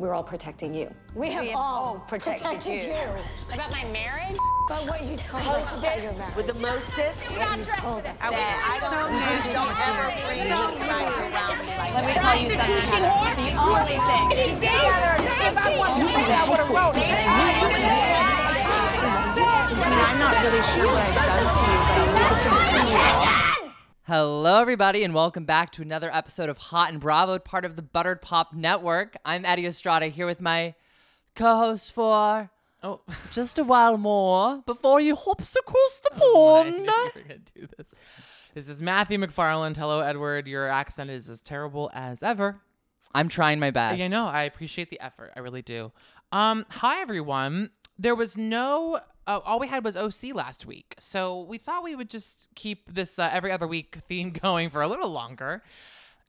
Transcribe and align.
we're 0.00 0.14
all 0.14 0.24
protecting 0.24 0.72
you. 0.72 0.90
We 1.14 1.30
have, 1.30 1.44
have 1.44 1.54
all 1.54 1.84
all 1.84 1.98
protected 2.08 2.46
protected, 2.46 2.84
you. 2.84 2.88
you. 2.88 3.52
About 3.52 3.70
my 3.70 3.84
marriage? 3.92 4.38
But 4.66 4.88
what 4.88 5.04
you 5.04 5.18
told 5.18 5.44
us 5.44 5.76
about 5.76 6.02
your 6.02 6.14
marriage. 6.14 6.36
with 6.36 6.46
the 6.46 6.54
mostest. 6.54 7.28
what 7.36 7.58
you 7.58 7.64
told 7.64 8.06
us. 8.06 8.18
I 8.22 8.30
don't, 8.32 9.12
Please 9.12 9.52
don't 9.52 9.76
ever 9.76 10.08
bring 10.24 10.48
anybody 10.48 11.04
around 11.20 11.60
me 11.60 11.76
like 11.76 11.92
Let 11.92 12.08
me 12.08 12.12
tell 12.16 12.32
you 12.40 12.48
something. 12.48 12.80
Heather. 12.80 13.44
The 13.44 13.52
only 13.60 14.00
thing. 14.08 14.56
If 14.64 15.60
I 15.60 15.76
wanted 15.76 16.00
to 16.00 16.08
say 16.08 16.24
that, 16.24 16.40
I 16.40 16.48
would 16.48 16.60
have 16.64 16.72
wrote 16.72 16.96
it. 16.96 17.04
I 19.68 19.84
mean, 19.84 20.00
I'm 20.00 20.16
not 20.16 20.32
really 20.40 20.64
sure 20.72 20.88
what 20.88 21.04
I've 21.04 21.28
done 21.28 21.44
to 21.44 21.64
you, 21.68 21.78
but 21.84 22.00
I'll 22.00 22.16
take 22.16 22.24
it 22.24 22.48
from 22.72 23.36
you. 23.36 23.39
Hello, 24.10 24.60
everybody, 24.60 25.04
and 25.04 25.14
welcome 25.14 25.44
back 25.44 25.70
to 25.70 25.82
another 25.82 26.12
episode 26.12 26.48
of 26.48 26.58
Hot 26.58 26.90
and 26.90 26.98
Bravo, 26.98 27.38
part 27.38 27.64
of 27.64 27.76
the 27.76 27.82
Buttered 27.82 28.20
Pop 28.20 28.52
Network. 28.52 29.16
I'm 29.24 29.44
Eddie 29.44 29.66
Estrada 29.66 30.06
here 30.08 30.26
with 30.26 30.40
my 30.40 30.74
co-host 31.36 31.92
for 31.92 32.50
Oh, 32.82 33.02
just 33.30 33.56
a 33.60 33.62
while 33.62 33.96
more 33.98 34.64
before 34.66 35.00
you 35.00 35.14
hops 35.14 35.54
across 35.54 36.00
the 36.00 36.10
I 36.12 36.18
pond. 36.18 36.70
knew 36.78 36.82
you 36.86 37.10
were 37.14 37.22
gonna 37.22 37.38
do 37.54 37.68
this. 37.78 37.94
This 38.52 38.68
is 38.68 38.82
Matthew 38.82 39.16
McFarland. 39.16 39.76
Hello, 39.76 40.00
Edward. 40.00 40.48
Your 40.48 40.66
accent 40.66 41.08
is 41.08 41.28
as 41.28 41.40
terrible 41.40 41.88
as 41.94 42.24
ever. 42.24 42.60
I'm 43.14 43.28
trying 43.28 43.60
my 43.60 43.70
best. 43.70 43.96
Yeah, 43.96 44.08
no, 44.08 44.26
I 44.26 44.42
appreciate 44.42 44.90
the 44.90 45.00
effort. 45.00 45.32
I 45.36 45.38
really 45.38 45.62
do. 45.62 45.92
Um, 46.32 46.66
hi 46.68 47.00
everyone. 47.00 47.70
There 48.00 48.14
was 48.14 48.38
no. 48.38 48.98
Uh, 49.26 49.40
all 49.44 49.58
we 49.58 49.68
had 49.68 49.84
was 49.84 49.94
OC 49.94 50.34
last 50.34 50.64
week, 50.64 50.94
so 50.98 51.42
we 51.42 51.58
thought 51.58 51.84
we 51.84 51.94
would 51.94 52.08
just 52.08 52.48
keep 52.54 52.94
this 52.94 53.18
uh, 53.18 53.28
every 53.30 53.52
other 53.52 53.66
week 53.66 53.98
theme 54.08 54.30
going 54.30 54.70
for 54.70 54.80
a 54.80 54.88
little 54.88 55.10
longer. 55.10 55.62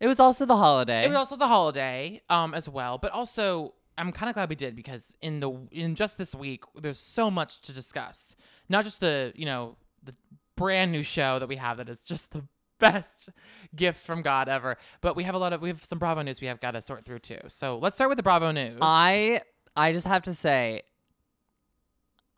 It 0.01 0.07
was 0.07 0.19
also 0.19 0.45
the 0.45 0.57
holiday. 0.57 1.05
It 1.05 1.07
was 1.07 1.15
also 1.15 1.37
the 1.37 1.47
holiday, 1.47 2.21
um, 2.29 2.53
as 2.53 2.67
well. 2.67 2.97
But 2.97 3.13
also, 3.13 3.75
I'm 3.97 4.11
kind 4.11 4.27
of 4.29 4.33
glad 4.33 4.49
we 4.49 4.55
did 4.55 4.75
because 4.75 5.15
in 5.21 5.39
the 5.39 5.49
in 5.71 5.95
just 5.95 6.17
this 6.17 6.35
week, 6.35 6.65
there's 6.75 6.99
so 6.99 7.31
much 7.31 7.61
to 7.61 7.73
discuss. 7.73 8.35
Not 8.67 8.83
just 8.83 8.99
the 8.99 9.31
you 9.37 9.45
know 9.45 9.77
the 10.03 10.13
brand 10.57 10.91
new 10.91 11.03
show 11.03 11.39
that 11.39 11.47
we 11.47 11.55
have 11.55 11.77
that 11.77 11.87
is 11.87 12.01
just 12.01 12.33
the 12.33 12.43
best 12.79 13.29
gift 13.73 14.05
from 14.05 14.23
God 14.23 14.49
ever, 14.49 14.75
but 14.99 15.15
we 15.15 15.23
have 15.23 15.35
a 15.35 15.37
lot 15.37 15.53
of 15.53 15.61
we 15.61 15.69
have 15.69 15.85
some 15.85 15.99
Bravo 15.99 16.21
news 16.21 16.41
we 16.41 16.47
have 16.47 16.59
got 16.59 16.71
to 16.71 16.81
sort 16.81 17.05
through 17.05 17.19
too. 17.19 17.39
So 17.47 17.77
let's 17.77 17.95
start 17.95 18.09
with 18.09 18.17
the 18.17 18.23
Bravo 18.23 18.51
news. 18.51 18.79
I 18.81 19.39
I 19.73 19.93
just 19.93 20.07
have 20.07 20.23
to 20.23 20.33
say 20.33 20.81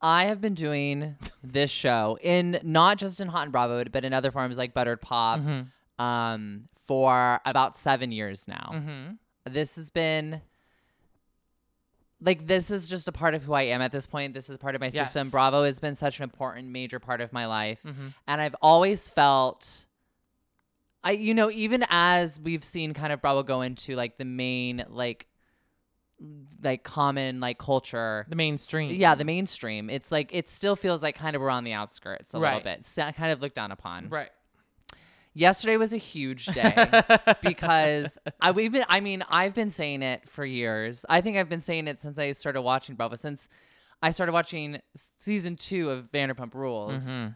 I 0.04 0.26
have 0.26 0.42
been 0.42 0.54
doing 0.54 1.16
this 1.44 1.72
show 1.72 2.18
in 2.22 2.60
not 2.62 2.98
just 2.98 3.20
in 3.22 3.30
Hot 3.30 3.44
and 3.44 3.52
Bravo, 3.54 3.84
but 3.86 4.04
in 4.04 4.14
other 4.14 4.32
forms 4.32 4.58
like 4.58 4.74
Buttered 4.74 5.00
Pop, 5.02 5.40
Mm-hmm. 5.40 6.04
um, 6.04 6.68
for 6.76 7.40
about 7.46 7.78
seven 7.78 8.12
years 8.12 8.46
now. 8.48 8.72
Mhm. 8.74 9.18
This 9.46 9.78
has 9.78 9.90
been 9.90 10.42
like 12.22 12.48
this 12.48 12.72
is 12.72 12.88
just 12.90 13.08
a 13.08 13.12
part 13.12 13.34
of 13.34 13.44
who 13.44 13.54
I 13.54 13.64
am 13.64 13.82
at 13.82 13.92
this 13.92 14.06
point. 14.06 14.34
This 14.34 14.50
is 14.50 14.58
part 14.58 14.76
of 14.76 14.82
my 14.82 14.90
system. 14.90 15.30
Bravo 15.30 15.64
has 15.64 15.80
been 15.80 15.96
such 15.96 16.20
an 16.20 16.24
important, 16.24 16.70
major 16.70 17.00
part 17.00 17.20
of 17.22 17.34
my 17.34 17.46
life, 17.46 17.82
Mhm. 17.84 18.14
and 18.28 18.42
I've 18.42 18.56
always 18.62 19.10
felt. 19.10 19.86
I 21.06 21.12
you 21.12 21.34
know 21.34 21.52
even 21.52 21.84
as 21.90 22.40
we've 22.40 22.64
seen 22.64 22.94
kind 22.94 23.12
of 23.12 23.22
Bravo 23.22 23.44
go 23.44 23.62
into 23.62 23.96
like 23.96 24.18
the 24.18 24.24
main 24.26 24.86
like 24.88 25.28
like 26.62 26.84
common 26.84 27.40
like 27.40 27.58
culture 27.58 28.26
the 28.30 28.36
mainstream. 28.36 28.90
yeah 28.92 29.16
the 29.16 29.26
mainstream 29.26 29.90
it's 29.90 30.12
like 30.12 30.30
it 30.34 30.48
still 30.48 30.76
feels 30.76 31.04
like 31.04 31.16
kind 31.16 31.36
of 31.36 31.42
we're 31.42 31.50
on 31.50 31.64
the 31.64 31.74
outskirts 31.74 32.34
a 32.34 32.40
little 32.40 32.60
bit 32.62 32.80
It's 32.80 32.94
kind 32.96 33.32
of 33.32 33.42
looked 33.42 33.56
down 33.56 33.72
upon 33.72 34.08
right. 34.10 34.30
yesterday 35.34 35.76
was 35.78 35.92
a 35.94 35.98
huge 35.98 36.46
day 36.46 36.88
because 37.42 38.18
I 38.40 38.52
we've 38.52 38.72
been 38.72 38.86
I 38.88 39.00
mean 39.02 39.24
I've 39.30 39.54
been 39.54 39.70
saying 39.70 40.02
it 40.04 40.28
for 40.30 40.46
years. 40.46 41.06
I 41.10 41.20
think 41.22 41.38
I've 41.38 41.50
been 41.50 41.60
saying 41.60 41.88
it 41.88 42.00
since 42.00 42.18
I 42.18 42.32
started 42.32 42.62
watching 42.62 42.96
Bravo 42.96 43.16
since 43.16 43.50
I 44.02 44.12
started 44.12 44.34
watching 44.34 44.80
season 45.20 45.56
2 45.56 45.90
of 45.90 46.12
Vanderpump 46.12 46.54
Rules. 46.54 47.04
Mm-hmm. 47.04 47.28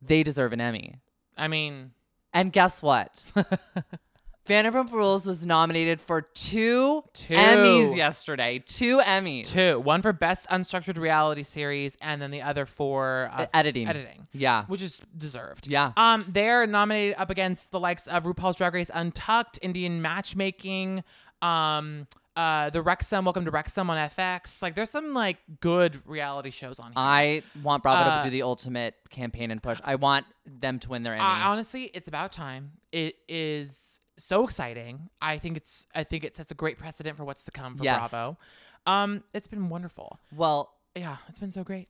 They 0.00 0.22
deserve 0.22 0.52
an 0.52 0.60
Emmy. 0.60 0.96
I 1.36 1.48
mean, 1.48 1.92
And 2.32 2.52
guess 2.52 2.82
what? 2.82 3.24
Vanderpump 4.48 4.90
Rules 4.90 5.24
was 5.24 5.46
nominated 5.46 6.00
for 6.00 6.20
two, 6.22 7.04
Two. 7.12 7.34
Emmys 7.34 7.94
yesterday. 7.96 8.58
Two 8.66 8.98
Emmys. 8.98 9.46
two. 9.46 9.78
One 9.78 10.02
for 10.02 10.12
best 10.12 10.48
unstructured 10.50 10.98
reality 10.98 11.44
series, 11.44 11.96
and 12.00 12.20
then 12.20 12.32
the 12.32 12.42
other 12.42 12.66
for 12.66 13.30
uh, 13.32 13.46
editing. 13.54 13.86
Editing. 13.88 14.26
Yeah. 14.32 14.64
which 14.66 14.82
is 14.82 15.00
deserved. 15.16 15.68
Yeah. 15.68 15.92
Um, 15.96 16.24
they're 16.28 16.66
nominated 16.66 17.16
up 17.18 17.30
against 17.30 17.70
the 17.70 17.78
likes 17.78 18.08
of 18.08 18.24
RuPaul's 18.24 18.56
Drag 18.56 18.74
Race 18.74 18.90
Untucked, 18.92 19.60
Indian 19.62 20.02
Matchmaking, 20.02 21.04
um, 21.40 22.08
uh, 22.34 22.70
the 22.70 22.82
Wrexham, 22.82 23.24
Welcome 23.24 23.44
to 23.44 23.50
Wrexham 23.52 23.90
on 23.90 23.96
FX. 24.08 24.60
Like, 24.60 24.74
there's 24.74 24.90
some 24.90 25.14
like 25.14 25.36
good 25.60 26.00
reality 26.04 26.50
shows 26.50 26.80
on 26.80 26.86
here. 26.86 26.94
I 26.96 27.42
want 27.62 27.82
Bravo 27.84 28.10
Uh, 28.10 28.18
to 28.24 28.26
do 28.26 28.30
the 28.30 28.42
ultimate 28.42 28.94
campaign 29.10 29.52
and 29.52 29.62
push. 29.62 29.78
I 29.84 29.94
want 29.96 30.26
them 30.46 30.80
to 30.80 30.88
win 30.88 31.04
their 31.04 31.12
Emmy. 31.14 31.22
Honestly, 31.22 31.84
it's 31.94 32.08
about 32.08 32.32
time. 32.32 32.72
It 32.90 33.16
is 33.28 34.00
so 34.18 34.44
exciting. 34.44 35.08
I 35.20 35.38
think 35.38 35.56
it's 35.56 35.86
I 35.94 36.04
think 36.04 36.24
it 36.24 36.36
sets 36.36 36.50
a 36.50 36.54
great 36.54 36.78
precedent 36.78 37.16
for 37.16 37.24
what's 37.24 37.44
to 37.44 37.50
come 37.50 37.76
for 37.76 37.84
Yes. 37.84 38.10
Bravo. 38.10 38.38
Um, 38.86 39.22
it's 39.32 39.46
been 39.46 39.68
wonderful. 39.68 40.18
well, 40.34 40.74
Yeah, 40.94 41.16
it's 41.28 41.38
been 41.38 41.50
so 41.52 41.62
great. 41.64 41.88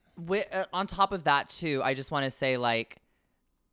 uh, 0.53 0.65
on 0.73 0.87
top 0.87 1.11
of 1.13 1.25
that 1.25 1.49
too 1.49 1.81
i 1.83 1.95
just 1.95 2.11
want 2.11 2.25
to 2.25 2.31
say 2.31 2.57
like 2.59 2.99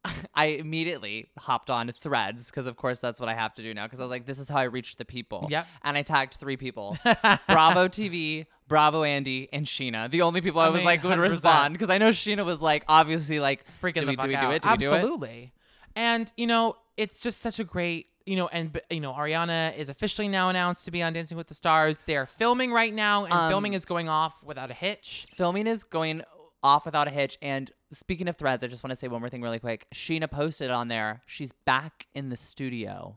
i 0.33 0.45
immediately 0.45 1.27
hopped 1.37 1.69
on 1.69 1.91
threads 1.91 2.49
because 2.49 2.65
of 2.65 2.77
course 2.77 2.99
that's 2.99 3.19
what 3.19 3.27
i 3.27 3.33
have 3.33 3.53
to 3.53 3.61
do 3.61 3.73
now 3.73 3.85
because 3.85 3.99
i 3.99 4.03
was 4.03 4.09
like 4.09 4.25
this 4.25 4.39
is 4.39 4.47
how 4.47 4.57
i 4.57 4.63
reach 4.63 4.95
the 4.95 5.03
people 5.03 5.45
Yep. 5.49 5.67
and 5.83 5.97
i 5.97 6.01
tagged 6.01 6.35
three 6.35 6.55
people 6.55 6.97
bravo 7.47 7.89
tv 7.89 8.45
bravo 8.69 9.03
andy 9.03 9.49
and 9.51 9.65
scheana 9.65 10.09
the 10.09 10.21
only 10.21 10.39
people 10.39 10.61
i, 10.61 10.67
I 10.67 10.69
was 10.69 10.77
mean, 10.77 10.85
like 10.85 11.03
would 11.03 11.17
100%. 11.19 11.29
respond 11.29 11.73
because 11.73 11.89
i 11.89 11.97
know 11.97 12.09
scheana 12.11 12.45
was 12.45 12.61
like 12.61 12.85
obviously 12.87 13.41
like 13.41 13.65
freaking 13.81 14.01
do 14.01 14.07
we, 14.07 14.15
do 14.15 14.27
we 14.29 14.35
do 14.37 14.51
it 14.51 14.61
do 14.61 14.69
we 14.69 14.77
do 14.77 14.85
it 14.85 14.93
Absolutely. 14.93 15.51
And 15.95 16.31
you 16.37 16.47
know, 16.47 16.77
it's 16.95 17.19
just 17.19 17.41
such 17.41 17.59
a 17.59 17.63
great, 17.65 18.05
you 18.29 18.35
know, 18.35 18.47
and 18.47 18.79
you 18.89 18.99
know, 18.99 19.11
Ariana 19.13 19.75
is 19.75 19.89
officially 19.89 20.27
now 20.27 20.49
announced 20.49 20.85
to 20.85 20.91
be 20.91 21.01
on 21.01 21.13
Dancing 21.13 21.35
with 21.37 21.47
the 21.47 21.53
Stars. 21.55 22.03
They 22.03 22.15
are 22.15 22.25
filming 22.27 22.71
right 22.71 22.93
now, 22.93 23.23
and 23.25 23.33
Um, 23.33 23.49
filming 23.49 23.73
is 23.73 23.85
going 23.85 24.07
off 24.07 24.43
without 24.43 24.69
a 24.69 24.73
hitch. 24.75 25.25
filming 25.35 25.65
is 25.67 25.83
going 25.83 26.23
off 26.61 26.85
without 26.85 27.07
a 27.07 27.11
hitch 27.11 27.37
and 27.41 27.71
speaking 27.93 28.27
of 28.27 28.35
threads 28.35 28.61
i 28.65 28.67
just 28.67 28.83
want 28.83 28.91
to 28.91 28.95
say 28.97 29.07
one 29.07 29.21
more 29.21 29.29
thing 29.29 29.41
really 29.41 29.59
quick 29.59 29.87
scheana 29.93 30.29
posted 30.29 30.69
on 30.69 30.89
there 30.89 31.21
she's 31.25 31.53
back 31.53 32.05
in 32.13 32.27
the 32.27 32.35
studio 32.35 33.15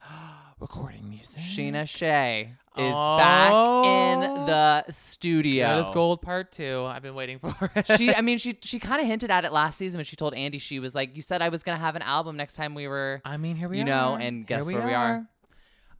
Recording 0.58 1.10
music. 1.10 1.42
Scheana 1.42 1.86
Shay 1.86 2.52
is 2.78 2.94
back 2.94 3.50
in 3.50 4.22
Oh. 4.22 4.44
the 4.46 4.90
studio. 4.90 5.66
That 5.66 5.78
is 5.80 5.90
gold 5.90 6.22
part 6.22 6.50
two. 6.50 6.86
I've 6.88 7.02
been 7.02 7.14
waiting 7.14 7.38
for 7.40 7.70
it. 7.74 7.86
She, 7.98 8.14
I 8.14 8.22
mean, 8.22 8.38
she 8.38 8.56
she 8.62 8.78
kind 8.78 9.00
of 9.02 9.06
hinted 9.06 9.30
at 9.30 9.44
it 9.44 9.52
last 9.52 9.76
season 9.78 9.98
when 9.98 10.06
she 10.06 10.16
told 10.16 10.32
Andy 10.32 10.58
she 10.58 10.78
was 10.78 10.94
like, 10.94 11.14
"You 11.14 11.20
said 11.20 11.42
I 11.42 11.50
was 11.50 11.62
gonna 11.62 11.76
have 11.78 11.94
an 11.94 12.00
album 12.00 12.38
next 12.38 12.54
time 12.54 12.74
we 12.74 12.88
were." 12.88 13.20
I 13.22 13.36
mean, 13.36 13.56
here 13.56 13.68
we 13.68 13.76
are. 13.82 13.84
You 13.86 13.92
are. 13.92 13.94
know, 14.10 14.14
and 14.16 14.46
guess 14.46 14.64
where 14.66 14.86
we 14.86 14.94
are. 14.94 15.26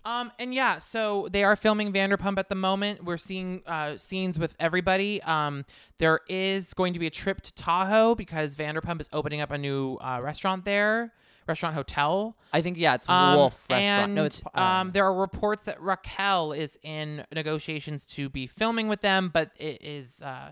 Um, 0.07 0.33
and 0.39 0.55
yeah, 0.55 0.79
so 0.79 1.29
they 1.33 1.45
are 1.45 1.57
filming 1.57 1.93
Vanderpump 1.93 2.39
at 2.39 2.49
the 2.49 2.55
moment. 2.55 3.05
We're 3.05 3.19
seeing 3.19 3.63
uh, 3.67 3.99
scenes 3.99 4.39
with 4.39 4.55
everybody. 4.59 5.21
Um, 5.25 5.67
there 5.99 6.21
is 6.29 6.73
going 6.75 6.95
to 6.95 6.99
be 7.01 7.09
a 7.09 7.11
trip 7.11 7.41
to 7.43 7.53
Tahoe 7.53 8.15
because 8.15 8.57
Vanderpump 8.57 9.01
is 9.03 9.11
opening 9.13 9.41
up 9.43 9.51
a 9.51 9.59
new 9.59 9.97
uh, 9.97 10.21
restaurant 10.23 10.65
there, 10.65 11.13
restaurant 11.47 11.75
hotel. 11.75 12.37
I 12.53 12.61
think 12.63 12.77
yeah, 12.79 12.95
it's 12.95 13.09
Um, 13.09 13.37
Wolf 13.37 13.67
Restaurant. 13.71 13.85
And 14.05 14.15
no, 14.15 14.25
it's 14.25 14.43
uh, 14.55 14.61
um, 14.61 14.93
there 14.93 15.05
are 15.05 15.15
reports 15.15 15.65
that 15.65 15.81
Raquel 15.81 16.53
is 16.53 16.79
in 16.83 17.25
negotiations 17.35 18.07
to 18.07 18.29
be 18.29 18.47
filming 18.47 18.89
with 18.89 19.01
them, 19.01 19.29
but 19.33 19.51
it 19.57 19.83
is 19.83 20.23
uh, 20.23 20.51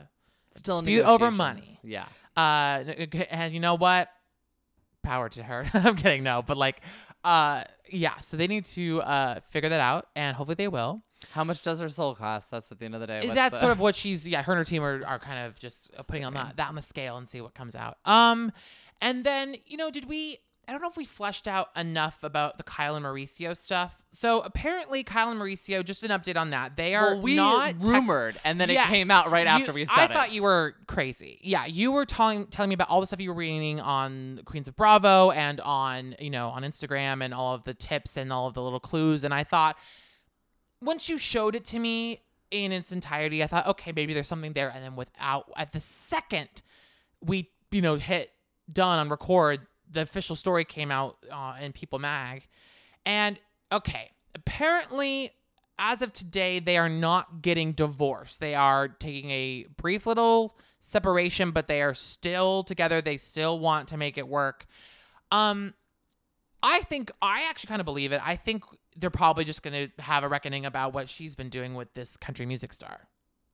still 0.54 0.78
in 0.78 0.84
dispute 0.84 1.04
over 1.04 1.30
money. 1.30 1.78
Yeah, 1.82 2.04
Uh, 2.36 2.84
and 3.30 3.52
you 3.54 3.60
know 3.60 3.74
what? 3.76 4.08
Power 5.02 5.28
to 5.30 5.42
her. 5.42 5.66
I'm 5.74 5.96
kidding. 5.96 6.22
No, 6.22 6.40
but 6.42 6.56
like, 6.56 6.80
uh, 7.24 7.64
yeah. 7.90 8.18
So 8.20 8.36
they 8.38 8.46
need 8.46 8.64
to 8.66 9.02
uh 9.02 9.40
figure 9.50 9.68
that 9.68 9.80
out, 9.80 10.06
and 10.16 10.34
hopefully 10.36 10.54
they 10.54 10.68
will. 10.68 11.02
how 11.32 11.44
much 11.44 11.62
does 11.62 11.80
her 11.80 11.88
soul 11.90 12.14
cost? 12.14 12.50
That's 12.50 12.70
at 12.72 12.78
the 12.78 12.84
end 12.86 12.94
of 12.94 13.00
the 13.02 13.06
day. 13.06 13.20
what's 13.20 13.34
That's 13.34 13.54
the- 13.54 13.60
sort 13.60 13.72
of 13.72 13.80
what 13.84 13.94
she's. 13.94 14.26
Yeah, 14.26 14.42
her 14.42 14.52
and 14.52 14.58
her 14.58 14.64
team 14.64 14.82
are, 14.82 15.04
are 15.04 15.18
kind 15.18 15.44
of 15.46 15.58
just 15.58 15.90
uh, 15.98 16.02
putting 16.04 16.24
on 16.24 16.32
that 16.34 16.56
that 16.56 16.68
on 16.68 16.74
the 16.74 16.82
scale 16.82 17.16
and 17.18 17.28
see 17.28 17.40
what 17.42 17.52
comes 17.54 17.74
out. 17.76 17.98
Um, 18.06 18.50
and 19.02 19.24
then 19.24 19.56
you 19.66 19.76
know, 19.76 19.90
did 19.90 20.06
we? 20.06 20.38
I 20.66 20.72
don't 20.72 20.80
know 20.80 20.88
if 20.88 20.96
we 20.96 21.04
fleshed 21.04 21.46
out 21.46 21.68
enough 21.76 22.22
about 22.24 22.56
the 22.58 22.64
Kyle 22.64 22.96
and 22.96 23.04
Mauricio 23.04 23.56
stuff. 23.56 24.04
So 24.10 24.40
apparently, 24.40 25.02
Kyle 25.02 25.30
and 25.30 25.38
Mauricio. 25.40 25.84
Just 25.84 26.02
an 26.02 26.10
update 26.10 26.36
on 26.36 26.50
that. 26.50 26.76
They 26.76 26.94
are 26.94 27.14
Well, 27.14 27.20
we 27.22 27.34
not 27.36 27.74
rumored, 27.80 28.36
and 28.44 28.60
then 28.60 28.68
Yes. 28.70 28.88
it 28.88 28.90
came 28.90 29.10
out 29.10 29.30
right 29.30 29.42
You- 29.42 29.48
after 29.48 29.72
we 29.72 29.84
said 29.84 29.94
it. 29.94 30.00
I 30.00 30.04
it. 30.04 30.12
thought 30.12 30.32
you 30.32 30.42
were 30.42 30.76
crazy. 30.86 31.40
Yeah, 31.42 31.66
you 31.66 31.92
were 31.92 32.06
telling 32.06 32.46
telling 32.46 32.68
me 32.70 32.74
about 32.74 32.88
all 32.88 33.00
the 33.00 33.06
stuff 33.06 33.20
you 33.20 33.28
were 33.30 33.36
reading 33.36 33.80
on 33.80 34.40
Queens 34.44 34.66
of 34.68 34.76
Bravo 34.76 35.30
and 35.30 35.60
on 35.60 36.16
you 36.18 36.30
know 36.30 36.48
on 36.48 36.62
Instagram 36.62 37.22
and 37.24 37.34
all 37.34 37.54
of 37.54 37.64
the 37.64 37.74
tips 37.74 38.16
and 38.16 38.32
all 38.32 38.46
of 38.46 38.54
the 38.54 38.62
little 38.62 38.80
clues. 38.80 39.24
And 39.24 39.34
I 39.34 39.44
thought 39.44 39.76
once 40.80 41.08
you 41.08 41.18
showed 41.18 41.54
it 41.54 41.64
to 41.66 41.78
me 41.78 42.22
in 42.50 42.72
its 42.72 42.92
entirety, 42.92 43.42
I 43.42 43.46
thought 43.46 43.66
okay 43.66 43.92
maybe 43.92 44.14
there's 44.14 44.28
something 44.28 44.52
there. 44.52 44.70
And 44.70 44.84
then 44.84 44.96
without 44.96 45.50
at 45.56 45.72
the 45.72 45.80
second 45.80 46.48
we 47.20 47.50
you 47.70 47.82
know 47.82 47.96
hit 47.96 48.30
done 48.72 48.98
on 48.98 49.08
record, 49.08 49.66
the 49.90 50.02
official 50.02 50.36
story 50.36 50.64
came 50.64 50.90
out 50.90 51.18
uh, 51.30 51.54
in 51.60 51.72
People 51.72 51.98
Mag, 51.98 52.46
and 53.04 53.38
okay 53.70 54.10
apparently 54.34 55.30
as 55.78 56.02
of 56.02 56.12
today, 56.12 56.60
they 56.60 56.76
are 56.76 56.88
not 56.88 57.42
getting 57.42 57.72
divorced. 57.72 58.40
They 58.40 58.54
are 58.54 58.88
taking 58.88 59.30
a 59.30 59.66
brief 59.76 60.06
little 60.06 60.56
separation, 60.78 61.50
but 61.50 61.66
they 61.66 61.82
are 61.82 61.94
still 61.94 62.62
together. 62.62 63.00
They 63.00 63.16
still 63.16 63.58
want 63.58 63.88
to 63.88 63.96
make 63.96 64.16
it 64.16 64.28
work. 64.28 64.66
Um, 65.32 65.74
I 66.62 66.80
think 66.82 67.10
I 67.20 67.48
actually 67.50 67.68
kind 67.68 67.80
of 67.80 67.86
believe 67.86 68.12
it. 68.12 68.20
I 68.24 68.36
think 68.36 68.62
they're 68.96 69.10
probably 69.10 69.44
just 69.44 69.62
going 69.62 69.88
to 69.88 70.02
have 70.02 70.22
a 70.22 70.28
reckoning 70.28 70.64
about 70.64 70.92
what 70.94 71.08
she's 71.08 71.34
been 71.34 71.48
doing 71.48 71.74
with 71.74 71.92
this 71.94 72.16
country 72.16 72.46
music 72.46 72.72
star. 72.72 73.08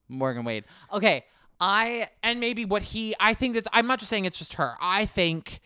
Morgan 0.08 0.44
Wade. 0.44 0.64
Okay, 0.92 1.24
I 1.58 2.08
and 2.22 2.40
maybe 2.40 2.64
what 2.64 2.82
he 2.82 3.14
I 3.18 3.32
think 3.32 3.54
that 3.54 3.66
I'm 3.72 3.86
not 3.86 4.00
just 4.00 4.10
saying 4.10 4.26
it's 4.26 4.38
just 4.38 4.54
her. 4.54 4.74
I 4.80 5.06
think 5.06 5.60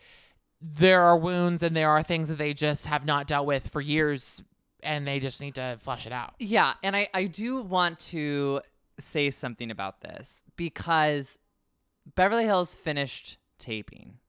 there 0.61 1.01
are 1.01 1.17
wounds 1.17 1.61
and 1.63 1.75
there 1.75 1.89
are 1.89 2.03
things 2.03 2.29
that 2.29 2.37
they 2.37 2.53
just 2.53 2.85
have 2.87 3.05
not 3.05 3.27
dealt 3.27 3.45
with 3.45 3.67
for 3.67 3.81
years 3.81 4.43
and 4.81 5.07
they 5.07 5.19
just 5.19 5.41
need 5.41 5.55
to 5.55 5.77
flush 5.79 6.05
it 6.05 6.11
out. 6.11 6.35
Yeah, 6.39 6.73
and 6.83 6.95
I 6.95 7.07
I 7.13 7.25
do 7.25 7.61
want 7.61 7.99
to 8.11 8.61
say 8.99 9.29
something 9.29 9.71
about 9.71 10.01
this 10.01 10.43
because 10.55 11.39
Beverly 12.15 12.45
Hills 12.45 12.75
finished 12.75 13.37
taping. 13.59 14.19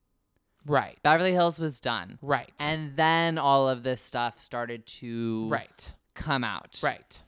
Right. 0.64 0.98
Beverly 1.04 1.32
Hills 1.32 1.60
was 1.60 1.80
done. 1.80 2.18
Right. 2.20 2.52
And 2.58 2.96
then 2.96 3.38
all 3.38 3.68
of 3.68 3.84
this 3.84 4.00
stuff 4.00 4.40
started 4.40 4.84
to 4.86 5.48
right. 5.48 5.94
come 6.14 6.42
out. 6.42 6.80
Right. 6.82 7.22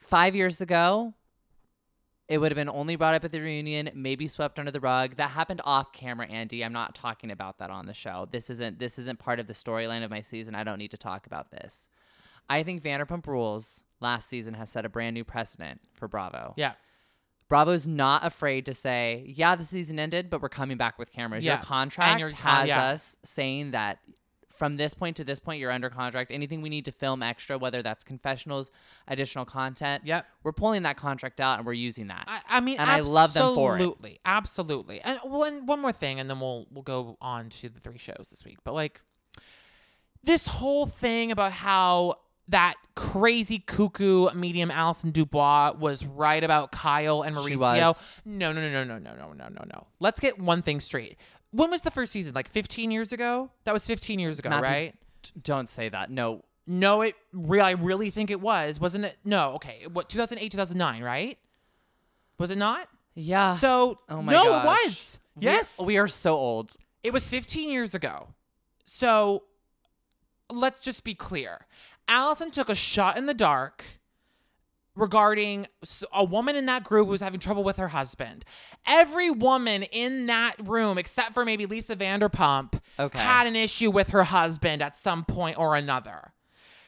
5 0.00 0.34
years 0.34 0.60
ago, 0.60 1.12
it 2.32 2.38
would 2.38 2.50
have 2.50 2.56
been 2.56 2.70
only 2.70 2.96
brought 2.96 3.14
up 3.14 3.26
at 3.26 3.30
the 3.30 3.42
reunion, 3.42 3.90
maybe 3.94 4.26
swept 4.26 4.58
under 4.58 4.70
the 4.70 4.80
rug. 4.80 5.16
That 5.16 5.32
happened 5.32 5.60
off 5.64 5.92
camera, 5.92 6.26
Andy. 6.26 6.64
I'm 6.64 6.72
not 6.72 6.94
talking 6.94 7.30
about 7.30 7.58
that 7.58 7.68
on 7.68 7.84
the 7.84 7.92
show. 7.92 8.26
This 8.30 8.48
isn't 8.48 8.78
this 8.78 8.98
isn't 8.98 9.18
part 9.18 9.38
of 9.38 9.46
the 9.46 9.52
storyline 9.52 10.02
of 10.02 10.10
my 10.10 10.22
season. 10.22 10.54
I 10.54 10.64
don't 10.64 10.78
need 10.78 10.92
to 10.92 10.96
talk 10.96 11.26
about 11.26 11.50
this. 11.50 11.88
I 12.48 12.62
think 12.62 12.82
Vanderpump 12.82 13.26
Rules 13.26 13.84
last 14.00 14.30
season 14.30 14.54
has 14.54 14.70
set 14.70 14.86
a 14.86 14.88
brand 14.88 15.12
new 15.12 15.24
precedent 15.24 15.82
for 15.92 16.08
Bravo. 16.08 16.54
Yeah. 16.56 16.72
Bravo's 17.48 17.86
not 17.86 18.24
afraid 18.24 18.64
to 18.64 18.72
say, 18.72 19.30
"Yeah, 19.36 19.54
the 19.54 19.64
season 19.64 19.98
ended, 19.98 20.30
but 20.30 20.40
we're 20.40 20.48
coming 20.48 20.78
back 20.78 20.98
with 20.98 21.12
cameras." 21.12 21.44
Yeah. 21.44 21.56
Your 21.56 21.62
contract 21.62 22.18
your 22.18 22.30
con- 22.30 22.38
has 22.38 22.68
yeah. 22.68 22.84
us 22.84 23.16
saying 23.24 23.72
that 23.72 23.98
from 24.62 24.76
this 24.76 24.94
point 24.94 25.16
to 25.16 25.24
this 25.24 25.40
point, 25.40 25.58
you're 25.58 25.72
under 25.72 25.90
contract. 25.90 26.30
Anything 26.30 26.62
we 26.62 26.68
need 26.68 26.84
to 26.84 26.92
film 26.92 27.20
extra, 27.20 27.58
whether 27.58 27.82
that's 27.82 28.04
confessionals, 28.04 28.70
additional 29.08 29.44
content, 29.44 30.04
Yep. 30.06 30.24
we're 30.44 30.52
pulling 30.52 30.84
that 30.84 30.96
contract 30.96 31.40
out 31.40 31.58
and 31.58 31.66
we're 31.66 31.72
using 31.72 32.06
that. 32.06 32.26
I, 32.28 32.42
I 32.48 32.60
mean, 32.60 32.78
And 32.78 32.88
I 32.88 33.00
love 33.00 33.34
them 33.34 33.56
for 33.56 33.72
it. 33.72 33.80
Absolutely, 33.82 34.20
absolutely. 34.24 35.00
And 35.00 35.18
one 35.24 35.66
one 35.66 35.80
more 35.82 35.90
thing, 35.90 36.20
and 36.20 36.30
then 36.30 36.38
we'll 36.38 36.68
we'll 36.70 36.84
go 36.84 37.16
on 37.20 37.48
to 37.48 37.70
the 37.70 37.80
three 37.80 37.98
shows 37.98 38.28
this 38.30 38.44
week. 38.44 38.58
But 38.62 38.74
like 38.74 39.00
this 40.22 40.46
whole 40.46 40.86
thing 40.86 41.32
about 41.32 41.50
how 41.50 42.20
that 42.46 42.74
crazy 42.94 43.58
cuckoo 43.58 44.30
medium 44.32 44.70
Allison 44.70 45.10
Dubois 45.10 45.72
was 45.76 46.06
right 46.06 46.44
about 46.44 46.70
Kyle 46.70 47.22
and 47.22 47.34
Mauricio. 47.34 48.00
No, 48.24 48.52
no, 48.52 48.60
no, 48.60 48.70
no, 48.70 48.84
no, 48.84 48.98
no, 48.98 49.14
no, 49.16 49.32
no, 49.32 49.48
no, 49.48 49.64
no. 49.74 49.86
Let's 49.98 50.20
get 50.20 50.38
one 50.38 50.62
thing 50.62 50.80
straight. 50.80 51.16
When 51.52 51.70
was 51.70 51.82
the 51.82 51.90
first 51.90 52.12
season? 52.12 52.34
Like 52.34 52.48
15 52.48 52.90
years 52.90 53.12
ago? 53.12 53.50
That 53.64 53.72
was 53.72 53.86
15 53.86 54.18
years 54.18 54.38
ago, 54.38 54.50
right? 54.50 54.94
Don't 55.42 55.68
say 55.68 55.88
that. 55.88 56.10
No. 56.10 56.44
No, 56.66 57.02
it 57.02 57.14
re- 57.32 57.60
I 57.60 57.72
really 57.72 58.10
think 58.10 58.30
it 58.30 58.40
was, 58.40 58.78
wasn't 58.80 59.04
it? 59.04 59.16
No, 59.24 59.54
okay. 59.54 59.86
What 59.92 60.08
2008, 60.08 60.50
2009, 60.52 61.02
right? 61.02 61.38
Was 62.38 62.50
it 62.50 62.58
not? 62.58 62.88
Yeah. 63.14 63.48
So 63.48 63.98
oh 64.08 64.22
my 64.22 64.32
no, 64.32 64.44
gosh. 64.44 64.64
it 64.64 64.66
was. 64.86 65.18
We- 65.36 65.44
Yes, 65.46 65.80
We, 65.84 65.96
are 65.96 66.08
so 66.08 66.34
old. 66.34 66.76
it 67.02 67.12
was 67.12 67.26
15 67.26 67.70
years 67.70 67.94
ago. 67.94 68.28
So 68.84 69.44
let's 70.50 70.80
just 70.80 71.04
be 71.04 71.14
clear. 71.14 71.66
Allison 72.06 72.50
took 72.50 72.68
a 72.68 72.74
shot 72.74 73.16
in 73.16 73.24
the 73.26 73.32
dark 73.34 73.84
regarding 74.94 75.66
a 76.12 76.24
woman 76.24 76.56
in 76.56 76.66
that 76.66 76.84
group 76.84 77.06
who 77.06 77.12
was 77.12 77.20
having 77.20 77.40
trouble 77.40 77.64
with 77.64 77.76
her 77.76 77.88
husband. 77.88 78.44
Every 78.86 79.30
woman 79.30 79.84
in 79.84 80.26
that 80.26 80.54
room, 80.62 80.98
except 80.98 81.32
for 81.34 81.44
maybe 81.44 81.66
Lisa 81.66 81.96
Vanderpump, 81.96 82.80
Okay. 82.98 83.18
had 83.18 83.46
an 83.46 83.56
issue 83.56 83.90
with 83.90 84.08
her 84.10 84.24
husband 84.24 84.82
at 84.82 84.94
some 84.94 85.24
point 85.24 85.58
or 85.58 85.76
another. 85.76 86.32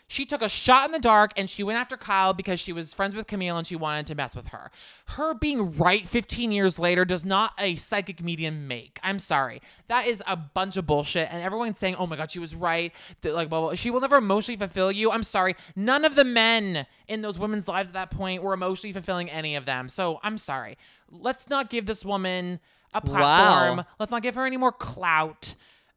She 0.06 0.26
took 0.26 0.42
a 0.42 0.48
shot 0.48 0.86
in 0.86 0.92
the 0.92 0.98
dark 0.98 1.32
and 1.36 1.48
she 1.48 1.62
went 1.62 1.78
after 1.78 1.96
Kyle 1.96 2.34
because 2.34 2.60
she 2.60 2.72
was 2.72 2.92
friends 2.92 3.14
with 3.14 3.26
Camille 3.26 3.56
and 3.56 3.66
she 3.66 3.74
wanted 3.74 4.06
to 4.08 4.14
mess 4.14 4.36
with 4.36 4.48
her. 4.48 4.70
Her 5.06 5.34
being 5.34 5.76
right 5.76 6.06
15 6.06 6.52
years 6.52 6.78
later 6.78 7.04
does 7.04 7.24
not 7.24 7.52
a 7.58 7.76
psychic 7.76 8.22
medium 8.22 8.68
make. 8.68 8.98
I'm 9.02 9.18
sorry. 9.18 9.62
That 9.88 10.06
is 10.06 10.22
a 10.26 10.36
bunch 10.36 10.76
of 10.76 10.86
bullshit. 10.86 11.32
And 11.32 11.42
everyone's 11.42 11.78
saying, 11.78 11.96
oh 11.98 12.06
my 12.06 12.16
God, 12.16 12.30
she 12.30 12.38
was 12.38 12.54
right. 12.54 12.92
That, 13.22 13.34
like, 13.34 13.48
blah, 13.48 13.60
blah. 13.60 13.74
She 13.74 13.90
will 13.90 14.00
never 14.00 14.16
emotionally 14.16 14.58
fulfill 14.58 14.92
you. 14.92 15.10
I'm 15.10 15.22
sorry. 15.22 15.56
None 15.74 16.04
of 16.04 16.16
the 16.16 16.24
men 16.24 16.86
in 17.08 17.22
those 17.22 17.38
women's 17.38 17.66
lives 17.66 17.88
at 17.88 17.94
that 17.94 18.10
point 18.10 18.42
were 18.42 18.52
emotionally 18.52 18.92
fulfilling 18.92 19.30
any 19.30 19.56
of 19.56 19.64
them. 19.64 19.88
So 19.88 20.20
I'm 20.22 20.36
sorry. 20.38 20.76
Let's 21.10 21.48
not 21.48 21.70
give 21.70 21.86
this 21.86 22.04
woman 22.04 22.60
a 22.92 23.00
platform. 23.00 23.78
Wow. 23.78 23.86
Let's 23.98 24.12
not 24.12 24.22
give 24.22 24.34
her 24.34 24.46
any 24.46 24.56
more 24.56 24.72
clout. 24.72 25.54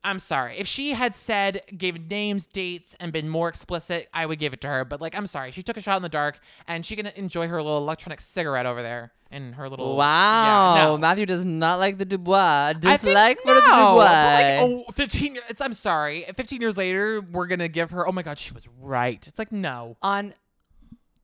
I'm 0.07 0.19
sorry. 0.19 0.57
If 0.57 0.67
she 0.67 0.91
had 0.93 1.13
said, 1.13 1.63
gave 1.77 2.09
names, 2.09 2.47
dates, 2.47 2.95
and 2.97 3.11
been 3.11 3.27
more 3.27 3.49
explicit, 3.49 4.07
I 4.13 4.25
would 4.25 4.39
give 4.39 4.53
it 4.53 4.61
to 4.61 4.69
her. 4.69 4.85
But 4.85 5.01
like, 5.01 5.13
I'm 5.15 5.27
sorry. 5.27 5.51
She 5.51 5.61
took 5.61 5.75
a 5.75 5.81
shot 5.81 5.97
in 5.97 6.01
the 6.01 6.07
dark, 6.07 6.39
and 6.65 6.85
she 6.85 6.95
can 6.95 7.07
enjoy 7.07 7.49
her 7.49 7.61
little 7.61 7.77
electronic 7.77 8.21
cigarette 8.21 8.65
over 8.65 8.81
there 8.81 9.11
in 9.31 9.51
her 9.53 9.67
little. 9.67 9.97
Wow. 9.97 10.75
Yeah, 10.75 10.83
no. 10.85 10.97
Matthew 10.97 11.25
does 11.25 11.43
not 11.43 11.79
like 11.79 11.97
the 11.97 12.05
Dubois. 12.05 12.73
Dislike 12.73 13.41
for 13.41 13.47
no, 13.49 13.55
the 13.55 13.61
Dubois. 13.61 13.99
like, 13.99 14.55
oh, 14.61 14.85
15 14.93 15.35
years. 15.35 15.43
It's, 15.49 15.59
I'm 15.59 15.73
sorry. 15.73 16.23
15 16.37 16.61
years 16.61 16.77
later, 16.77 17.19
we're 17.19 17.47
gonna 17.47 17.67
give 17.67 17.91
her. 17.91 18.07
Oh 18.07 18.13
my 18.13 18.23
God, 18.23 18.39
she 18.39 18.53
was 18.53 18.65
right. 18.79 19.27
It's 19.27 19.37
like 19.37 19.51
no. 19.51 19.97
on 20.01 20.33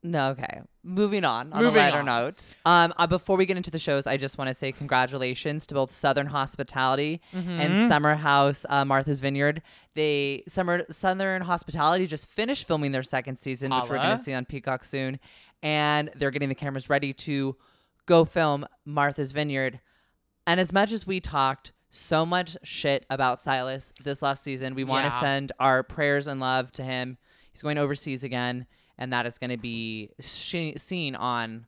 no 0.04 0.30
okay 0.32 0.62
moving 0.84 1.24
on 1.24 1.52
on 1.54 1.64
Moving 1.64 1.80
a 1.82 1.84
lighter 1.86 2.00
on. 2.00 2.06
note 2.06 2.54
um 2.66 2.94
uh, 2.98 3.08
before 3.08 3.38
we 3.38 3.46
get 3.46 3.56
into 3.58 3.72
the 3.72 3.80
shows 3.80 4.06
i 4.06 4.18
just 4.18 4.38
want 4.38 4.50
to 4.50 4.54
say 4.54 4.72
congratulations 4.72 5.66
to 5.68 5.74
both 5.76 5.92
southern 5.92 6.28
hospitality 6.28 7.22
Mm-hmm. 7.34 7.50
and 7.50 7.88
summer 7.90 8.16
house 8.16 8.66
uh, 8.70 8.84
martha's 8.86 9.20
vineyard 9.22 9.62
they 9.96 10.44
summer 10.48 10.84
southern 10.92 11.42
hospitality 11.44 12.06
just 12.06 12.28
finished 12.30 12.68
filming 12.68 12.92
their 12.92 13.04
second 13.04 13.38
season 13.38 13.72
which 13.74 13.90
we're 13.90 13.98
going 13.98 14.18
to 14.18 14.24
see 14.24 14.34
on 14.34 14.46
peacock 14.46 14.84
soon 14.84 15.20
and 15.62 16.10
they're 16.16 16.32
getting 16.32 16.50
the 16.50 16.56
cameras 16.56 16.90
ready 16.90 17.14
to 17.14 17.56
go 18.06 18.26
film 18.26 18.66
martha's 18.86 19.32
vineyard 19.32 19.80
and 20.46 20.60
as 20.60 20.74
much 20.74 20.92
as 20.92 21.08
we 21.08 21.22
talked 21.22 21.72
so 21.90 22.26
much 22.26 22.58
shit 22.64 23.06
about 23.12 23.40
Silas 23.40 23.94
this 24.04 24.24
last 24.24 24.44
season, 24.44 24.74
we 24.74 24.84
want 24.84 25.06
to 25.06 25.14
Yeah. 25.14 25.20
send 25.22 25.52
our 25.60 25.84
prayers 25.84 26.26
and 26.26 26.40
love 26.40 26.72
to 26.72 26.84
him. 26.84 27.20
He's 27.52 27.62
going 27.62 27.78
overseas 27.78 28.24
again, 28.24 28.66
and 28.98 29.12
that 29.14 29.26
is 29.26 29.38
going 29.38 29.50
to 29.52 29.58
be 29.58 30.10
sh- 30.20 30.74
seen 30.78 31.16
on 31.16 31.66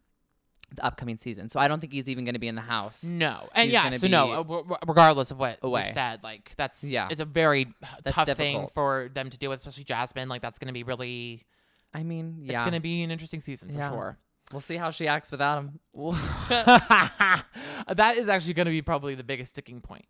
the 0.73 0.83
upcoming 0.85 1.15
season. 1.17 1.47
So 1.49 1.59
I 1.59 1.67
don't 1.67 1.79
think 1.79 1.93
he's 1.93 2.09
even 2.09 2.25
going 2.25 2.33
to 2.33 2.39
be 2.39 2.47
in 2.47 2.55
the 2.55 2.61
house. 2.61 3.03
No, 3.03 3.47
and 3.53 3.65
He's 3.65 3.73
yeah, 3.73 3.91
so 3.91 4.07
no. 4.07 4.31
uh, 4.31 4.75
regardless 4.87 5.31
of 5.31 5.39
what 5.39 5.59
away. 5.61 5.81
we've 5.83 5.89
said, 5.91 6.23
like 6.23 6.53
that's 6.57 6.83
Yeah. 6.83 7.07
it's 7.11 7.21
a 7.21 7.25
very 7.25 7.67
That's 8.03 8.15
tough 8.15 8.29
thing 8.37 8.67
for 8.73 9.09
them 9.13 9.29
to 9.29 9.37
deal 9.37 9.49
with, 9.51 9.59
especially 9.59 9.83
Jasmine. 9.83 10.27
Like 10.27 10.41
that's 10.41 10.57
gonna 10.59 10.73
be 10.73 10.83
really. 10.83 11.45
I 11.93 12.03
mean, 12.03 12.39
yeah, 12.41 12.53
It's 12.53 12.61
gonna 12.65 12.79
be 12.81 13.03
an 13.03 13.11
interesting 13.11 13.39
season 13.41 13.71
for 13.71 13.77
Yeah. 13.77 13.89
sure. 13.89 14.17
we'll 14.51 14.59
see 14.61 14.75
how 14.77 14.89
she 14.91 15.07
acts 15.07 15.31
without 15.31 15.57
him. 15.59 15.79
that 16.49 18.15
is 18.17 18.29
actually 18.29 18.53
going 18.53 18.65
to 18.65 18.71
be 18.71 18.81
probably 18.81 19.15
the 19.15 19.23
biggest 19.23 19.51
sticking 19.51 19.81
point. 19.81 20.05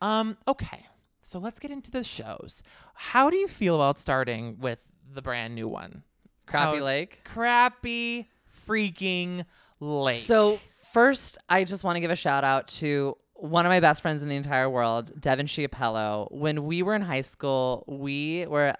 Um, 0.00 0.36
okay, 0.46 0.86
so 1.20 1.38
let's 1.38 1.58
get 1.58 1.70
into 1.70 1.90
the 1.90 2.04
shows. 2.04 2.62
How 2.94 3.30
do 3.30 3.36
you 3.36 3.48
feel 3.48 3.76
about 3.76 3.98
starting 3.98 4.58
with 4.60 4.84
the 5.12 5.22
brand 5.22 5.54
new 5.54 5.68
one? 5.68 6.02
Crappie 6.46 6.82
Lake. 6.82 7.20
Crappie 7.24 8.26
freaking 8.66 9.44
lake. 9.80 10.16
So 10.20 10.58
first, 10.92 11.38
I 11.48 11.64
just 11.64 11.84
want 11.84 11.96
to 11.96 12.00
give 12.00 12.10
a 12.10 12.16
shout 12.16 12.44
out 12.44 12.68
to 12.68 13.16
one 13.34 13.66
of 13.66 13.70
my 13.70 13.80
best 13.80 14.02
friends 14.02 14.22
in 14.22 14.28
the 14.28 14.36
entire 14.36 14.70
world, 14.70 15.20
Devin 15.20 15.46
Chiapello. 15.46 16.30
When 16.30 16.64
we 16.64 16.84
were 16.84 16.94
in 16.94 17.02
high 17.02 17.22
school, 17.22 17.84
we 17.88 18.46
were 18.46 18.72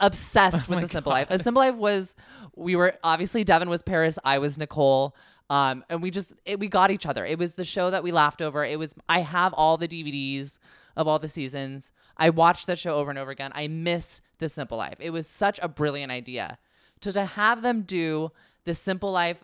obsessed 0.00 0.68
with 0.68 0.78
my 0.78 0.82
the 0.82 0.88
Simple 0.88 1.12
Life. 1.12 1.30
A 1.30 1.38
Simple 1.38 1.62
Life 1.62 1.76
was 1.76 2.16
we 2.56 2.74
were 2.74 2.94
obviously 3.04 3.44
Devin 3.44 3.68
was 3.68 3.80
Paris, 3.80 4.18
I 4.24 4.38
was 4.38 4.58
Nicole. 4.58 5.14
Um, 5.50 5.84
and 5.88 6.02
we 6.02 6.10
just 6.10 6.32
it, 6.44 6.58
we 6.58 6.66
got 6.66 6.90
each 6.90 7.06
other. 7.06 7.24
It 7.24 7.38
was 7.38 7.54
the 7.54 7.64
show 7.64 7.90
that 7.90 8.02
we 8.02 8.10
laughed 8.10 8.42
over. 8.42 8.64
It 8.64 8.78
was 8.78 8.94
I 9.08 9.20
have 9.20 9.52
all 9.52 9.76
the 9.76 9.86
DVDs 9.86 10.58
of 10.96 11.08
all 11.08 11.18
the 11.18 11.28
seasons. 11.28 11.92
I 12.16 12.30
watched 12.30 12.66
that 12.66 12.78
show 12.78 12.94
over 12.94 13.10
and 13.10 13.18
over 13.18 13.30
again. 13.30 13.52
I 13.54 13.68
miss 13.68 14.20
The 14.38 14.48
Simple 14.48 14.78
Life. 14.78 14.96
It 15.00 15.10
was 15.10 15.26
such 15.26 15.58
a 15.62 15.68
brilliant 15.68 16.12
idea. 16.12 16.58
So 17.02 17.10
to 17.12 17.24
have 17.24 17.62
them 17.62 17.82
do 17.82 18.30
The 18.64 18.74
Simple 18.74 19.12
Life 19.12 19.42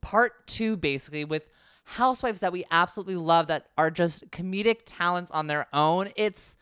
part 0.00 0.46
2 0.46 0.76
basically 0.76 1.24
with 1.24 1.48
housewives 1.84 2.40
that 2.40 2.52
we 2.52 2.64
absolutely 2.70 3.16
love 3.16 3.46
that 3.46 3.68
are 3.78 3.90
just 3.90 4.30
comedic 4.30 4.80
talents 4.84 5.30
on 5.30 5.46
their 5.46 5.66
own. 5.72 6.10
It's 6.16 6.56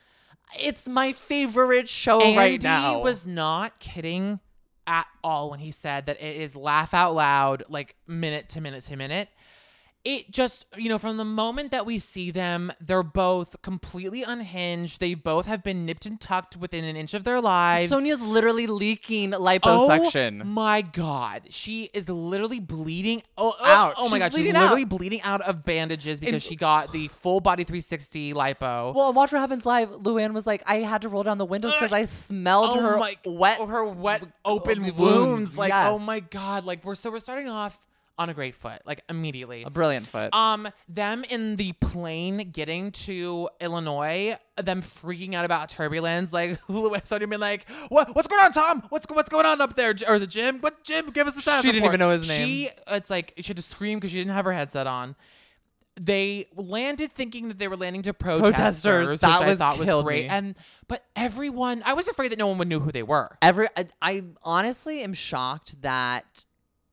it's 0.61 0.89
my 0.89 1.13
favorite 1.13 1.89
show 1.89 2.21
Andy 2.21 2.39
right 2.39 2.63
now. 2.63 2.97
He 2.97 3.03
was 3.03 3.27
not 3.27 3.81
kidding 3.81 4.39
at 4.87 5.07
all 5.25 5.51
when 5.51 5.59
he 5.59 5.73
said 5.73 6.07
that 6.07 6.23
it 6.23 6.37
is 6.37 6.55
laugh 6.55 6.95
out 6.95 7.15
loud, 7.15 7.65
like 7.69 7.97
minute 8.07 8.49
to 8.51 8.61
minute 8.61 8.85
to 8.85 8.97
minute. 8.97 9.29
It 10.09 10.31
just 10.31 10.67
you 10.77 10.89
know 10.89 10.99
from 11.01 11.17
the 11.17 11.25
moment 11.25 11.73
that 11.73 11.85
we 11.85 11.99
see 11.99 12.31
them 12.31 12.73
they're 12.81 13.03
both 13.03 13.61
completely 13.63 14.23
unhinged 14.23 15.01
they 15.01 15.15
both 15.15 15.47
have 15.47 15.65
been 15.65 15.85
nipped 15.85 16.07
and 16.07 16.21
tucked 16.21 16.57
within 16.57 16.85
an 16.85 16.95
inch 16.95 17.13
of 17.13 17.25
their 17.25 17.41
lives 17.41 17.91
Sonja's 17.91 18.21
literally 18.21 18.69
leaking 18.69 19.35
Oh 19.35 19.41
liposuction. 19.41 20.45
my 20.45 20.83
god, 20.83 21.49
she 21.51 21.91
is 21.93 22.09
literally 22.09 22.61
bleeding 22.61 23.23
oh, 23.37 23.53
oh, 23.59 23.65
Out. 23.67 23.95
Oh 23.97 24.09
my 24.09 24.17
She's 24.17 24.23
god, 24.23 24.33
she's 24.35 24.53
literally 24.53 24.83
out. 24.83 24.89
bleeding 24.91 25.23
out 25.23 25.41
of 25.41 25.65
bandages 25.65 26.21
because 26.21 26.35
And- 26.35 26.43
she 26.43 26.55
got 26.55 26.93
the 26.93 27.09
full 27.09 27.41
body 27.41 27.65
360 27.65 28.33
lipo. 28.33 28.95
Well, 28.95 29.13
Watch 29.13 29.33
What 29.33 29.41
Happens 29.41 29.67
Live, 29.67 29.89
Luann 29.91 30.35
was 30.35 30.47
like, 30.47 30.63
I 30.67 30.77
had 30.77 31.03
to 31.03 31.09
roll 31.09 31.25
down 31.25 31.39
the 31.39 31.45
windows 31.45 31.75
because 31.77 31.93
I 31.93 32.05
smelled 32.05 32.79
oh 32.79 32.81
her 32.81 32.97
my 32.97 33.17
wet, 33.27 33.59
her 33.59 33.85
wet 33.85 34.23
open 34.45 34.83
wounds, 34.83 34.99
wounds. 34.99 35.59
Like 35.59 35.73
oh 35.75 35.99
my 35.99 36.21
god, 36.21 36.65
like 36.65 36.85
we're 36.85 36.95
so 36.95 37.11
we're 37.11 37.19
starting 37.19 37.49
off 37.49 37.77
on 38.19 38.31
a 38.31 38.35
great 38.35 38.55
foot, 38.55 38.81
like 38.87 39.03
immediately. 39.11 39.63
a 39.65 39.71
brilliant 39.71 40.07
foot. 40.07 40.33
Um, 40.35 40.69
them 40.89 41.23
in 41.29 41.57
the 41.57 41.73
plane 41.73 42.51
getting 42.51 42.91
to 42.93 43.49
Illinois, 43.61 44.37
them 44.57 44.81
freaking 44.83 45.35
out 45.35 45.45
about 45.45 45.69
turbulence, 45.69 46.33
like 46.33 46.59
Sonja 46.69 47.29
being 47.29 47.41
like, 47.41 47.69
"What? 47.89 48.15
What's 48.17 48.29
going 48.29 48.43
on, 48.45 48.53
Tom? 48.53 48.83
What's 48.89 49.07
what's 49.11 49.29
going 49.29 49.45
on 49.47 49.61
up 49.61 49.77
there?" 49.77 49.95
Or 50.09 50.15
is 50.15 50.23
it 50.23 50.31
Jim? 50.31 50.61
What 50.61 50.83
Jim? 50.85 51.11
Give 51.11 51.27
us 51.27 51.35
the 51.35 51.43
status 51.43 51.63
She 51.65 51.73
didn't 51.73 51.85
even 51.85 51.99
know 51.99 52.11
his 52.11 52.27
name. 52.27 52.47
She, 52.47 52.71
it's 52.89 53.11
like 53.11 53.35
she 53.37 53.49
had 53.49 53.57
to 53.57 53.63
scream 53.63 53.99
because 53.99 54.11
she 54.13 54.19
didn't 54.19 54.33
have 54.33 54.45
her 54.47 54.53
headset 54.53 54.87
on. 54.87 55.15
They 55.99 56.47
landed 56.55 57.13
thinking 57.13 57.49
that 57.49 57.59
they 57.59 57.69
were 57.69 57.77
landing 57.77 58.03
to 58.03 58.13
protesters, 58.13 58.53
Protesters. 58.53 59.09
which 59.09 59.21
That 59.23 59.41
I 59.43 59.47
was- 59.49 59.59
thought 59.59 59.79
was 59.79 60.03
great. 60.03 60.25
me. 60.25 60.29
And 60.31 60.55
but 60.89 61.03
everyone, 61.17 61.83
I 61.87 61.95
was 61.95 62.07
afraid 62.07 62.33
that 62.33 62.39
no 62.39 62.47
one 62.49 62.59
would 62.59 62.69
know 62.69 62.81
who 62.81 62.93
they 62.93 63.03
were. 63.03 63.39
Every, 63.41 63.69
I, 63.75 63.87
I 64.03 64.25
honestly 64.43 65.03
am 65.03 65.15
shocked 65.15 65.81
that 65.81 66.45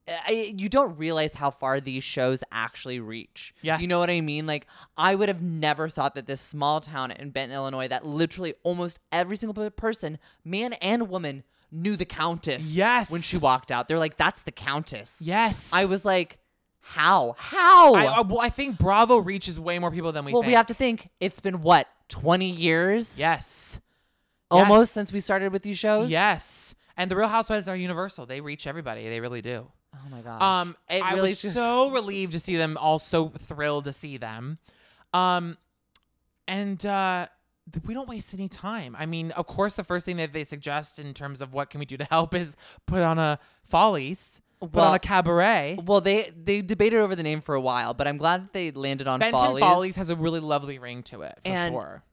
I, 0.07 0.53
you 0.57 0.67
don't 0.69 0.98
realize 0.98 1.33
how 1.33 1.50
far 1.50 1.79
these 1.79 2.03
shows 2.03 2.43
actually 2.51 3.00
reach. 3.00 3.53
You 3.62 3.88
know 3.88 4.00
what 4.00 4.10
I 4.10 4.19
mean? 4.22 4.45
Like, 4.45 4.67
I 4.98 5.15
would 5.15 5.29
have 5.29 5.41
never 5.41 5.88
thought 5.88 6.15
that 6.15 6.25
this 6.25 6.41
small 6.41 6.81
town 6.81 7.12
in 7.12 7.29
Benton, 7.29 7.55
Illinois, 7.55 7.88
that 7.88 8.05
literally 8.05 8.53
almost 8.63 9.00
every 9.12 9.38
single 9.38 9.69
person, 9.72 10.17
man 10.43 10.74
and 10.74 11.07
woman, 11.10 11.43
knew 11.72 11.95
the 11.95 12.05
Countess. 12.05 12.75
Yes. 12.75 13.10
When 13.10 13.22
she 13.22 13.38
walked 13.38 13.72
out, 13.72 13.88
they're 13.88 13.98
like, 13.98 14.17
"That's 14.17 14.43
the 14.43 14.51
Countess." 14.51 15.17
Yes, 15.22 15.74
I 15.74 15.86
was 15.86 16.03
like, 16.05 16.38
"How? 16.81 17.33
How?" 17.38 17.95
I, 17.95 18.03
I- 18.05 18.22
well, 18.22 18.41
I 18.41 18.50
think 18.50 18.77
Bravo 18.77 19.17
reaches 19.17 19.60
way 19.60 19.79
more 19.79 19.89
people 19.89 20.12
than 20.12 20.25
we 20.25 20.33
well, 20.33 20.41
think. 20.43 20.50
we 20.51 20.53
have 20.53 20.67
to 20.67 20.74
think. 20.75 21.10
It's 21.19 21.39
been 21.39 21.62
what 21.62 21.88
twenty 22.10 22.50
years, 22.50 23.17
Yes. 23.19 23.79
almost 24.51 24.89
Yes. 24.89 24.91
since 24.91 25.13
we 25.13 25.19
started 25.19 25.51
with 25.51 25.63
these 25.63 25.79
shows. 25.79 26.12
Yes. 26.12 26.75
And 26.95 27.10
the 27.10 27.15
Real 27.15 27.27
Housewives 27.29 27.67
are 27.67 27.75
universal. 27.75 28.27
They 28.27 28.39
reach 28.39 28.67
everybody. 28.67 29.10
They 29.10 29.19
really 29.19 29.41
do. 29.41 29.72
Oh 29.93 30.09
my 30.09 30.21
gosh. 30.21 30.41
Um, 30.41 30.75
it 30.89 31.03
I 31.03 31.13
really 31.13 31.31
was 31.31 31.41
just 31.41 31.55
so 31.55 31.91
relieved 31.91 32.33
to 32.33 32.39
see 32.39 32.55
them. 32.57 32.77
Also 32.77 33.29
thrilled 33.29 33.85
to 33.85 33.93
see 33.93 34.17
them. 34.17 34.57
Um, 35.13 35.57
and 36.47 36.83
uh, 36.85 37.27
we 37.85 37.93
don't 37.93 38.09
waste 38.09 38.33
any 38.33 38.50
time. 38.50 38.95
I 39.00 39.05
mean, 39.05 39.31
of 39.31 39.45
course, 39.47 39.75
the 39.75 39.83
first 39.83 40.05
thing 40.05 40.17
that 40.17 40.33
they 40.33 40.43
suggest 40.43 41.00
in 41.00 41.13
terms 41.13 41.41
of 41.41 41.53
what 41.53 41.69
can 41.69 41.79
we 41.79 41.85
do 41.85 41.97
to 41.97 42.05
help 42.05 42.33
is 42.33 42.55
put 42.85 43.01
on 43.01 43.19
a 43.19 43.39
Follies, 43.65 44.41
put 44.59 44.75
on 44.77 44.95
a 44.95 45.00
cabaret. 45.00 45.79
Well, 45.85 46.01
they 46.01 46.31
they 46.35 46.62
debated 46.62 47.00
over 47.00 47.15
the 47.15 47.23
name 47.23 47.39
for 47.39 47.55
a 47.55 47.62
while, 47.62 47.93
but 47.93 48.07
I'm 48.07 48.17
glad 48.17 48.43
that 48.43 48.53
they 48.53 48.71
landed 48.71 49.07
on 49.07 49.19
Benton 49.19 49.39
Follies. 49.39 49.62
Follies. 49.62 49.95
has 49.95 50.09
a 50.09 50.15
really 50.15 50.41
lovely 50.41 50.79
ring 50.79 51.03
to 51.03 51.21
it, 51.21 51.38
for 51.41 51.47
And- 51.50 51.73
sure. 51.73 52.03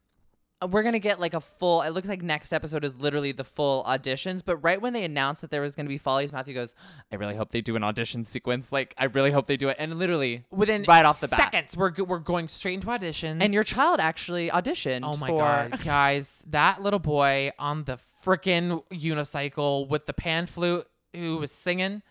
We're 0.69 0.83
gonna 0.83 0.99
get 0.99 1.19
like 1.19 1.33
a 1.33 1.40
full. 1.40 1.83
It 1.83 1.90
looks 1.90 2.09
like 2.09 2.23
next 2.23 2.52
episode 2.52 2.85
is 2.85 2.99
literally 2.99 3.33
the 3.33 3.45
full 3.45 3.83
auditions. 3.85 4.43
But 4.45 4.57
right 4.59 4.81
when 4.81 4.93
they 4.93 5.05
announced 5.05 5.40
that 5.40 5.50
there 5.50 5.62
was 5.62 5.75
gonna 5.75 5.88
be 5.88 5.97
Follies, 5.97 6.33
Matthew 6.33 6.52
goes, 6.55 6.75
"I 7.11 7.17
really 7.17 7.35
hope 7.35 7.50
they 7.50 7.61
do 7.62 7.76
an 7.76 7.83
audition 7.85 8.25
sequence. 8.25 8.71
Like, 8.71 8.95
I 8.99 9.05
really 9.07 9.31
hope 9.31 9.47
they 9.47 9.57
do 9.57 9.69
it." 9.71 9.76
And 9.79 9.99
literally 9.99 10.45
Within 10.50 10.85
right 10.87 11.05
off 11.07 11.21
the 11.21 11.29
bat. 11.29 11.38
seconds, 11.40 11.76
we're 11.76 11.93
we're 12.05 12.19
going 12.19 12.49
straight 12.49 12.75
into 12.75 12.88
auditions. 12.88 13.43
And 13.43 13.55
your 13.55 13.64
child 13.64 14.00
actually 14.00 14.50
auditioned. 14.50 15.00
Oh 15.05 15.17
my 15.17 15.29
for- 15.29 15.38
god, 15.38 15.81
guys, 15.85 16.45
that 16.49 16.83
little 16.83 16.99
boy 17.00 17.52
on 17.59 17.85
the 17.85 17.99
freaking 18.25 18.85
unicycle 18.90 19.88
with 19.88 20.05
the 20.07 20.12
pan 20.12 20.45
flute 20.47 20.87
who 21.14 21.38
was 21.38 21.50
singing, 21.52 22.02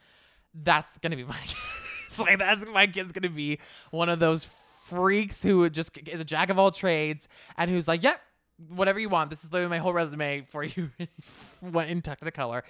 that's 0.53 0.98
gonna 0.98 1.15
be 1.15 1.24
my 1.24 1.38
it's 2.08 2.18
like 2.20 2.39
that's 2.39 2.65
my 2.68 2.88
kid's 2.88 3.12
gonna 3.12 3.29
be 3.29 3.60
one 3.91 4.10
of 4.10 4.20
those 4.20 4.46
freaks 4.86 5.44
who 5.44 5.70
just 5.70 5.96
is 6.08 6.20
a 6.20 6.25
jack 6.25 6.50
of 6.50 6.58
all 6.58 6.72
trades 6.72 7.27
and 7.58 7.70
who's 7.70 7.88
like, 7.88 8.01
yep, 8.01 8.20
whatever 8.68 9.00
you 9.00 9.10
want. 9.10 9.30
This 9.30 9.44
is 9.44 9.51
literally 9.51 9.70
my 9.70 9.78
whole 9.78 9.94
resume 9.94 10.42
for 10.50 10.63
you 10.63 10.89
went 11.62 11.89
in 11.89 12.01
tucked 12.01 12.24
to 12.25 12.32
color. 12.32 12.63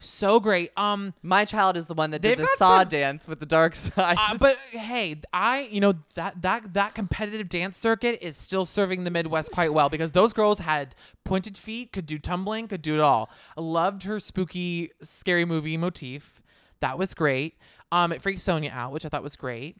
So 0.00 0.40
great. 0.40 0.70
Um 0.76 1.14
My 1.22 1.44
child 1.44 1.76
is 1.76 1.86
the 1.86 1.94
one 1.94 2.10
that 2.10 2.20
did 2.20 2.38
the 2.38 2.46
saw 2.56 2.80
some- 2.80 2.88
dance 2.88 3.26
with 3.28 3.40
the 3.40 3.46
dark 3.46 3.74
side. 3.86 4.16
uh, 4.18 4.36
but 4.38 4.56
hey, 4.70 5.20
I 5.32 5.68
you 5.70 5.80
know 5.80 5.94
that 6.14 6.42
that 6.42 6.74
that 6.74 6.94
competitive 6.94 7.48
dance 7.48 7.76
circuit 7.76 8.18
is 8.20 8.36
still 8.36 8.66
serving 8.66 9.04
the 9.04 9.10
Midwest 9.10 9.50
quite 9.52 9.72
well 9.72 9.88
because 9.88 10.12
those 10.12 10.32
girls 10.32 10.58
had 10.58 10.94
pointed 11.24 11.56
feet, 11.56 11.92
could 11.92 12.06
do 12.06 12.18
tumbling, 12.18 12.68
could 12.68 12.82
do 12.82 12.94
it 12.94 13.00
all. 13.00 13.30
I 13.56 13.60
loved 13.62 14.02
her 14.02 14.20
spooky, 14.20 14.90
scary 15.02 15.44
movie 15.44 15.76
motif. 15.76 16.42
That 16.80 16.98
was 16.98 17.14
great. 17.14 17.56
Um, 17.92 18.12
it 18.12 18.20
freaked 18.20 18.40
Sonja 18.40 18.70
out, 18.72 18.92
which 18.92 19.06
I 19.06 19.08
thought 19.08 19.22
was 19.22 19.36
great. 19.36 19.76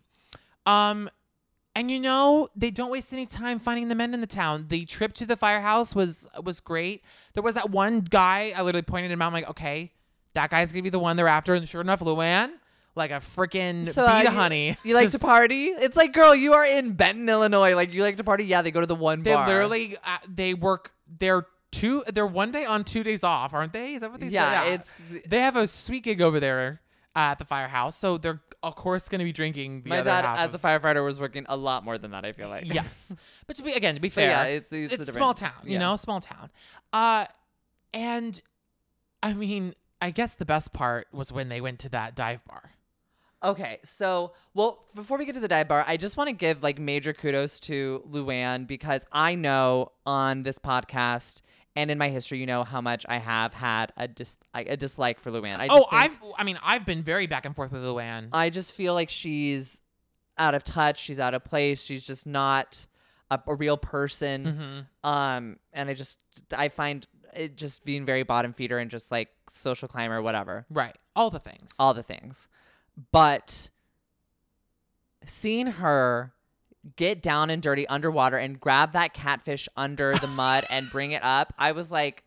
Um, 0.64 1.11
and 1.76 1.90
you 1.90 1.98
know 2.00 2.48
they 2.56 2.70
don't 2.70 2.90
waste 2.90 3.12
any 3.12 3.26
time 3.26 3.58
finding 3.58 3.88
the 3.88 3.94
men 3.94 4.14
in 4.14 4.20
the 4.20 4.26
town. 4.26 4.66
The 4.68 4.84
trip 4.84 5.12
to 5.14 5.26
the 5.26 5.36
firehouse 5.36 5.94
was 5.94 6.28
was 6.42 6.60
great. 6.60 7.02
There 7.34 7.42
was 7.42 7.54
that 7.56 7.70
one 7.70 8.00
guy 8.00 8.52
I 8.56 8.62
literally 8.62 8.82
pointed 8.82 9.10
him 9.10 9.20
out. 9.22 9.28
I'm 9.28 9.32
like, 9.32 9.48
okay, 9.50 9.92
that 10.34 10.50
guy's 10.50 10.72
gonna 10.72 10.82
be 10.82 10.90
the 10.90 10.98
one 10.98 11.16
they're 11.16 11.28
after. 11.28 11.54
And 11.54 11.68
sure 11.68 11.80
enough, 11.80 12.00
Luann, 12.00 12.52
like 12.94 13.10
a 13.10 13.14
freaking 13.14 13.86
So, 13.90 14.06
bee 14.06 14.12
uh, 14.12 14.18
to 14.22 14.28
you- 14.30 14.34
honey. 14.34 14.76
You 14.84 14.94
like 14.94 15.04
Just- 15.06 15.20
to 15.20 15.24
party? 15.26 15.66
It's 15.66 15.96
like, 15.96 16.12
girl, 16.12 16.34
you 16.34 16.52
are 16.54 16.64
in 16.66 16.92
Benton, 16.92 17.28
Illinois. 17.28 17.74
Like, 17.74 17.92
you 17.92 18.02
like 18.02 18.16
to 18.18 18.24
party? 18.24 18.44
Yeah, 18.44 18.62
they 18.62 18.70
go 18.70 18.80
to 18.80 18.86
the 18.86 18.94
one 18.94 19.22
bar. 19.22 19.44
They 19.46 19.52
literally 19.52 19.96
uh, 20.04 20.18
they 20.28 20.54
work. 20.54 20.92
They're 21.18 21.46
two. 21.72 22.04
They're 22.12 22.26
one 22.26 22.52
day 22.52 22.64
on, 22.64 22.84
two 22.84 23.02
days 23.02 23.24
off, 23.24 23.52
aren't 23.52 23.72
they? 23.72 23.94
Is 23.94 24.00
that 24.02 24.10
what 24.12 24.20
they 24.20 24.28
Yeah, 24.28 24.62
say? 24.64 24.72
it's- 24.74 25.00
they 25.26 25.40
have 25.40 25.56
a 25.56 25.66
sweet 25.66 26.04
gig 26.04 26.20
over 26.22 26.38
there 26.40 26.80
at 27.16 27.38
the 27.38 27.44
firehouse, 27.44 27.96
so 27.96 28.18
they're 28.18 28.40
of 28.64 28.75
course 28.75 29.09
going 29.09 29.21
to 29.21 29.25
be 29.25 29.33
drinking. 29.33 29.83
The 29.83 29.90
My 29.90 29.99
other 29.99 30.11
dad, 30.11 30.25
half 30.25 30.38
as 30.40 30.54
a 30.54 30.59
firefighter, 30.59 31.04
was 31.04 31.21
working 31.21 31.47
a 31.49 31.56
lot 31.56 31.85
more 31.85 31.99
than 31.99 32.11
that. 32.12 32.25
I 32.25 32.33
feel 32.33 32.49
like. 32.49 32.73
yes, 32.73 33.14
but 33.47 33.56
to 33.56 33.62
be 33.62 33.73
again 33.73 33.94
to 33.94 34.00
be 34.00 34.09
fair, 34.09 34.30
yeah, 34.30 34.44
it's- 34.47 34.73
it's 34.73 35.09
a 35.09 35.11
a 35.11 35.12
small 35.12 35.35
town, 35.35 35.52
you 35.64 35.73
yeah. 35.75 35.78
know, 35.78 35.97
small 35.97 36.21
town. 36.21 36.50
Uh, 36.92 37.26
and 37.92 38.40
I 39.23 39.35
mean, 39.35 39.75
I 40.00 40.11
guess 40.11 40.35
the 40.35 40.44
best 40.44 40.73
part 40.73 41.06
was 41.12 41.30
when 41.33 41.49
they 41.49 41.61
went 41.61 41.78
to 41.80 41.88
that 41.90 42.14
dive 42.14 42.44
bar. 42.44 42.73
Okay, 43.42 43.78
so 43.85 44.33
well, 44.54 44.87
before 44.94 45.18
we 45.18 45.26
get 45.26 45.35
to 45.35 45.40
the 45.40 45.49
dive 45.49 45.68
bar, 45.68 45.85
I 45.87 45.99
just 45.99 46.16
want 46.16 46.28
to 46.28 46.33
give 46.33 46.62
like 46.62 46.78
major 46.78 47.12
kudos 47.12 47.61
to 47.61 48.02
Luann 48.11 48.66
because 48.66 49.04
I 49.12 49.35
know 49.35 49.92
on 50.06 50.44
this 50.44 50.59
podcast 50.59 51.42
and 51.76 51.90
in 51.90 51.98
my 51.98 52.08
history, 52.08 52.38
you 52.38 52.46
know 52.46 52.62
how 52.64 52.80
much 52.80 53.04
I 53.08 53.18
have 53.18 53.52
had 53.54 53.92
a 53.96 54.06
dis 54.08 54.36
a 54.54 54.76
dislike 54.76 55.18
for 55.20 55.30
Luann. 55.30 55.58
I 55.58 55.68
just 55.68 55.88
oh, 55.90 55.96
I've 55.96 56.12
I 56.38 56.44
mean, 56.44 56.58
I've 56.62 56.86
been 56.86 57.02
very 57.02 57.26
back 57.26 57.44
and 57.46 57.54
forth 57.54 57.72
with 57.72 57.82
Luann. 57.82 58.28
I 58.32 58.50
just 58.50 58.72
feel 58.72 58.94
like 58.94 59.08
she's 59.10 59.80
out 60.38 60.54
of 60.54 60.64
touch. 60.64 60.98
She's 61.00 61.20
out 61.20 61.34
of 61.34 61.44
place. 61.44 61.82
She's 61.82 62.06
just 62.06 62.26
not 62.26 62.86
a, 63.30 63.40
a 63.46 63.54
real 63.54 63.76
person. 63.76 64.86
Mhm. 65.04 65.08
Um, 65.08 65.58
and 65.72 65.88
I 65.88 65.94
just 65.94 66.20
I 66.56 66.68
find 66.68 67.06
it 67.34 67.56
just 67.56 67.84
being 67.84 68.04
very 68.04 68.22
bottom 68.22 68.52
feeder 68.52 68.78
and 68.78 68.90
just 68.90 69.10
like 69.10 69.28
social 69.48 69.88
climber, 69.88 70.22
whatever. 70.22 70.66
Right, 70.70 70.96
all 71.16 71.30
the 71.30 71.40
things. 71.40 71.74
all 71.80 71.92
the 71.94 72.02
things. 72.04 72.48
But 73.10 73.70
seeing 75.24 75.66
her 75.66 76.32
get 76.96 77.22
down 77.22 77.50
and 77.50 77.62
dirty 77.62 77.86
underwater 77.88 78.36
and 78.36 78.60
grab 78.60 78.92
that 78.92 79.14
catfish 79.14 79.68
under 79.76 80.14
the 80.16 80.26
mud 80.26 80.64
and 80.70 80.90
bring 80.90 81.12
it 81.12 81.22
up, 81.22 81.52
I 81.58 81.72
was 81.72 81.90
like, 81.90 82.24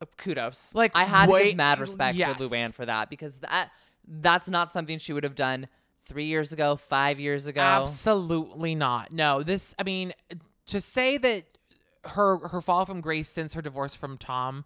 uh, 0.00 0.06
kudos. 0.16 0.72
Like, 0.74 0.92
I 0.94 1.04
had 1.04 1.28
to 1.28 1.44
give 1.44 1.56
mad 1.56 1.78
respect 1.78 2.16
yes. 2.16 2.36
to 2.36 2.44
Luann 2.44 2.72
for 2.72 2.86
that 2.86 3.10
because 3.10 3.38
that 3.40 3.70
that's 4.06 4.48
not 4.48 4.72
something 4.72 4.98
she 4.98 5.12
would 5.12 5.24
have 5.24 5.34
done 5.34 5.68
three 6.04 6.26
years 6.26 6.52
ago, 6.52 6.76
five 6.76 7.20
years 7.20 7.46
ago. 7.46 7.60
Absolutely 7.60 8.74
not. 8.74 9.12
No, 9.12 9.42
this. 9.42 9.74
I 9.78 9.84
mean, 9.84 10.12
to 10.66 10.80
say 10.80 11.18
that 11.18 11.44
her 12.04 12.38
her 12.48 12.60
fall 12.60 12.86
from 12.86 13.00
grace 13.00 13.28
since 13.28 13.52
her 13.54 13.62
divorce 13.62 13.94
from 13.94 14.16
Tom, 14.16 14.64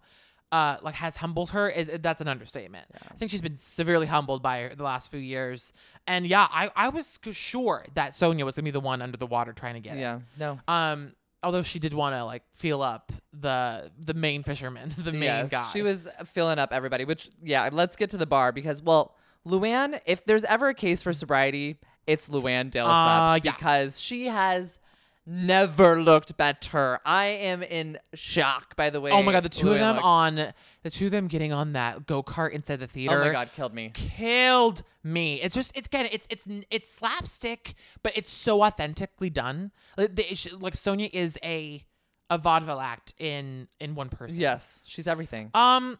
uh, 0.55 0.77
like 0.81 0.95
has 0.95 1.17
humbled 1.17 1.49
her 1.51 1.65
is 1.69 1.87
that's 2.01 2.21
an 2.21 2.27
understatement. 2.27 2.85
I 3.11 3.15
think 3.17 3.31
she's 3.31 3.41
been 3.41 3.55
severely 3.55 4.07
humbled 4.07 4.41
by 4.41 4.55
her 4.61 4.69
the 4.75 4.83
last 4.83 5.11
few 5.11 5.19
years. 5.19 5.73
And 6.07 6.25
yeah, 6.25 6.47
I 6.51 6.69
I 6.75 6.89
was 6.89 7.19
sure 7.31 7.85
that 7.95 8.11
Sonja 8.11 8.43
was 8.43 8.55
gonna 8.55 8.63
be 8.63 8.71
the 8.71 8.79
one 8.93 9.01
under 9.01 9.17
the 9.17 9.27
water 9.27 9.53
trying 9.53 9.75
to 9.75 9.79
get 9.81 9.97
Yeah, 9.97 10.19
no. 10.39 10.59
Um. 10.67 11.13
Although 11.43 11.61
she 11.63 11.77
did 11.77 11.93
want 11.93 12.15
to 12.15 12.23
like 12.25 12.41
feel 12.53 12.81
up 12.81 13.11
the 13.31 13.91
the 14.03 14.15
main 14.15 14.41
fisherman, 14.43 14.91
the 14.97 15.11
main 15.11 15.23
Yes, 15.23 15.49
guy. 15.51 15.69
She 15.73 15.83
was 15.83 16.07
filling 16.25 16.57
up 16.57 16.69
everybody, 16.71 17.05
which, 17.05 17.29
yeah, 17.43 17.69
let's 17.71 17.95
get 17.95 18.09
to 18.11 18.17
the 18.17 18.25
bar 18.25 18.51
because, 18.51 18.81
well, 18.81 19.13
Luann, 19.45 19.99
if 20.07 20.25
there's 20.25 20.43
ever 20.45 20.69
a 20.69 20.73
case 20.73 21.03
for 21.03 21.13
sobriety, 21.13 21.77
it's 22.07 22.29
Luann 22.29 22.71
de 22.71 22.79
Uh, 22.83 23.37
yeah. 23.43 23.51
because 23.51 24.01
she 24.01 24.25
has 24.25 24.79
never 25.25 26.01
looked 26.01 26.37
better. 26.37 26.99
I 27.05 27.25
am 27.25 27.63
in 27.63 27.97
shock. 28.13 28.75
By 28.75 28.89
the 28.89 29.01
way. 29.01 29.11
Oh 29.11 29.23
my 29.23 29.31
god, 29.31 29.43
the 29.43 29.49
two 29.49 29.71
of 29.71 29.79
them 29.79 29.95
looks. 29.95 30.05
on 30.05 30.53
the 30.83 30.89
two 30.89 31.05
of 31.05 31.11
them 31.11 31.27
getting 31.27 31.51
on 31.51 31.73
that 31.73 32.05
go 32.05 32.21
kart 32.23 32.51
inside 32.51 32.79
the 32.79 32.87
theater. 32.87 33.21
Oh 33.21 33.25
my 33.25 33.31
god, 33.31 33.49
killed 33.55 33.73
me. 33.73 33.91
killed 33.93 34.83
me. 35.03 35.41
It's 35.41 35.55
just 35.55 35.75
it's 35.75 35.87
again 35.87 36.07
it's 36.11 36.27
it's 36.29 36.47
it's 36.69 36.91
slapstick, 36.91 37.75
but 38.03 38.13
it's 38.15 38.31
so 38.31 38.63
authentically 38.63 39.29
done. 39.29 39.71
Like, 39.97 40.11
like 40.17 40.73
Sonja 40.73 41.09
is 41.11 41.37
a 41.43 41.83
a 42.29 42.37
vaudeville 42.37 42.79
act 42.79 43.13
in 43.19 43.67
in 43.79 43.95
one 43.95 44.09
person. 44.09 44.41
Yes, 44.41 44.81
she's 44.85 45.07
everything. 45.07 45.51
Um, 45.53 45.97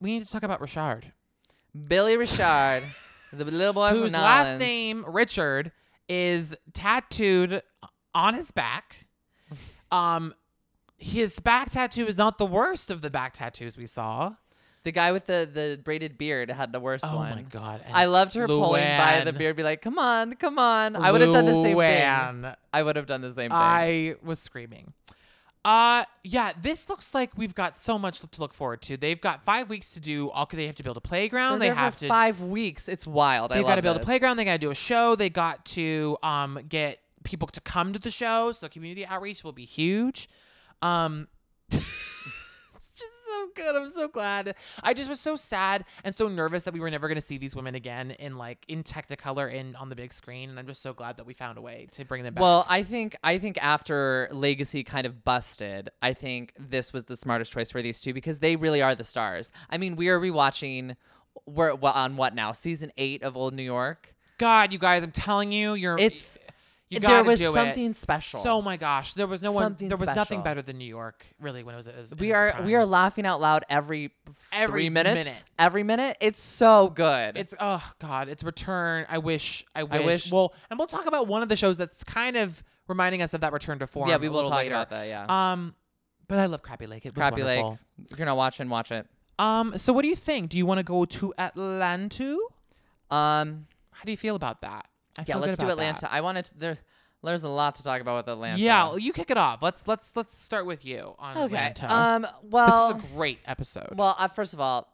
we 0.00 0.18
need 0.18 0.26
to 0.26 0.30
talk 0.30 0.42
about 0.42 0.60
Richard, 0.60 1.12
Billy 1.88 2.16
Richard, 2.16 2.82
the 3.32 3.44
little 3.44 3.72
boy 3.72 3.90
whose 3.90 4.12
last 4.12 4.58
name 4.58 5.04
Richard 5.06 5.72
is 6.08 6.56
tattooed 6.72 7.62
on 8.16 8.34
his 8.34 8.50
back. 8.50 9.06
Um, 9.92 10.34
his 10.98 11.38
back 11.38 11.70
tattoo 11.70 12.06
is 12.06 12.18
not 12.18 12.38
the 12.38 12.46
worst 12.46 12.90
of 12.90 13.02
the 13.02 13.10
back 13.10 13.34
tattoos 13.34 13.76
we 13.76 13.86
saw. 13.86 14.34
The 14.82 14.92
guy 14.92 15.10
with 15.12 15.26
the 15.26 15.48
the 15.52 15.80
braided 15.82 16.16
beard 16.16 16.48
had 16.50 16.72
the 16.72 16.78
worst 16.80 17.04
Oh 17.06 17.16
one. 17.16 17.34
my 17.34 17.42
god! 17.42 17.82
and 17.84 17.94
I 17.96 18.04
loved 18.06 18.34
her 18.34 18.46
pulling 18.46 18.82
by 18.84 19.22
the 19.24 19.32
Luann. 19.32 19.38
beard, 19.38 19.56
be 19.56 19.62
like, 19.64 19.82
"Come 19.82 19.98
on, 19.98 20.34
come 20.34 20.58
on." 20.60 20.94
I 20.96 21.10
would 21.12 21.20
have 21.20 21.32
done 21.32 21.44
the 21.44 21.54
same 21.54 21.76
thing. 21.76 21.76
Luann. 21.76 22.56
I 22.72 22.82
would 22.82 22.94
have 22.96 23.06
done 23.06 23.20
the 23.20 23.32
same 23.32 23.50
thing. 23.50 23.58
I 23.58 24.14
was 24.22 24.40
screaming. 24.40 24.92
Uh 25.64 26.04
yeah, 26.22 26.52
this 26.62 26.88
looks 26.88 27.12
like 27.14 27.36
we've 27.36 27.54
got 27.54 27.74
so 27.74 27.98
much 27.98 28.20
to 28.20 28.40
look 28.40 28.54
forward 28.54 28.80
to. 28.82 28.96
They've 28.96 29.20
got 29.20 29.44
five 29.44 29.68
weeks 29.68 29.90
to 29.94 30.00
do 30.00 30.30
all 30.30 30.46
they 30.48 30.66
have 30.66 30.76
to 30.76 30.84
build 30.84 30.96
a 30.96 31.00
playground. 31.00 31.58
They 31.58 31.68
have 31.68 31.98
to 31.98 32.06
five 32.06 32.40
weeks. 32.40 32.88
It's 32.88 33.04
wild. 33.08 33.50
I 33.50 33.56
they've 33.56 33.66
got 33.66 33.74
to 33.74 33.82
build 33.82 33.96
this. 33.96 34.04
a 34.04 34.06
playground, 34.06 34.36
they 34.36 34.44
gotta 34.44 34.58
do 34.58 34.70
a 34.70 34.74
show, 34.76 35.16
they 35.16 35.28
got 35.30 35.64
to 35.66 36.16
um 36.22 36.60
get 36.68 37.00
people 37.26 37.48
to 37.48 37.60
come 37.60 37.92
to 37.92 37.98
the 37.98 38.10
show, 38.10 38.52
so 38.52 38.68
community 38.68 39.04
outreach 39.04 39.44
will 39.44 39.52
be 39.52 39.64
huge. 39.64 40.28
Um 40.82 41.28
it's 41.70 42.90
just 42.90 43.26
so 43.26 43.48
good. 43.54 43.76
I'm 43.76 43.90
so 43.90 44.08
glad. 44.08 44.54
I 44.82 44.94
just 44.94 45.08
was 45.08 45.20
so 45.20 45.36
sad 45.36 45.84
and 46.04 46.14
so 46.14 46.28
nervous 46.28 46.64
that 46.64 46.74
we 46.74 46.80
were 46.80 46.90
never 46.90 47.08
going 47.08 47.16
to 47.16 47.22
see 47.22 47.38
these 47.38 47.56
women 47.56 47.74
again 47.74 48.12
in 48.12 48.36
like 48.36 48.64
in 48.68 48.82
Technicolor 48.82 49.52
and 49.52 49.76
on 49.76 49.88
the 49.88 49.96
big 49.96 50.12
screen. 50.12 50.50
And 50.50 50.58
I'm 50.58 50.66
just 50.66 50.82
so 50.82 50.92
glad 50.92 51.16
that 51.16 51.26
we 51.26 51.34
found 51.34 51.58
a 51.58 51.60
way 51.60 51.88
to 51.92 52.04
bring 52.04 52.22
them 52.22 52.34
back. 52.34 52.42
Well, 52.42 52.64
I 52.68 52.82
think 52.82 53.16
I 53.22 53.38
think 53.38 53.62
after 53.62 54.28
Legacy 54.32 54.84
kind 54.84 55.06
of 55.06 55.24
busted, 55.24 55.90
I 56.00 56.14
think 56.14 56.52
this 56.58 56.92
was 56.92 57.04
the 57.04 57.16
smartest 57.16 57.52
choice 57.52 57.70
for 57.70 57.82
these 57.82 58.00
two 58.00 58.14
because 58.14 58.38
they 58.38 58.56
really 58.56 58.82
are 58.82 58.94
the 58.94 59.04
stars. 59.04 59.50
I 59.68 59.78
mean, 59.78 59.96
we 59.96 60.08
are 60.08 60.20
rewatching. 60.20 60.96
We're 61.46 61.74
well, 61.74 61.92
on 61.92 62.16
what 62.16 62.34
now? 62.34 62.52
Season 62.52 62.92
eight 62.96 63.22
of 63.22 63.36
Old 63.36 63.54
New 63.54 63.62
York. 63.62 64.14
God, 64.38 64.72
you 64.72 64.78
guys, 64.78 65.02
I'm 65.02 65.12
telling 65.12 65.50
you, 65.50 65.74
you're 65.74 65.98
It's 65.98 66.38
you 66.88 67.00
there 67.00 67.24
was 67.24 67.40
something 67.40 67.90
it. 67.90 67.96
special. 67.96 68.40
So 68.40 68.62
my 68.62 68.76
gosh, 68.76 69.14
there 69.14 69.26
was 69.26 69.42
no 69.42 69.52
one. 69.52 69.74
There 69.78 69.96
was 69.96 70.14
nothing 70.14 70.42
better 70.42 70.62
than 70.62 70.78
New 70.78 70.84
York, 70.88 71.26
really, 71.40 71.64
when 71.64 71.74
it 71.74 71.78
was. 71.78 71.86
It 71.88 71.96
was 71.96 72.14
we 72.14 72.32
are 72.32 72.62
we 72.64 72.74
are 72.76 72.86
laughing 72.86 73.26
out 73.26 73.40
loud 73.40 73.64
every, 73.68 74.12
Every 74.52 74.72
three 74.82 74.90
minutes. 74.90 75.16
minute. 75.28 75.44
Every 75.58 75.82
minute. 75.82 76.16
It's 76.20 76.40
so 76.40 76.88
good. 76.90 77.36
It's 77.36 77.54
oh 77.58 77.82
god, 77.98 78.28
it's 78.28 78.44
return. 78.44 79.06
I 79.08 79.18
wish. 79.18 79.64
I 79.74 79.82
wish. 79.82 80.04
wish- 80.04 80.32
Well, 80.32 80.54
and 80.70 80.78
we'll 80.78 80.86
talk 80.86 81.06
about 81.06 81.26
one 81.26 81.42
of 81.42 81.48
the 81.48 81.56
shows 81.56 81.76
that's 81.76 82.04
kind 82.04 82.36
of 82.36 82.62
reminding 82.86 83.20
us 83.20 83.34
of 83.34 83.40
that 83.40 83.52
return 83.52 83.80
to 83.80 83.86
form. 83.88 84.08
yeah. 84.08 84.16
We 84.18 84.28
will 84.28 84.44
talk 84.44 84.58
later. 84.58 84.74
about 84.74 84.90
that. 84.90 85.08
Yeah. 85.08 85.26
Um, 85.52 85.74
but 86.28 86.38
I 86.38 86.46
love 86.46 86.62
Crappie 86.62 86.88
Lake. 86.88 87.04
It 87.04 87.16
was 87.16 87.20
Crappie 87.22 87.44
Lake. 87.44 87.64
If 88.12 88.18
you're 88.18 88.26
not 88.26 88.36
watching, 88.36 88.68
watch 88.68 88.92
it. 88.92 89.06
Um, 89.40 89.76
so 89.76 89.92
what 89.92 90.02
do 90.02 90.08
you 90.08 90.16
think? 90.16 90.50
Do 90.50 90.58
you 90.58 90.66
want 90.66 90.78
to 90.78 90.84
go 90.84 91.04
to 91.04 91.34
Atlanta? 91.36 92.36
Um. 93.10 93.66
How 93.90 94.04
do 94.04 94.10
you 94.10 94.16
feel 94.16 94.36
about 94.36 94.60
that? 94.60 94.86
I 95.18 95.24
Yeah. 95.26 95.36
Let's 95.36 95.58
do 95.58 95.68
Atlanta. 95.68 96.02
that. 96.02 96.12
I 96.12 96.20
wanted. 96.20 96.44
To, 96.46 96.58
there's 96.58 96.82
there's 97.22 97.44
a 97.44 97.48
lot 97.48 97.74
to 97.76 97.82
talk 97.82 98.00
about 98.00 98.18
with 98.24 98.32
Atlanta. 98.32 98.58
Yeah, 98.58 98.84
well, 98.88 98.98
you 98.98 99.12
kick 99.12 99.30
it 99.30 99.36
off. 99.36 99.60
Let's 99.62 99.86
let's 99.88 100.14
let's 100.16 100.36
start 100.36 100.66
with 100.66 100.84
you 100.84 101.14
on 101.18 101.36
Okay. 101.36 101.44
Atlanta. 101.56 101.92
Um. 101.94 102.22
this 102.22 102.30
Well. 102.42 102.94
was 102.94 103.02
a 103.02 103.06
great 103.16 103.40
episode. 103.46 103.88
Well, 103.96 104.14
uh, 104.18 104.28
first 104.28 104.54
of 104.54 104.60
all, 104.60 104.92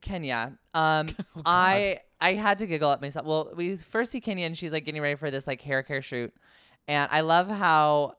Kenya. 0.00 0.58
Um, 0.72 1.08
Oh, 1.36 1.42
I 1.44 2.00
I 2.20 2.34
had 2.34 2.58
to 2.58 2.66
giggle 2.66 2.90
at 2.92 3.00
myself. 3.00 3.26
Well, 3.26 3.52
we 3.54 3.76
first 3.76 4.12
see 4.12 4.20
Kenya 4.20 4.46
and 4.46 4.56
she's 4.56 4.72
like 4.72 4.84
getting 4.84 5.02
ready 5.02 5.14
for 5.16 5.30
this 5.30 5.46
like 5.46 5.60
hair 5.62 5.82
care 5.82 6.02
shoot, 6.02 6.32
and 6.88 7.08
I 7.12 7.20
love 7.20 7.48
how. 7.48 8.16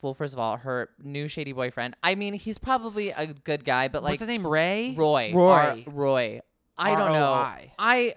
Well, 0.00 0.14
first 0.14 0.32
of 0.32 0.38
all, 0.38 0.58
her 0.58 0.90
new 1.02 1.26
shady 1.26 1.52
boyfriend. 1.52 1.96
I 2.04 2.14
mean, 2.14 2.32
he's 2.34 2.56
probably 2.56 3.08
a 3.10 3.26
good 3.26 3.64
guy, 3.64 3.88
but 3.88 4.02
like 4.04 4.12
What's 4.12 4.20
his 4.20 4.28
name? 4.28 4.46
Ray. 4.46 4.94
Roy. 4.96 5.32
Roy. 5.34 5.84
R- 5.86 5.92
Roy. 5.92 6.40
I 6.76 6.94
don't 6.94 7.12
know. 7.12 7.32
I. 7.78 8.14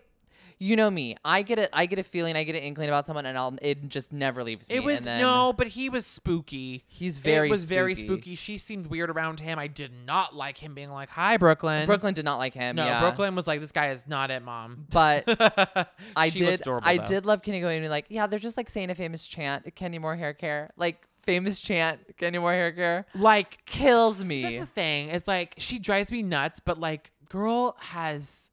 You 0.64 0.76
know 0.76 0.92
me. 0.92 1.16
I 1.26 1.42
get 1.42 1.58
it. 1.58 1.72
I 1.74 1.88
get 1.88 1.98
a 1.98 2.04
feeling. 2.04 2.36
I 2.36 2.44
get 2.44 2.54
an 2.56 2.62
inkling 2.62 2.88
about 2.88 3.08
someone, 3.08 3.26
and 3.26 3.36
I'll. 3.36 3.56
It 3.64 3.88
just 3.90 4.14
never 4.14 4.44
leaves 4.44 4.70
me. 4.70 4.76
It 4.76 4.84
was 4.84 5.04
no, 5.04 5.54
but 5.58 5.66
he 5.66 5.90
was 5.90 6.06
spooky. 6.06 6.84
He's 6.88 7.18
very. 7.18 7.48
it 7.48 7.52
was 7.52 7.66
very 7.66 7.96
spooky. 7.96 8.08
spooky. 8.08 8.36
She 8.36 8.58
seemed 8.60 8.86
weird 8.86 9.10
around 9.10 9.40
him. 9.40 9.58
I 9.58 9.66
did 9.66 9.92
not 10.06 10.36
like 10.36 10.60
him 10.60 10.76
being 10.76 10.92
like, 10.92 11.10
"Hi, 11.10 11.38
Brooklyn." 11.38 11.88
Brooklyn 11.88 12.14
did 12.14 12.26
not 12.26 12.38
like 12.38 12.54
him. 12.54 12.76
No, 12.76 12.86
yeah. 12.86 13.00
Brooklyn 13.00 13.34
was 13.34 13.48
like, 13.48 13.60
"This 13.60 13.72
guy 13.72 13.90
is 13.90 14.08
not 14.08 14.30
it, 14.30 14.44
mom." 14.44 14.86
But 14.92 15.24
I 16.16 16.30
did. 16.30 16.62
adorable, 16.62 16.88
I 16.88 16.98
though. 16.98 17.06
did 17.06 17.26
love 17.26 17.42
Kenya 17.42 17.60
going 17.60 17.82
and 17.82 17.90
like, 17.90 18.06
yeah, 18.10 18.28
they're 18.28 18.38
just 18.38 18.56
like 18.56 18.70
saying 18.70 18.92
a 18.92 18.96
famous 18.96 19.26
chant, 19.26 19.74
Kenya 19.74 20.00
Moore 20.00 20.16
hair 20.16 20.36
care, 20.36 20.70
like 20.78 21.08
famous 21.24 21.60
chant, 21.60 22.02
Kenya 22.18 22.40
Moore 22.40 22.54
hair 22.54 22.72
care, 22.72 23.08
Like, 23.16 23.66
kills 23.66 24.18
that's 24.18 24.28
me. 24.28 24.60
the 24.60 24.68
thing. 24.68 25.10
Is 25.10 25.28
like 25.28 25.56
she 25.58 25.80
drives 25.80 26.12
me 26.12 26.22
nuts, 26.22 26.60
but 26.60 26.80
like, 26.80 27.12
girl 27.30 27.76
has, 27.80 28.51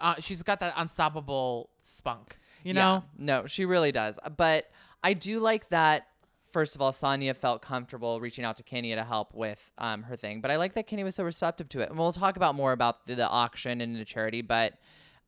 uh, 0.00 0.14
she's 0.20 0.42
got 0.42 0.60
that 0.60 0.74
unstoppable 0.76 1.70
spunk. 1.82 2.38
You 2.64 2.74
Yeah. 2.74 2.82
know? 2.82 3.04
no, 3.18 3.46
she 3.46 3.64
really 3.64 3.92
does. 3.92 4.18
But 4.36 4.70
I 5.02 5.12
do 5.14 5.38
like 5.40 5.68
that. 5.70 6.08
First 6.50 6.74
of 6.74 6.80
all, 6.80 6.92
Sonia 6.92 7.34
felt 7.34 7.60
comfortable 7.60 8.20
reaching 8.20 8.44
out 8.44 8.56
to 8.56 8.62
Kenya 8.62 8.96
to 8.96 9.04
help 9.04 9.34
with 9.34 9.70
um, 9.78 10.04
her 10.04 10.16
thing, 10.16 10.40
but 10.40 10.50
I 10.50 10.56
like 10.56 10.74
that 10.74 10.86
Kenya 10.86 11.04
was 11.04 11.14
so 11.14 11.24
receptive 11.24 11.68
to 11.70 11.80
it. 11.80 11.90
And 11.90 11.98
we'll 11.98 12.12
talk 12.12 12.36
about 12.36 12.54
more 12.54 12.72
about 12.72 13.06
the, 13.06 13.14
the 13.14 13.28
auction 13.28 13.80
and 13.80 13.94
the 13.96 14.04
charity. 14.04 14.40
But 14.42 14.74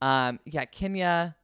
um, 0.00 0.38
yeah, 0.46 0.64
Kenya, 0.64 1.36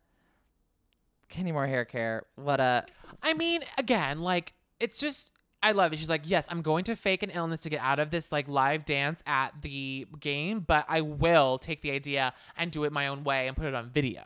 Kenny 1.29 1.53
Moore 1.53 1.66
hair 1.66 1.85
care. 1.85 2.25
What 2.37 2.61
a 2.61 2.87
I 3.23 3.35
mean, 3.35 3.62
again, 3.77 4.20
like 4.20 4.55
it's 4.81 4.99
just 4.99 5.33
I 5.64 5.72
love 5.72 5.92
it. 5.94 5.98
She's 5.98 6.11
like, 6.11 6.29
yes, 6.29 6.46
I'm 6.50 6.61
going 6.61 6.85
to 6.85 6.94
fake 6.94 7.22
an 7.22 7.31
illness 7.31 7.62
to 7.62 7.70
get 7.70 7.81
out 7.81 7.98
of 7.98 8.11
this 8.11 8.31
like 8.31 8.46
live 8.48 8.85
dance 8.85 9.22
at 9.27 9.50
the 9.62 10.07
game, 10.20 10.61
but 10.61 10.85
I 10.88 11.00
will 11.00 11.57
take 11.59 11.81
the 11.81 11.90
idea 11.90 12.35
and 12.59 12.70
do 12.70 12.85
it 12.85 12.92
my 12.92 13.07
own 13.07 13.24
way 13.24 13.48
and 13.48 13.57
put 13.57 13.64
it 13.64 13.74
on 13.74 13.88
video, 13.88 14.22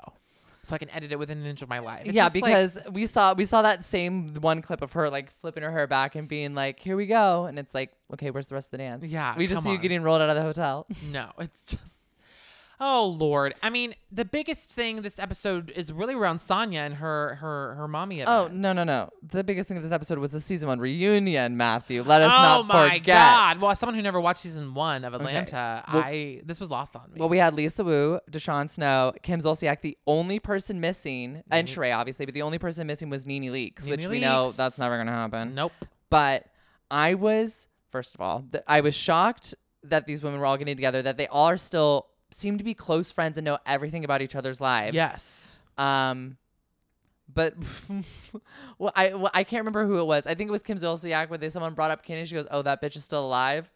so 0.64 0.74
I 0.74 0.78
can 0.78 0.90
edit 0.90 1.12
it 1.12 1.18
within 1.18 1.38
an 1.38 1.46
inch 1.46 1.62
of 1.62 1.68
my 1.68 1.78
life. 1.78 2.02
It's 2.06 2.12
yeah, 2.12 2.24
just, 2.24 2.42
like- 2.42 2.44
because 2.44 2.78
we 2.92 3.06
saw 3.06 3.34
we 3.34 3.44
saw 3.44 3.62
that 3.62 3.84
same 3.84 4.34
one 4.34 4.62
clip 4.62 4.82
of 4.82 4.92
her 4.94 5.08
like 5.08 5.30
flipping 5.40 5.62
her 5.62 5.70
hair 5.70 5.86
back 5.86 6.16
and 6.16 6.26
being 6.26 6.56
like, 6.56 6.80
"Here 6.80 6.96
we 6.96 7.06
go," 7.06 7.46
and 7.46 7.56
it's 7.56 7.72
like, 7.72 7.92
"Okay, 8.12 8.30
where's 8.32 8.48
the 8.48 8.56
rest 8.56 8.68
of 8.68 8.72
the 8.72 8.78
dance?" 8.78 9.04
Yeah, 9.06 9.36
we 9.36 9.46
just 9.46 9.62
see 9.62 9.70
you 9.70 9.78
getting 9.78 10.02
rolled 10.02 10.20
out 10.20 10.30
of 10.30 10.36
the 10.36 10.42
hotel. 10.42 10.86
no, 11.12 11.30
it's 11.38 11.64
just. 11.64 12.00
Oh 12.80 13.06
Lord! 13.18 13.54
I 13.62 13.70
mean, 13.70 13.94
the 14.12 14.24
biggest 14.24 14.72
thing 14.72 15.02
this 15.02 15.18
episode 15.18 15.70
is 15.74 15.92
really 15.92 16.14
around 16.14 16.38
Sonya 16.38 16.78
and 16.80 16.94
her 16.94 17.34
her 17.36 17.74
her 17.74 17.88
mommy. 17.88 18.22
Oh, 18.22 18.44
event. 18.46 18.54
oh 18.54 18.56
no 18.56 18.72
no 18.72 18.84
no! 18.84 19.10
The 19.32 19.42
biggest 19.42 19.68
thing 19.68 19.76
of 19.78 19.82
this 19.82 19.90
episode 19.90 20.18
was 20.18 20.30
the 20.30 20.40
season 20.40 20.68
one 20.68 20.78
reunion. 20.78 21.56
Matthew, 21.56 22.02
let 22.04 22.22
us 22.22 22.28
know. 22.30 22.58
Oh 22.60 22.62
not 22.62 22.66
my. 22.68 22.98
God! 23.00 23.60
Well, 23.60 23.72
as 23.72 23.80
someone 23.80 23.96
who 23.96 24.02
never 24.02 24.20
watched 24.20 24.42
season 24.42 24.74
one 24.74 25.04
of 25.04 25.12
Atlanta, 25.14 25.82
Well- 25.92 26.02
I 26.04 26.40
this 26.44 26.60
was 26.60 26.70
lost 26.70 26.94
on 26.94 27.10
me. 27.12 27.18
Well, 27.18 27.28
we 27.28 27.38
had 27.38 27.54
Lisa 27.54 27.82
Wu, 27.82 28.20
DeShawn 28.30 28.70
Snow, 28.70 29.12
Kim 29.22 29.40
Zolciak. 29.40 29.80
The 29.80 29.98
only 30.06 30.38
person 30.38 30.80
missing, 30.80 31.42
and 31.50 31.66
Sheree 31.66 31.92
obviously, 31.96 32.26
but 32.26 32.34
the 32.34 32.42
only 32.42 32.58
person 32.58 32.86
missing 32.86 33.10
was 33.10 33.26
NeNe 33.26 33.50
Leakes, 33.52 33.88
which 33.90 34.00
Nene 34.02 34.10
we 34.10 34.20
know 34.20 34.52
that's 34.52 34.78
never 34.78 34.96
gonna 34.98 35.10
happen. 35.10 35.54
nope. 35.56 35.72
But 36.10 36.46
I 36.90 37.14
was, 37.14 37.66
first 37.90 38.14
of 38.14 38.20
all, 38.20 38.44
th- 38.52 38.62
I 38.68 38.80
was 38.82 38.94
shocked 38.94 39.54
that 39.82 40.06
these 40.06 40.22
women 40.22 40.38
were 40.40 40.46
all 40.46 40.56
getting 40.56 40.76
together, 40.76 41.02
that 41.02 41.16
they 41.16 41.26
all 41.26 41.46
are 41.46 41.56
still 41.58 42.06
seem 42.30 42.58
to 42.58 42.64
be 42.64 42.74
close 42.74 43.10
friends 43.10 43.38
and 43.38 43.44
know 43.44 43.58
everything 43.66 44.04
about 44.04 44.22
each 44.22 44.34
other's 44.34 44.60
lives. 44.60 44.94
Yes. 44.94 45.56
Um, 45.76 46.36
but 47.32 47.54
well, 48.78 48.92
I 48.96 49.14
well, 49.14 49.30
I 49.34 49.44
can't 49.44 49.60
remember 49.60 49.86
who 49.86 49.98
it 50.00 50.04
was. 50.04 50.26
I 50.26 50.34
think 50.34 50.48
it 50.48 50.52
was 50.52 50.62
Kim 50.62 50.78
Zolciak 50.78 51.28
when 51.28 51.40
they 51.40 51.50
someone 51.50 51.74
brought 51.74 51.90
up 51.90 52.04
Kenny. 52.04 52.24
She 52.24 52.34
goes, 52.34 52.46
"Oh, 52.50 52.62
that 52.62 52.80
bitch 52.80 52.96
is 52.96 53.04
still 53.04 53.24
alive." 53.26 53.72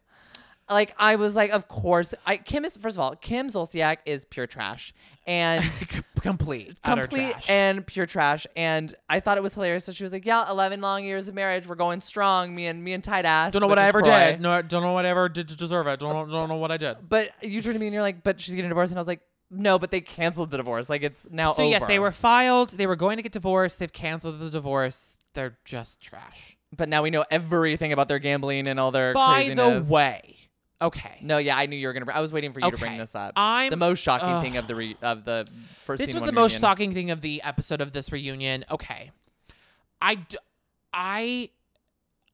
Like 0.72 0.94
I 0.98 1.16
was 1.16 1.34
like, 1.36 1.50
of 1.52 1.68
course. 1.68 2.14
I 2.26 2.36
Kim 2.36 2.64
is 2.64 2.76
first 2.76 2.96
of 2.96 3.00
all, 3.00 3.14
Kim 3.16 3.48
Zolciak 3.48 3.98
is 4.06 4.24
pure 4.24 4.46
trash 4.46 4.92
and 5.26 5.64
complete, 6.20 6.78
utter 6.84 7.02
complete 7.02 7.32
trash. 7.32 7.50
and 7.50 7.86
pure 7.86 8.06
trash. 8.06 8.46
And 8.56 8.94
I 9.08 9.20
thought 9.20 9.36
it 9.36 9.42
was 9.42 9.54
hilarious. 9.54 9.84
So 9.84 9.92
she 9.92 10.02
was 10.02 10.12
like, 10.12 10.24
"Yeah, 10.26 10.48
eleven 10.50 10.80
long 10.80 11.04
years 11.04 11.28
of 11.28 11.34
marriage, 11.34 11.66
we're 11.66 11.74
going 11.74 12.00
strong. 12.00 12.54
Me 12.54 12.66
and 12.66 12.82
me 12.82 12.92
and 12.92 13.02
tight 13.04 13.24
ass." 13.24 13.52
don't 13.52 13.62
know 13.62 13.68
what 13.68 13.78
I 13.78 13.88
ever 13.88 14.02
did. 14.02 14.40
No, 14.40 14.60
don't 14.62 14.82
know 14.82 14.92
what 14.92 15.06
I 15.06 15.10
ever 15.10 15.28
did 15.28 15.48
to 15.48 15.56
deserve 15.56 15.86
it. 15.86 16.00
Don't 16.00 16.30
don't 16.30 16.48
know 16.48 16.56
what 16.56 16.72
I 16.72 16.76
did. 16.76 16.96
But 17.08 17.30
you 17.42 17.60
turned 17.60 17.74
to 17.74 17.80
me 17.80 17.86
and 17.86 17.94
you're 17.94 18.02
like, 18.02 18.22
"But 18.24 18.40
she's 18.40 18.54
getting 18.54 18.68
divorced," 18.70 18.92
and 18.92 18.98
I 18.98 19.00
was 19.00 19.08
like, 19.08 19.20
"No, 19.50 19.78
but 19.78 19.90
they 19.90 20.00
canceled 20.00 20.50
the 20.50 20.56
divorce. 20.56 20.88
Like 20.90 21.02
it's 21.02 21.26
now 21.30 21.52
So 21.52 21.68
yes, 21.68 21.84
they 21.86 21.98
were 21.98 22.12
filed. 22.12 22.70
They 22.70 22.86
were 22.86 22.96
going 22.96 23.16
to 23.18 23.22
get 23.22 23.32
divorced. 23.32 23.78
They've 23.78 23.92
canceled 23.92 24.40
the 24.40 24.50
divorce. 24.50 25.18
They're 25.34 25.58
just 25.64 26.00
trash. 26.00 26.56
But 26.76 26.88
now 26.88 27.02
we 27.02 27.10
know 27.10 27.24
everything 27.30 27.92
about 27.92 28.08
their 28.08 28.18
gambling 28.18 28.66
and 28.66 28.80
all 28.80 28.90
their. 28.90 29.12
By 29.12 29.52
the 29.54 29.84
way, 29.86 30.36
okay. 30.82 31.18
No, 31.22 31.38
yeah, 31.38 31.56
I 31.56 31.66
knew 31.66 31.76
you 31.76 31.86
were 31.86 31.92
gonna. 31.92 32.06
br- 32.06 32.12
I 32.12 32.20
was 32.20 32.32
waiting 32.32 32.52
for 32.52 32.60
you 32.60 32.70
to 32.70 32.76
bring 32.76 32.98
this 32.98 33.14
up. 33.14 33.32
I'm- 33.36 33.70
the 33.70 33.76
most 33.76 34.00
shocking 34.00 34.28
ugh. 34.28 34.42
thing 34.42 34.56
of 34.56 34.66
the 34.66 34.74
re, 34.74 34.96
of 35.02 35.24
the 35.24 35.46
first. 35.78 35.98
This 35.98 36.12
was 36.14 36.22
one 36.22 36.26
the 36.26 36.32
most 36.40 36.52
reunion. 36.52 36.60
shocking 36.60 36.92
thing 36.94 37.10
of 37.10 37.20
the 37.20 37.42
episode 37.42 37.80
of 37.80 37.92
this 37.92 38.12
reunion. 38.12 38.64
Okay, 38.70 39.10
I. 40.00 40.16
D- 40.16 40.36
I 40.94 41.48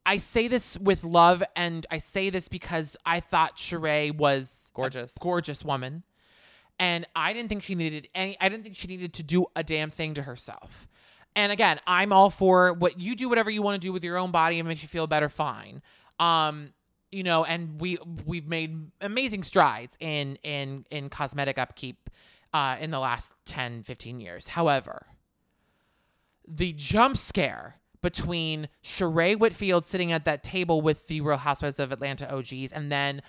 I 0.05 0.17
say 0.17 0.49
this 0.49 0.77
with 0.79 1.05
love 1.05 1.45
and 1.55 1.87
I 1.91 1.99
say 1.99 2.29
this 2.31 2.49
because 2.49 2.97
I 3.07 3.21
thought 3.21 3.57
Sheree 3.57 4.13
was 4.13 4.73
a 4.75 4.77
Gorgeous. 4.77 5.17
gorgeous 5.21 5.65
woman. 5.65 6.03
And 6.81 7.07
I 7.15 7.33
didn't 7.33 7.51
think 7.51 7.63
she 7.63 7.77
needed 7.77 8.09
any 8.17 8.37
I 8.41 8.49
didn't 8.49 8.65
think 8.65 8.77
she 8.77 8.89
needed 8.89 9.13
to 9.15 9.23
do 9.23 9.47
a 9.55 9.63
damn 9.63 9.91
thing 9.91 10.15
to 10.15 10.23
herself. 10.23 10.89
And 11.37 11.53
again, 11.53 11.79
I'm 11.87 12.13
all 12.13 12.31
for 12.31 12.73
what 12.73 13.01
you 13.01 13.15
do 13.15 13.29
whatever 13.29 13.49
you 13.51 13.63
want 13.63 13.81
to 13.81 13.87
do 13.87 13.93
with 13.93 14.03
your 14.03 14.17
own 14.19 14.33
body 14.33 14.59
and 14.59 14.67
makes 14.67 14.83
you 14.83 14.89
feel 14.89 15.07
better, 15.07 15.29
fine. 15.29 15.83
Um 16.19 16.73
you 17.11 17.23
know, 17.23 17.44
and 17.44 17.81
we 17.81 17.99
we've 18.27 18.47
made 18.47 18.90
amazing 19.01 19.42
strides 19.42 19.97
in 20.01 20.37
in 20.42 20.85
in 20.90 21.09
cosmetic 21.09 21.59
upkeep 21.59 22.11
uh 22.53 22.77
in 22.81 22.90
the 22.90 22.99
last 22.99 23.35
10 23.47 23.83
15 23.83 24.21
years. 24.21 24.49
However, 24.49 25.07
the 26.47 26.73
jump 26.73 27.16
scare 27.16 27.77
between 28.01 28.68
Sheree 28.83 29.38
Whitfield 29.38 29.85
sitting 29.85 30.12
at 30.12 30.25
that 30.25 30.42
table 30.42 30.81
with 30.81 31.09
the 31.09 31.21
Real 31.21 31.37
Housewives 31.37 31.81
of 31.81 31.92
Atlanta 31.92 32.33
OGs 32.33 32.73
and 32.73 32.92
then 32.92 33.23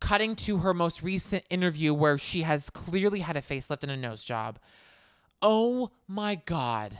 cutting 0.00 0.34
to 0.34 0.58
her 0.58 0.74
most 0.74 1.02
recent 1.02 1.44
interview 1.50 1.94
where 1.94 2.18
she 2.18 2.42
has 2.42 2.70
clearly 2.70 3.20
had 3.20 3.36
a 3.36 3.42
facelift 3.42 3.82
and 3.82 3.92
a 3.92 3.96
nose 3.96 4.22
job. 4.22 4.58
Oh 5.42 5.90
my 6.08 6.36
God. 6.46 6.98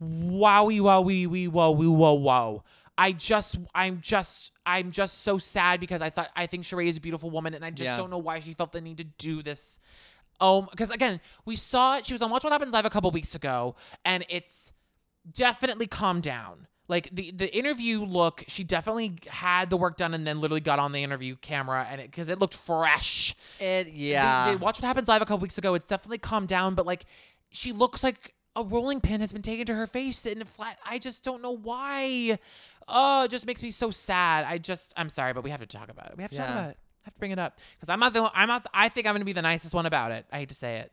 Wowie, 0.00 0.80
wowie, 0.80 1.26
wee, 1.26 1.48
wowie, 1.48 1.96
whoa, 1.96 2.14
whoa. 2.14 2.64
I 2.98 3.12
just, 3.12 3.56
I'm 3.74 4.00
just, 4.00 4.50
I'm 4.66 4.90
just 4.90 5.22
so 5.22 5.38
sad 5.38 5.78
because 5.78 6.02
I 6.02 6.10
thought, 6.10 6.28
I 6.36 6.46
think 6.46 6.64
Sheree 6.64 6.88
is 6.88 6.96
a 6.96 7.00
beautiful 7.00 7.30
woman 7.30 7.54
and 7.54 7.64
I 7.64 7.70
just 7.70 7.86
Yeah. 7.86 7.96
don't 7.96 8.10
know 8.10 8.18
why 8.18 8.40
she 8.40 8.52
felt 8.54 8.72
the 8.72 8.80
need 8.80 8.98
to 8.98 9.04
do 9.04 9.42
this. 9.42 9.78
Oh, 10.40 10.62
because 10.62 10.90
again, 10.90 11.20
we 11.44 11.56
saw 11.56 11.96
it. 11.96 12.06
She 12.06 12.12
was 12.12 12.22
on 12.22 12.30
Watch 12.30 12.44
What 12.44 12.52
Happens 12.52 12.72
Live 12.72 12.84
a 12.84 12.90
couple 12.90 13.10
weeks 13.10 13.34
ago, 13.34 13.76
and 14.04 14.24
it's 14.28 14.72
definitely 15.32 15.86
calmed 15.86 16.22
down. 16.22 16.66
Like 16.86 17.08
the 17.12 17.32
the 17.32 17.54
interview 17.54 18.04
look, 18.04 18.44
she 18.48 18.64
definitely 18.64 19.16
had 19.28 19.68
the 19.68 19.76
work 19.76 19.96
done, 19.96 20.14
and 20.14 20.26
then 20.26 20.40
literally 20.40 20.60
got 20.60 20.78
on 20.78 20.92
the 20.92 21.02
interview 21.02 21.36
camera, 21.36 21.86
and 21.90 22.00
it 22.00 22.10
because 22.10 22.28
it, 22.28 22.38
looked 22.38 22.54
fresh. 22.54 23.34
It 23.60 23.88
yeah. 23.88 24.54
Watch 24.54 24.80
What 24.80 24.86
Happens 24.86 25.08
Live 25.08 25.20
a 25.20 25.24
couple 25.26 25.40
weeks 25.42 25.58
ago. 25.58 25.74
It's 25.74 25.86
definitely 25.86 26.18
calmed 26.18 26.48
down, 26.48 26.74
but 26.74 26.86
like 26.86 27.04
she 27.50 27.72
looks 27.72 28.02
like 28.04 28.32
a 28.58 28.64
rolling 28.64 29.00
pin 29.00 29.20
has 29.20 29.32
been 29.32 29.42
taken 29.42 29.64
to 29.66 29.74
her 29.74 29.86
face 29.86 30.26
in 30.26 30.42
a 30.42 30.44
flat. 30.44 30.78
I 30.84 30.98
just 30.98 31.22
don't 31.22 31.40
know 31.40 31.52
why. 31.56 32.38
Oh, 32.88 33.24
it 33.24 33.30
just 33.30 33.46
makes 33.46 33.62
me 33.62 33.70
so 33.70 33.90
sad. 33.90 34.44
I 34.44 34.58
just, 34.58 34.92
I'm 34.96 35.08
sorry, 35.08 35.32
but 35.32 35.44
we 35.44 35.50
have 35.50 35.60
to 35.60 35.66
talk 35.66 35.88
about 35.88 36.06
it. 36.06 36.16
We 36.16 36.22
have 36.22 36.32
to 36.32 36.36
talk 36.36 36.48
about 36.48 36.70
it. 36.70 36.76
I 37.04 37.04
have 37.04 37.14
to 37.14 37.20
bring 37.20 37.30
it 37.30 37.38
up 37.38 37.58
because 37.76 37.88
I'm 37.88 38.00
not 38.00 38.12
the. 38.12 38.30
I'm 38.34 38.48
not. 38.48 38.66
I 38.74 38.88
think 38.88 39.06
I'm 39.06 39.12
going 39.12 39.20
to 39.20 39.26
be 39.26 39.32
the 39.32 39.42
nicest 39.42 39.74
one 39.74 39.86
about 39.86 40.10
it. 40.10 40.26
I 40.32 40.40
hate 40.40 40.48
to 40.50 40.54
say 40.54 40.76
it 40.76 40.92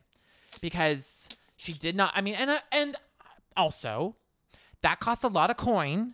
because 0.62 1.28
she 1.58 1.73
did 1.73 1.95
not. 1.95 2.13
I 2.15 2.21
mean, 2.21 2.36
and 2.36 2.51
uh, 2.51 2.60
and 2.71 2.95
also 3.58 4.15
that 4.82 4.99
costs 4.99 5.23
a 5.23 5.28
lot 5.28 5.49
of 5.49 5.58
coin 5.58 6.13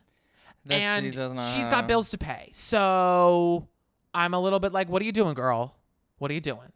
That 0.66 0.78
she 0.78 0.84
and 0.84 1.14
does 1.14 1.34
not 1.34 1.54
she's 1.54 1.68
got 1.68 1.88
bills 1.88 2.10
to 2.10 2.18
pay. 2.18 2.50
So 2.54 3.68
I'm 4.14 4.34
a 4.34 4.40
little 4.40 4.60
bit 4.60 4.72
like, 4.72 4.90
what 4.90 5.02
are 5.02 5.06
you 5.06 5.12
doing, 5.12 5.36
girl? 5.36 5.76
What 6.18 6.32
are 6.32 6.34
you 6.34 6.42
doing? 6.42 6.72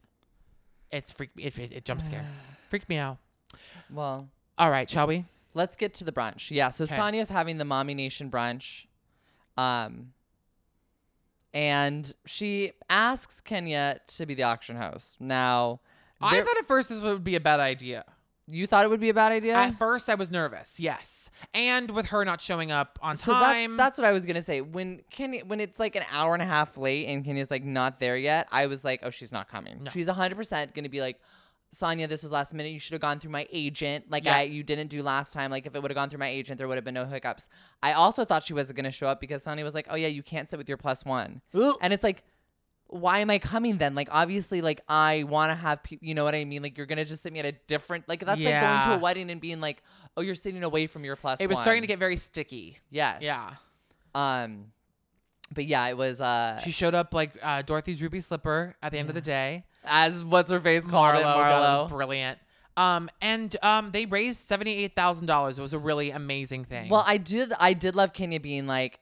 It's 0.91 1.11
freak 1.11 1.35
me. 1.35 1.43
It, 1.45 1.57
it, 1.57 1.73
it 1.73 1.85
jump 1.85 2.01
scare. 2.01 2.25
Freaked 2.69 2.89
me 2.89 2.97
out. 2.97 3.17
Well, 3.89 4.29
All 4.57 4.69
right, 4.71 4.89
shall 4.89 5.07
we? 5.07 5.25
let's 5.53 5.75
get 5.77 5.93
to 5.95 6.03
the 6.03 6.11
brunch. 6.11 6.51
Yeah, 6.51 6.67
so 6.69 6.83
Okay. 6.83 6.95
Sonia's 6.95 7.29
having 7.29 7.57
the 7.57 7.65
Mommy 7.65 7.93
Nation 7.93 8.29
brunch. 8.29 8.85
Um 9.57 10.11
and 11.53 12.13
she 12.25 12.73
asks 12.89 13.39
Kenya 13.39 13.99
to 14.07 14.25
be 14.25 14.33
the 14.33 14.43
auction 14.43 14.75
host. 14.75 15.21
Now, 15.21 15.79
I 16.21 16.41
thought 16.41 16.57
at 16.57 16.67
first 16.67 16.89
this 16.89 16.99
would 17.01 17.23
be 17.23 17.35
a 17.35 17.39
bad 17.39 17.59
idea. 17.61 18.03
you 18.47 18.67
thought 18.67 18.83
it 18.85 18.89
would 18.89 18.99
be 18.99 19.09
a 19.09 19.13
bad 19.13 19.31
idea? 19.31 19.55
At 19.55 19.75
first, 19.75 20.09
I 20.09 20.15
was 20.15 20.29
nervous. 20.31 20.79
Yes, 20.79 21.29
and 21.53 21.89
with 21.91 22.07
her 22.07 22.25
not 22.25 22.41
showing 22.41 22.71
up 22.71 22.99
on 23.01 23.15
so 23.15 23.31
time. 23.31 23.71
So 23.71 23.77
that's 23.77 23.77
that's 23.77 23.99
what 23.99 24.05
I 24.05 24.11
was 24.11 24.25
gonna 24.25 24.41
say. 24.41 24.59
When 24.61 25.01
Kenya, 25.09 25.45
when 25.45 25.59
it's 25.61 25.79
like 25.79 25.95
an 25.95 26.03
hour 26.11 26.33
and 26.33 26.41
a 26.43 26.45
half 26.45 26.77
late 26.77 27.07
and 27.07 27.23
Kenya's 27.23 27.49
like 27.49 27.63
not 27.63 27.99
there 28.01 28.17
yet, 28.17 28.47
I 28.51 28.67
was 28.67 28.83
like, 28.83 28.99
oh, 29.03 29.09
she's 29.09 29.31
not 29.31 29.47
coming. 29.47 29.83
No. 29.83 29.91
She's 29.91 30.09
hundred 30.09 30.35
percent 30.35 30.73
gonna 30.75 30.89
be 30.89 30.99
like, 30.99 31.19
Sonia, 31.75 32.07
this 32.07 32.23
was 32.23 32.31
last 32.31 32.53
minute. 32.53 32.71
You 32.71 32.79
should 32.79 32.93
have 32.93 33.01
gone 33.01 33.19
through 33.19 33.31
my 33.31 33.47
agent, 33.51 34.09
like 34.09 34.25
Yeah. 34.25 34.37
I 34.37 34.41
you 34.43 34.63
didn't 34.63 34.87
do 34.87 35.03
last 35.03 35.33
time. 35.33 35.51
Like 35.51 35.65
if 35.65 35.75
it 35.75 35.81
would 35.81 35.91
have 35.91 35.95
gone 35.95 36.09
through 36.09 36.19
my 36.19 36.29
agent, 36.29 36.57
there 36.57 36.67
would 36.67 36.75
have 36.77 36.83
been 36.85 36.93
no 36.93 37.05
hiccups. 37.05 37.49
I 37.83 37.93
also 37.93 38.25
thought 38.25 38.43
she 38.43 38.53
wasn't 38.53 38.77
gonna 38.77 38.91
show 38.91 39.07
up 39.07 39.19
because 39.19 39.43
Sonia 39.43 39.63
was 39.63 39.75
like, 39.75 39.87
oh 39.89 39.95
yeah, 39.95 40.07
you 40.07 40.23
can't 40.23 40.49
sit 40.49 40.57
with 40.57 40.67
your 40.69 40.77
plus 40.77 41.03
one, 41.05 41.41
Ooh. 41.55 41.77
and 41.81 41.93
it's 41.93 42.03
like. 42.03 42.23
Why 42.87 43.17
am 43.17 43.31
I 43.31 43.39
coming 43.39 43.79
then? 43.79 43.95
Like 43.95 44.09
obviously, 44.11 44.61
like 44.61 44.79
I 44.87 45.23
want 45.23 45.49
to 45.49 45.55
have 45.55 45.81
people. 45.81 46.07
You 46.07 46.13
know 46.13 46.23
what 46.23 46.35
I 46.35 46.45
mean? 46.45 46.61
Like 46.61 46.77
you're 46.77 46.85
gonna 46.85 47.03
just 47.03 47.23
sit 47.23 47.33
me 47.33 47.39
at 47.39 47.45
a 47.47 47.51
different. 47.51 48.07
Like 48.07 48.19
that's 48.23 48.39
like 48.39 48.61
going 48.61 48.81
to 48.83 48.93
a 48.93 48.99
wedding 48.99 49.31
and 49.31 49.41
being 49.41 49.59
like, 49.59 49.81
oh, 50.15 50.21
you're 50.21 50.35
sitting 50.35 50.63
away 50.63 50.85
from 50.85 51.03
your 51.03 51.15
plus. 51.15 51.41
it 51.41 51.49
was 51.49 51.55
one. 51.55 51.63
starting 51.63 51.81
to 51.81 51.87
get 51.87 51.97
very 51.97 52.15
sticky. 52.15 52.77
yes. 52.91 53.23
Yeah, 53.23 53.55
Um, 54.13 54.67
but 55.51 55.65
yeah, 55.65 55.87
it 55.87 55.97
was 55.97 56.21
uh 56.21 56.59
she 56.59 56.69
showed 56.69 56.93
up 56.93 57.11
like 57.11 57.31
uh, 57.41 57.63
Dorothy's 57.63 58.01
ruby 58.03 58.21
slipper 58.21 58.75
at 58.83 58.91
the 58.91 58.99
end 58.99 59.09
of 59.09 59.15
the 59.15 59.21
day. 59.21 59.65
As 59.87 60.23
what's 60.23 60.51
her 60.51 60.59
face 60.59 60.85
called 60.87 61.15
Marlo, 61.15 61.19
it, 61.19 61.23
Marlo. 61.23 61.81
was 61.83 61.91
brilliant. 61.91 62.39
Um, 62.77 63.09
and 63.21 63.55
um, 63.63 63.91
they 63.91 64.05
raised 64.05 64.41
seventy 64.41 64.83
eight 64.83 64.95
thousand 64.95 65.27
dollars. 65.27 65.57
It 65.57 65.61
was 65.61 65.73
a 65.73 65.79
really 65.79 66.11
amazing 66.11 66.65
thing. 66.65 66.89
Well, 66.89 67.03
I 67.05 67.17
did 67.17 67.53
I 67.59 67.73
did 67.73 67.95
love 67.95 68.11
Kenya 68.13 68.39
being 68.39 68.67
like 68.67 68.99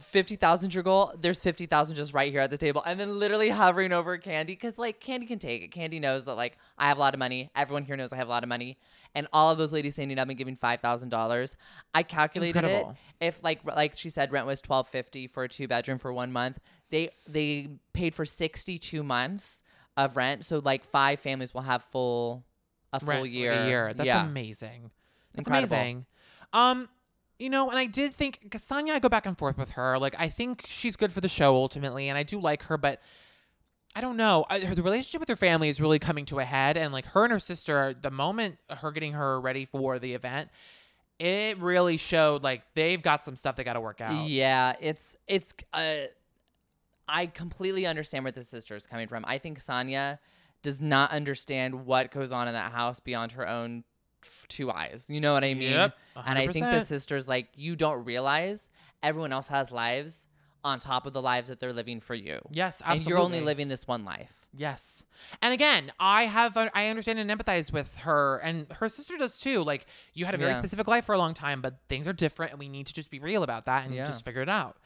fifty 0.00 0.36
thousand 0.36 0.74
your 0.74 0.82
goal. 0.82 1.12
There's 1.20 1.42
fifty 1.42 1.66
thousand 1.66 1.96
just 1.96 2.12
right 2.14 2.30
here 2.30 2.40
at 2.40 2.50
the 2.50 2.58
table, 2.58 2.82
and 2.86 2.98
then 2.98 3.18
literally 3.18 3.48
hovering 3.48 3.92
over 3.92 4.18
Kandi 4.18 4.46
because 4.48 4.78
like 4.78 5.02
Kandi 5.02 5.26
can 5.26 5.38
take 5.38 5.62
it. 5.62 5.70
Kandi 5.72 6.00
knows 6.00 6.26
that 6.26 6.34
like 6.34 6.56
I 6.76 6.88
have 6.88 6.96
a 6.96 7.00
lot 7.00 7.14
of 7.14 7.18
money. 7.18 7.50
Everyone 7.56 7.84
here 7.84 7.96
knows 7.96 8.12
I 8.12 8.16
have 8.16 8.28
a 8.28 8.30
lot 8.30 8.44
of 8.44 8.48
money, 8.48 8.78
and 9.14 9.26
all 9.32 9.50
of 9.50 9.58
those 9.58 9.72
ladies 9.72 9.94
standing 9.94 10.18
up 10.18 10.28
and 10.28 10.38
giving 10.38 10.54
five 10.54 10.80
thousand 10.80 11.08
dollars. 11.08 11.56
I 11.94 12.04
calculated 12.04 12.56
Incredible. 12.56 12.96
it. 13.20 13.26
If 13.26 13.42
like 13.42 13.60
like 13.64 13.96
she 13.96 14.10
said, 14.10 14.30
rent 14.30 14.46
was 14.46 14.60
twelve 14.60 14.88
fifty 14.88 15.26
for 15.26 15.44
a 15.44 15.48
two 15.48 15.66
bedroom 15.66 15.98
for 15.98 16.12
one 16.12 16.32
month. 16.32 16.58
They 16.90 17.10
they 17.26 17.68
paid 17.92 18.14
for 18.14 18.24
sixty 18.24 18.78
two 18.78 19.02
months 19.02 19.62
of 19.98 20.16
rent, 20.16 20.44
so 20.44 20.62
like 20.64 20.84
five 20.84 21.18
families 21.20 21.52
will 21.52 21.62
have 21.62 21.82
full 21.82 22.44
a 22.92 23.00
full 23.00 23.08
Rent 23.08 23.30
year. 23.30 23.52
A 23.52 23.66
year. 23.66 23.94
That's 23.94 24.06
yeah. 24.06 24.24
amazing. 24.24 24.90
That's 25.34 25.46
Incredible. 25.46 25.76
amazing. 25.76 26.06
Um, 26.52 26.88
you 27.38 27.50
know, 27.50 27.68
and 27.68 27.78
I 27.78 27.86
did 27.86 28.14
think 28.14 28.54
Sonya, 28.56 28.94
I 28.94 28.98
go 28.98 29.08
back 29.08 29.26
and 29.26 29.36
forth 29.36 29.58
with 29.58 29.72
her. 29.72 29.98
Like, 29.98 30.16
I 30.18 30.28
think 30.28 30.64
she's 30.66 30.96
good 30.96 31.12
for 31.12 31.20
the 31.20 31.28
show 31.28 31.54
ultimately, 31.54 32.08
and 32.08 32.16
I 32.16 32.22
do 32.22 32.40
like 32.40 32.64
her, 32.64 32.78
but 32.78 33.00
I 33.94 34.00
don't 34.00 34.16
know. 34.16 34.46
I, 34.48 34.60
her, 34.60 34.74
the 34.74 34.82
relationship 34.82 35.20
with 35.20 35.28
her 35.28 35.36
family 35.36 35.68
is 35.68 35.80
really 35.80 35.98
coming 35.98 36.24
to 36.26 36.38
a 36.38 36.44
head, 36.44 36.76
and 36.76 36.92
like 36.92 37.06
her 37.06 37.24
and 37.24 37.32
her 37.32 37.40
sister, 37.40 37.94
the 38.00 38.10
moment 38.10 38.58
her 38.70 38.90
getting 38.90 39.12
her 39.12 39.40
ready 39.40 39.64
for 39.64 39.98
the 39.98 40.14
event, 40.14 40.48
it 41.18 41.58
really 41.58 41.96
showed 41.96 42.42
like 42.42 42.62
they've 42.74 43.02
got 43.02 43.22
some 43.22 43.36
stuff 43.36 43.56
they 43.56 43.64
got 43.64 43.74
to 43.74 43.80
work 43.80 44.00
out. 44.00 44.28
Yeah, 44.28 44.74
it's 44.80 45.16
it's. 45.26 45.54
Uh, 45.72 46.06
I 47.08 47.26
completely 47.26 47.86
understand 47.86 48.24
where 48.24 48.32
the 48.32 48.44
sister 48.44 48.76
is 48.76 48.86
coming 48.86 49.08
from. 49.08 49.24
I 49.26 49.38
think 49.38 49.60
Sonia 49.60 50.20
does 50.62 50.80
not 50.80 51.10
understand 51.10 51.86
what 51.86 52.10
goes 52.10 52.32
on 52.32 52.48
in 52.48 52.54
that 52.54 52.72
house 52.72 53.00
beyond 53.00 53.32
her 53.32 53.48
own 53.48 53.84
two 54.48 54.70
eyes. 54.70 55.06
You 55.08 55.20
know 55.20 55.32
what 55.32 55.44
I 55.44 55.54
mean? 55.54 55.70
Yep, 55.70 55.96
and 56.26 56.38
I 56.38 56.48
think 56.48 56.66
the 56.66 56.78
100%. 56.78 56.86
sister's 56.86 57.28
like, 57.28 57.48
you 57.54 57.76
don't 57.76 58.04
realize 58.04 58.70
everyone 59.02 59.32
else 59.32 59.48
has 59.48 59.70
lives 59.70 60.26
on 60.64 60.80
top 60.80 61.06
of 61.06 61.12
the 61.12 61.22
lives 61.22 61.48
that 61.48 61.60
they're 61.60 61.72
living 61.72 62.00
for 62.00 62.16
you. 62.16 62.40
Yes, 62.50 62.82
absolutely. 62.84 62.96
And 62.96 63.08
you're 63.08 63.18
only 63.18 63.40
living 63.40 63.68
this 63.68 63.86
one 63.86 64.04
life. 64.04 64.48
Yes. 64.56 65.04
And 65.40 65.54
again, 65.54 65.92
I 66.00 66.24
have 66.24 66.56
I 66.56 66.88
understand 66.88 67.20
and 67.20 67.30
empathize 67.30 67.72
with 67.72 67.98
her 67.98 68.38
and 68.38 68.66
her 68.72 68.88
sister 68.88 69.16
does 69.16 69.38
too. 69.38 69.62
Like 69.62 69.86
you 70.14 70.24
had 70.24 70.34
a 70.34 70.38
very 70.38 70.50
Yeah. 70.50 70.56
specific 70.58 70.88
life 70.88 71.04
for 71.04 71.14
a 71.14 71.18
long 71.18 71.32
time, 71.34 71.60
but 71.62 71.78
things 71.88 72.08
are 72.08 72.12
different 72.12 72.50
and 72.50 72.58
we 72.58 72.68
need 72.68 72.88
to 72.88 72.92
just 72.94 73.10
be 73.10 73.20
real 73.20 73.44
about 73.44 73.66
that 73.66 73.86
and 73.86 73.94
Yeah. 73.94 74.04
just 74.04 74.24
figure 74.24 74.42
it 74.42 74.48
out. 74.48 74.78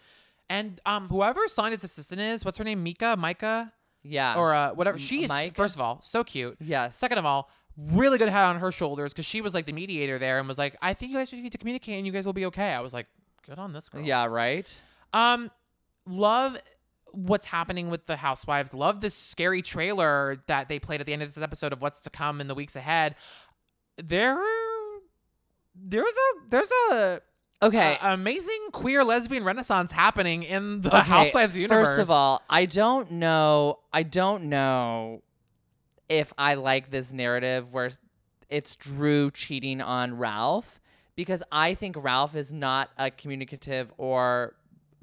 And 0.49 0.81
um 0.87 1.09
whoever 1.09 1.47
Sonia's 1.49 1.85
assistant 1.85 2.21
is, 2.21 2.45
what's 2.45 2.59
her 2.59 2.65
name? 2.65 2.83
Mika, 2.83 3.17
Micah 3.19 3.73
Yeah. 4.03 4.35
or 4.37 4.55
uh 4.55 4.71
whatever. 4.75 4.99
She 4.99 5.25
is 5.25 5.29
Micah? 5.29 5.55
first 5.55 5.75
of 5.75 5.81
all, 5.81 6.01
so 6.03 6.23
cute. 6.25 6.57
yes. 6.61 6.97
Second 6.97 7.19
of 7.19 7.27
all, 7.27 7.51
really 7.77 8.19
good 8.19 8.29
head 8.29 8.45
on 8.45 8.59
her 8.61 8.71
shoulders 8.71 9.13
because 9.13 9.25
she 9.27 9.41
was 9.41 9.55
like 9.55 9.65
the 9.67 9.73
mediator 9.73 10.19
there 10.19 10.39
and 10.39 10.47
was 10.47 10.59
like, 10.59 10.77
I 10.83 10.93
think 10.95 11.11
you 11.13 11.19
guys 11.19 11.31
just 11.31 11.43
need 11.43 11.53
to 11.53 11.59
communicate 11.59 11.95
and 11.97 12.07
you 12.07 12.13
guys 12.13 12.27
will 12.27 12.33
be 12.35 12.47
okay. 12.47 12.73
I 12.75 12.81
was 12.81 12.93
like, 12.93 13.07
good 13.47 13.59
on 13.59 13.73
this 13.73 13.89
girl. 13.89 14.03
Yeah. 14.03 14.27
Right. 14.27 14.83
Um, 15.15 15.51
love 16.07 16.59
what's 17.13 17.47
happening 17.47 17.91
with 17.91 18.07
the 18.07 18.17
housewives. 18.17 18.73
Love 18.75 19.01
this 19.01 19.15
scary 19.15 19.63
trailer 19.63 20.43
that 20.49 20.69
they 20.69 20.79
played 20.79 21.01
at 21.01 21.07
the 21.07 21.13
end 21.13 21.23
of 21.23 21.33
this 21.35 21.43
episode 21.43 21.73
of 21.73 21.81
what's 21.83 22.01
to 22.01 22.11
come 22.11 22.41
in 22.41 22.47
the 22.49 22.55
weeks 22.55 22.77
ahead. 22.77 23.15
There, 24.03 24.39
there's 25.75 26.15
a 26.15 26.49
there's 26.51 26.71
a, 26.91 27.21
Okay. 27.63 27.97
a 28.03 28.13
amazing 28.13 28.69
queer 28.73 29.05
lesbian 29.05 29.45
renaissance 29.45 29.93
happening 29.93 30.43
in 30.43 30.81
the 30.81 30.89
Okay, 30.89 31.09
housewives 31.09 31.57
universe. 31.57 31.89
First 31.89 32.01
of 32.01 32.11
all, 32.11 32.43
I 32.51 32.67
don't 32.67 33.13
know. 33.13 33.79
I 33.93 34.03
don't 34.03 34.45
know 34.45 35.23
if 36.09 36.33
I 36.37 36.55
like 36.55 36.91
this 36.91 37.13
narrative 37.13 37.73
where 37.73 37.91
it's 38.49 38.77
Drew 38.77 39.31
cheating 39.31 39.81
on 39.81 40.19
Ralph 40.19 40.81
because 41.15 41.43
I 41.53 41.75
think 41.75 41.97
Ralph 41.99 42.35
is 42.35 42.53
not 42.53 42.91
a 42.99 43.11
communicative 43.11 43.93
or 43.97 44.55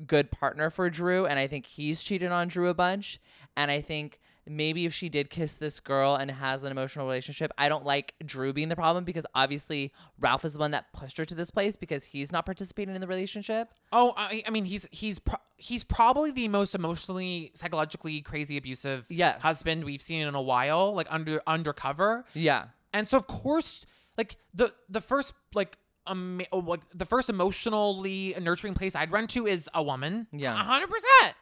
good 0.05 0.31
partner 0.31 0.69
for 0.69 0.89
Drew, 0.89 1.25
and 1.25 1.39
I 1.39 1.47
think 1.47 1.65
he's 1.65 2.03
cheated 2.03 2.31
on 2.31 2.47
Drew 2.47 2.69
a 2.69 2.73
bunch, 2.73 3.19
and 3.55 3.71
I 3.71 3.81
think 3.81 4.19
maybe 4.49 4.85
if 4.85 4.93
she 4.93 5.07
did 5.09 5.29
kiss 5.29 5.57
this 5.57 5.79
girl 5.79 6.15
and 6.15 6.29
has 6.31 6.63
an 6.63 6.71
emotional 6.71 7.05
relationship, 7.05 7.51
I 7.57 7.69
don't 7.69 7.85
like 7.85 8.15
Drew 8.25 8.51
being 8.51 8.67
the 8.69 8.75
problem 8.75 9.03
because 9.03 9.25
obviously 9.35 9.93
Ralph 10.19 10.43
is 10.43 10.53
the 10.53 10.59
one 10.59 10.71
that 10.71 10.91
pushed 10.91 11.17
her 11.19 11.25
to 11.25 11.35
this 11.35 11.51
place 11.51 11.75
because 11.75 12.03
he's 12.03 12.31
not 12.31 12.45
participating 12.45 12.95
in 12.95 13.01
the 13.01 13.07
relationship. 13.07 13.69
Oh, 13.93 14.13
I, 14.17 14.43
I 14.47 14.49
mean, 14.49 14.65
he's 14.65 14.87
he's 14.91 15.19
pro- 15.19 15.37
he's 15.57 15.83
probably 15.83 16.31
the 16.31 16.47
most 16.47 16.73
emotionally, 16.75 17.51
psychologically 17.53 18.21
crazy, 18.21 18.57
abusive 18.57 19.05
Yes. 19.09 19.41
husband 19.43 19.83
we've 19.85 20.01
seen 20.01 20.27
in 20.27 20.33
a 20.35 20.41
while, 20.41 20.93
like 20.93 21.07
under 21.11 21.41
undercover. 21.47 22.25
Yeah. 22.33 22.65
And 22.91 23.07
so, 23.07 23.17
of 23.17 23.27
course, 23.27 23.85
like 24.17 24.37
the 24.53 24.73
the 24.89 24.99
first 25.01 25.33
like 25.53 25.77
um 26.07 26.41
like 26.51 26.81
the 26.93 27.05
first 27.05 27.29
emotionally 27.29 28.33
nurturing 28.41 28.73
place 28.73 28.95
I'd 28.95 29.11
run 29.11 29.27
to 29.27 29.45
is 29.45 29.69
a 29.73 29.83
woman. 29.83 30.25
Yeah. 30.31 30.53
a 30.53 30.63
hundred 30.63 30.87
percent, 30.89 31.35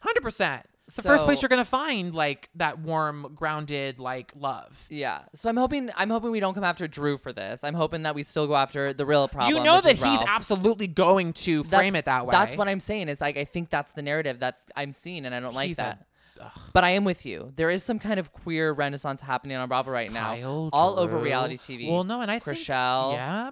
hundred 0.00 0.22
percent. 0.22 0.64
It's 0.86 0.94
the 0.96 1.02
first 1.02 1.24
place 1.24 1.42
you're 1.42 1.48
gonna 1.48 1.64
find 1.64 2.14
like 2.14 2.48
that 2.54 2.78
warm, 2.78 3.32
grounded 3.34 3.98
like 3.98 4.32
love. 4.36 4.86
Yeah. 4.88 5.22
So 5.34 5.48
I'm 5.48 5.56
hoping 5.56 5.90
I'm 5.96 6.10
hoping 6.10 6.30
we 6.30 6.38
don't 6.38 6.54
come 6.54 6.62
after 6.62 6.86
Drew 6.86 7.18
for 7.18 7.32
this. 7.32 7.64
I'm 7.64 7.74
hoping 7.74 8.04
that 8.04 8.14
we 8.14 8.22
still 8.22 8.46
go 8.46 8.54
after 8.54 8.92
the 8.92 9.04
real 9.04 9.26
problem. 9.26 9.52
you 9.56 9.62
know 9.64 9.80
that 9.80 9.92
he's 9.94 10.02
Ralph. 10.02 10.24
absolutely 10.28 10.86
going 10.86 11.32
to 11.32 11.64
That's- 11.64 11.80
frame 11.80 11.96
it 11.96 12.04
that 12.04 12.24
way. 12.26 12.30
That's 12.32 12.56
what 12.56 12.68
I'm 12.68 12.78
saying. 12.80 13.08
Is 13.08 13.20
like 13.20 13.36
I 13.36 13.44
think 13.44 13.68
that's 13.70 13.92
the 13.92 14.02
narrative 14.02 14.38
that's 14.38 14.64
I'm 14.76 14.92
seeing, 14.92 15.26
and 15.26 15.34
I 15.34 15.40
don't 15.40 15.54
like 15.54 15.66
He's 15.68 15.78
a- 15.80 15.98
that. 16.38 16.52
but 16.72 16.84
I 16.84 16.90
am 16.90 17.02
with 17.02 17.26
you. 17.26 17.52
There 17.56 17.68
is 17.70 17.82
some 17.82 17.98
kind 17.98 18.20
of 18.20 18.32
queer 18.32 18.70
renaissance 18.72 19.20
happening 19.20 19.56
on 19.56 19.68
Bravo 19.68 19.90
right 19.90 20.12
now, 20.12 20.34
Kyle, 20.36 20.70
all 20.72 21.00
over 21.00 21.18
reality 21.18 21.56
TV. 21.56 21.90
Well, 21.90 22.04
no, 22.04 22.20
and 22.20 22.30
I 22.30 22.38
think 22.38 22.58
Chrishell, 22.58 23.14
yeah, 23.14 23.50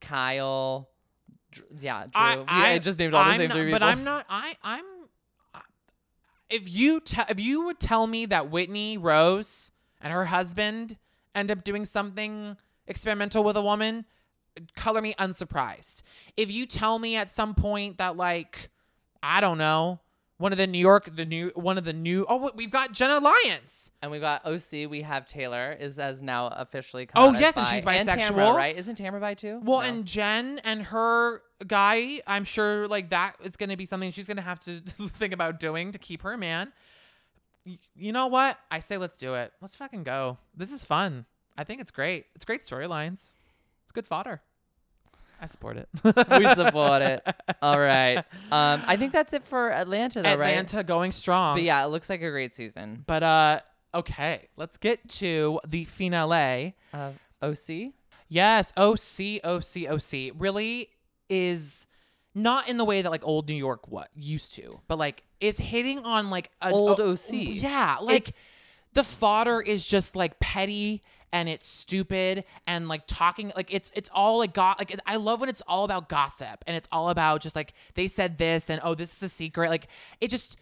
Kyle, 0.00 0.88
Dr- 1.52 1.66
yeah, 1.80 2.02
Drew. 2.02 2.10
I, 2.14 2.34
Yeah, 2.34 2.44
I, 2.46 2.70
I 2.72 2.78
just 2.78 2.98
named 2.98 3.14
all 3.14 3.24
the 3.24 3.30
I'm 3.30 3.38
same 3.38 3.48
not- 3.48 3.54
three 3.56 3.70
But. 3.70 3.82
I'm 3.82 4.04
not. 4.04 4.26
I 4.28 4.56
I'm. 4.62 4.84
If 6.50 6.68
you 6.68 7.00
te- 7.00 7.22
if 7.28 7.40
you 7.40 7.64
would 7.64 7.80
tell 7.80 8.06
me 8.06 8.26
that 8.26 8.50
Whitney 8.50 8.98
Rose 8.98 9.72
and 10.00 10.12
her 10.12 10.26
husband 10.26 10.98
end 11.34 11.50
up 11.50 11.64
doing 11.64 11.84
something 11.84 12.56
experimental 12.86 13.42
with 13.42 13.56
a 13.56 13.62
woman, 13.62 14.04
color 14.76 15.00
me 15.00 15.14
unsurprised. 15.18 16.02
If 16.36 16.52
you 16.52 16.66
tell 16.66 16.98
me 16.98 17.16
at 17.16 17.30
some 17.30 17.54
point 17.54 17.98
that 17.98 18.16
like 18.16 18.70
I 19.22 19.40
don't 19.40 19.58
know. 19.58 20.00
One 20.38 20.50
of 20.50 20.58
the 20.58 20.66
New 20.66 20.78
York, 20.80 21.14
the 21.14 21.24
new 21.24 21.52
one 21.54 21.78
of 21.78 21.84
the 21.84 21.92
new. 21.92 22.26
Oh, 22.28 22.50
we've 22.56 22.70
got 22.70 22.92
Jenna 22.92 23.20
Lyons. 23.20 23.90
And 24.02 24.10
we've 24.10 24.20
got 24.20 24.44
OC. 24.44 24.90
We 24.90 25.02
have 25.02 25.26
Taylor 25.26 25.72
is 25.78 25.98
as 26.00 26.22
now 26.22 26.48
officially. 26.48 27.08
Oh, 27.14 27.26
come 27.26 27.28
out 27.28 27.34
as 27.36 27.40
yes, 27.40 27.56
and 27.56 27.66
she's 27.68 27.84
And 27.84 28.08
Tamra, 28.08 28.30
bisexual. 28.32 28.56
right? 28.56 28.76
Isn't 28.76 28.96
Tamara 28.96 29.20
bi 29.20 29.34
too? 29.34 29.60
Well, 29.62 29.80
No. 29.80 29.86
and 29.86 30.04
Jen 30.04 30.58
and 30.64 30.82
her 30.86 31.40
guy, 31.68 32.20
I'm 32.26 32.44
sure 32.44 32.88
like 32.88 33.10
that 33.10 33.34
is 33.44 33.56
going 33.56 33.70
to 33.70 33.76
be 33.76 33.86
something 33.86 34.10
she's 34.10 34.26
going 34.26 34.36
to 34.38 34.42
have 34.42 34.58
to 34.60 34.80
think 34.80 35.32
about 35.32 35.60
doing 35.60 35.92
to 35.92 35.98
keep 35.98 36.22
her 36.22 36.36
man. 36.36 36.72
Y- 37.64 37.78
You 37.94 38.10
know 38.12 38.26
what? 38.26 38.58
I 38.72 38.80
say 38.80 38.98
let's 38.98 39.16
do 39.16 39.34
it. 39.34 39.52
Let's 39.60 39.76
fucking 39.76 40.02
go. 40.02 40.38
This 40.56 40.72
is 40.72 40.84
fun. 40.84 41.26
I 41.56 41.62
think 41.62 41.80
it's 41.80 41.92
great. 41.92 42.26
It's 42.34 42.44
great 42.44 42.60
storylines. 42.60 43.34
It's 43.84 43.92
good 43.92 44.08
fodder. 44.08 44.42
I 45.44 45.46
support 45.46 45.76
it. 45.76 45.88
we 46.02 46.54
support 46.54 47.02
it. 47.02 47.22
All 47.62 47.78
right. 47.78 48.16
Um, 48.50 48.82
I 48.86 48.96
think 48.96 49.12
that's 49.12 49.34
it 49.34 49.42
for 49.42 49.70
Atlanta, 49.70 50.22
though, 50.22 50.36
right? 50.36 50.52
Atlanta 50.52 50.82
going 50.82 51.12
strong. 51.12 51.56
But 51.56 51.64
yeah, 51.64 51.84
it 51.84 51.88
looks 51.88 52.08
like 52.08 52.22
a 52.22 52.30
great 52.30 52.54
season. 52.54 53.04
But 53.06 53.22
uh 53.22 53.60
okay, 53.92 54.48
let's 54.56 54.78
get 54.78 55.06
to 55.08 55.60
the 55.68 55.84
finale. 55.84 56.74
Uh, 56.94 57.10
OC. 57.42 57.92
Yes, 58.28 58.72
OC, 58.78 59.44
OC, 59.44 59.90
OC 59.90 60.32
really 60.38 60.88
is 61.28 61.86
not 62.34 62.66
in 62.66 62.78
the 62.78 62.84
way 62.86 63.02
that 63.02 63.10
like 63.10 63.26
old 63.26 63.46
New 63.46 63.54
York 63.54 63.86
what 63.86 64.08
used 64.14 64.54
to, 64.54 64.80
but 64.88 64.98
like 64.98 65.24
is 65.40 65.58
hitting 65.58 65.98
on 66.06 66.30
like 66.30 66.52
an 66.62 66.72
Old 66.72 67.00
oh, 67.02 67.12
OC. 67.12 67.32
Yeah, 67.32 67.98
like 68.00 68.28
It's- 68.28 68.40
the 68.94 69.04
fodder 69.04 69.60
is 69.60 69.86
just 69.86 70.16
like 70.16 70.40
petty 70.40 71.02
and 71.32 71.48
it's 71.48 71.66
stupid 71.66 72.44
and 72.66 72.88
like 72.88 73.02
talking 73.06 73.52
like 73.56 73.72
it's 73.74 73.90
it's 73.94 74.08
all 74.12 74.38
like 74.38 74.54
got 74.54 74.78
like 74.78 74.92
it, 74.92 75.00
I 75.04 75.16
love 75.16 75.40
when 75.40 75.48
it's 75.48 75.62
all 75.66 75.84
about 75.84 76.08
gossip 76.08 76.64
and 76.66 76.76
it's 76.76 76.88
all 76.92 77.10
about 77.10 77.40
just 77.40 77.56
like 77.56 77.74
they 77.94 78.06
said 78.08 78.38
this 78.38 78.70
and 78.70 78.80
oh 78.84 78.94
this 78.94 79.14
is 79.14 79.22
a 79.22 79.28
secret 79.28 79.68
like 79.68 79.88
it 80.20 80.28
just 80.28 80.56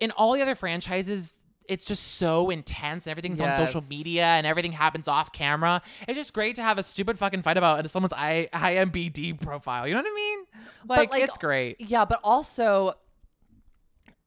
in 0.00 0.10
all 0.12 0.34
the 0.34 0.42
other 0.42 0.54
franchises 0.54 1.40
it's 1.68 1.84
just 1.84 2.16
so 2.16 2.50
intense 2.50 3.06
and 3.06 3.10
everything's 3.10 3.40
on 3.40 3.52
social 3.52 3.82
media 3.88 4.24
and 4.24 4.46
everything 4.46 4.72
happens 4.72 5.08
off 5.08 5.32
camera. 5.32 5.80
It's 6.08 6.18
just 6.18 6.34
great 6.34 6.56
to 6.56 6.62
have 6.62 6.76
a 6.78 6.82
stupid 6.82 7.18
fucking 7.18 7.42
fight 7.42 7.56
about 7.56 7.88
someone's 7.88 8.12
I 8.12 8.48
IMBD 8.52 9.40
profile. 9.40 9.86
You 9.86 9.94
know 9.94 10.00
what 10.00 10.10
I 10.10 10.14
mean? 10.14 10.44
Like, 10.88 11.10
like, 11.12 11.22
it's 11.22 11.38
great. 11.38 11.80
Yeah, 11.80 12.04
but 12.04 12.20
also, 12.24 12.94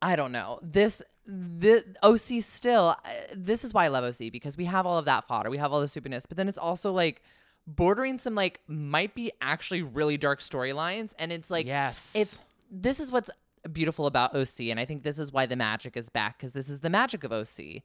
I 0.02 0.16
don't 0.16 0.32
know. 0.32 0.60
This 0.62 1.02
the 1.28 1.84
OC 2.04 2.42
still. 2.44 2.96
uh, 3.04 3.10
This 3.36 3.64
is 3.64 3.74
why 3.74 3.86
I 3.86 3.88
love 3.90 4.04
OC 4.04 4.32
because 4.32 4.58
we 4.58 4.66
have 4.66 4.86
all 4.86 4.98
of 4.98 5.06
that 5.06 5.28
fodder. 5.28 5.50
We 5.50 5.58
have 5.58 5.72
all 5.74 5.82
the 5.82 5.88
stupidness, 5.88 6.26
but 6.28 6.38
then 6.38 6.48
it's 6.48 6.58
also 6.58 6.92
like 6.92 7.22
bordering 7.68 8.20
some 8.20 8.36
like 8.36 8.60
might 8.68 9.16
be 9.16 9.32
actually 9.42 9.82
really 9.82 10.18
dark 10.18 10.40
storylines, 10.40 11.14
and 11.18 11.32
it's 11.32 11.50
like 11.50 11.66
Yes. 11.66 12.14
it's 12.16 12.40
this 12.70 13.00
is 13.00 13.12
what's 13.12 13.30
beautiful 13.72 14.06
about 14.06 14.36
OC, 14.36 14.70
and 14.70 14.80
I 14.80 14.86
think 14.86 15.02
this 15.04 15.18
is 15.18 15.32
why 15.32 15.46
the 15.48 15.56
magic 15.56 15.98
is 15.98 16.10
back 16.10 16.38
because 16.38 16.54
this 16.54 16.70
is 16.70 16.82
the 16.82 16.90
magic 16.90 17.24
of 17.24 17.32
OC. 17.32 17.82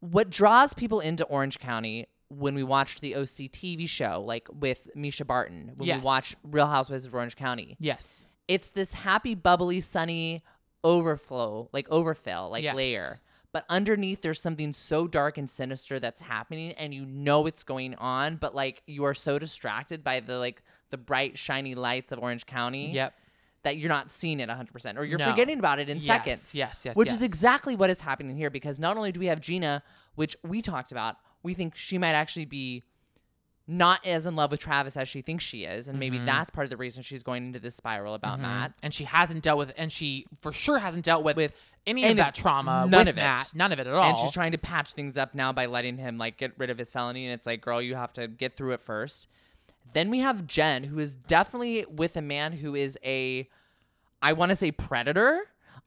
What 0.00 0.30
draws 0.30 0.72
people 0.74 1.00
into 1.00 1.24
Orange 1.24 1.58
County 1.58 2.06
when 2.28 2.54
we 2.54 2.62
watch 2.62 3.00
the 3.00 3.14
OC 3.16 3.50
TV 3.50 3.88
show, 3.88 4.22
like 4.26 4.48
with 4.52 4.88
Mischa 4.96 5.26
Barton, 5.26 5.72
when 5.76 5.86
Yes. 5.86 5.98
we 6.00 6.04
watch 6.04 6.36
Real 6.42 6.66
Housewives 6.68 7.04
of 7.04 7.14
Orange 7.14 7.36
County, 7.36 7.76
Yes. 7.78 8.28
it's 8.48 8.70
this 8.70 8.94
happy, 8.94 9.34
bubbly, 9.34 9.80
sunny 9.80 10.42
overflow, 10.84 11.68
like 11.72 11.88
overfill, 11.90 12.50
like 12.50 12.62
Yes. 12.64 12.74
layer. 12.74 13.20
But 13.52 13.64
underneath, 13.68 14.22
there's 14.22 14.40
something 14.40 14.72
so 14.72 15.08
dark 15.08 15.36
and 15.36 15.50
sinister 15.50 15.98
that's 15.98 16.20
happening, 16.20 16.72
and 16.72 16.94
you 16.94 17.04
know 17.04 17.46
it's 17.46 17.64
going 17.64 17.96
on, 17.96 18.36
but 18.36 18.54
like 18.54 18.82
you 18.86 19.04
are 19.04 19.14
so 19.14 19.38
distracted 19.40 20.04
by 20.04 20.20
the 20.20 20.38
like 20.38 20.62
the 20.90 20.96
bright, 20.96 21.36
shiny 21.36 21.74
lights 21.74 22.12
of 22.12 22.18
Orange 22.20 22.46
County 22.46 22.92
Yep. 22.92 23.12
that 23.64 23.76
you're 23.76 23.88
not 23.88 24.10
seeing 24.12 24.38
it 24.40 24.48
100%, 24.48 24.98
or 24.98 25.04
you're 25.04 25.18
No. 25.18 25.30
forgetting 25.30 25.58
about 25.58 25.78
it 25.80 25.88
in 25.88 26.00
seconds. 26.00 26.06
Yes, 26.06 26.24
seconds. 26.24 26.54
yes, 26.54 26.84
yes, 26.86 26.96
Which 26.96 27.08
yes. 27.08 27.16
is 27.16 27.22
exactly 27.22 27.74
what 27.76 27.90
is 27.90 28.00
happening 28.00 28.36
here 28.36 28.50
because 28.50 28.78
not 28.78 28.96
only 28.96 29.10
do 29.12 29.18
we 29.20 29.26
have 29.26 29.40
Gina, 29.40 29.82
which 30.14 30.36
we 30.44 30.62
talked 30.62 30.92
about, 30.92 31.16
we 31.42 31.52
think 31.54 31.74
she 31.74 31.98
might 31.98 32.12
actually 32.14 32.44
be 32.44 32.84
not 33.70 34.04
as 34.04 34.26
in 34.26 34.34
love 34.34 34.50
with 34.50 34.58
Travis 34.60 34.96
as 34.96 35.08
she 35.08 35.22
thinks 35.22 35.44
she 35.44 35.64
is, 35.64 35.86
and 35.86 35.98
maybe 36.00 36.16
Mm-hmm. 36.16 36.26
that's 36.26 36.50
part 36.50 36.64
of 36.64 36.70
the 36.70 36.76
reason 36.76 37.02
she's 37.04 37.22
going 37.22 37.46
into 37.46 37.60
this 37.60 37.76
spiral 37.76 38.14
about 38.14 38.40
Matt. 38.40 38.72
And 38.82 38.92
she 38.92 39.04
hasn't 39.04 39.42
dealt 39.42 39.58
with, 39.58 39.72
and 39.76 39.92
she 39.92 40.26
for 40.42 40.50
sure 40.52 40.80
hasn't 40.80 41.04
dealt 41.04 41.22
with, 41.24 41.36
With 41.36 41.54
any 41.86 42.02
any- 42.02 42.10
of 42.12 42.16
that 42.18 42.34
trauma. 42.34 42.86
none 42.88 42.90
with 42.90 43.08
of 43.08 43.16
it. 43.16 43.20
Matt. 43.20 43.52
None 43.54 43.70
of 43.72 43.78
it 43.78 43.86
at 43.86 43.94
all. 43.94 44.02
And 44.10 44.18
she's 44.18 44.32
trying 44.32 44.52
to 44.52 44.58
patch 44.58 44.92
things 44.94 45.16
up 45.16 45.34
now 45.34 45.52
by 45.52 45.66
letting 45.66 45.98
him 45.98 46.18
like 46.18 46.36
get 46.36 46.52
rid 46.58 46.68
of 46.68 46.78
his 46.78 46.90
felony. 46.90 47.24
And 47.26 47.32
it's 47.32 47.46
like, 47.46 47.60
girl, 47.60 47.80
you 47.80 47.94
have 47.94 48.12
to 48.14 48.26
get 48.26 48.56
through 48.56 48.72
it 48.72 48.80
first. 48.80 49.28
Then 49.92 50.10
we 50.10 50.18
have 50.18 50.46
Jen, 50.46 50.84
who 50.84 50.98
is 50.98 51.14
definitely 51.14 51.84
with 51.88 52.16
a 52.16 52.22
man 52.22 52.52
who 52.54 52.74
is 52.74 52.98
a, 53.04 53.48
I 54.20 54.32
want 54.34 54.50
to 54.50 54.56
say 54.56 54.72
predator. 54.72 55.40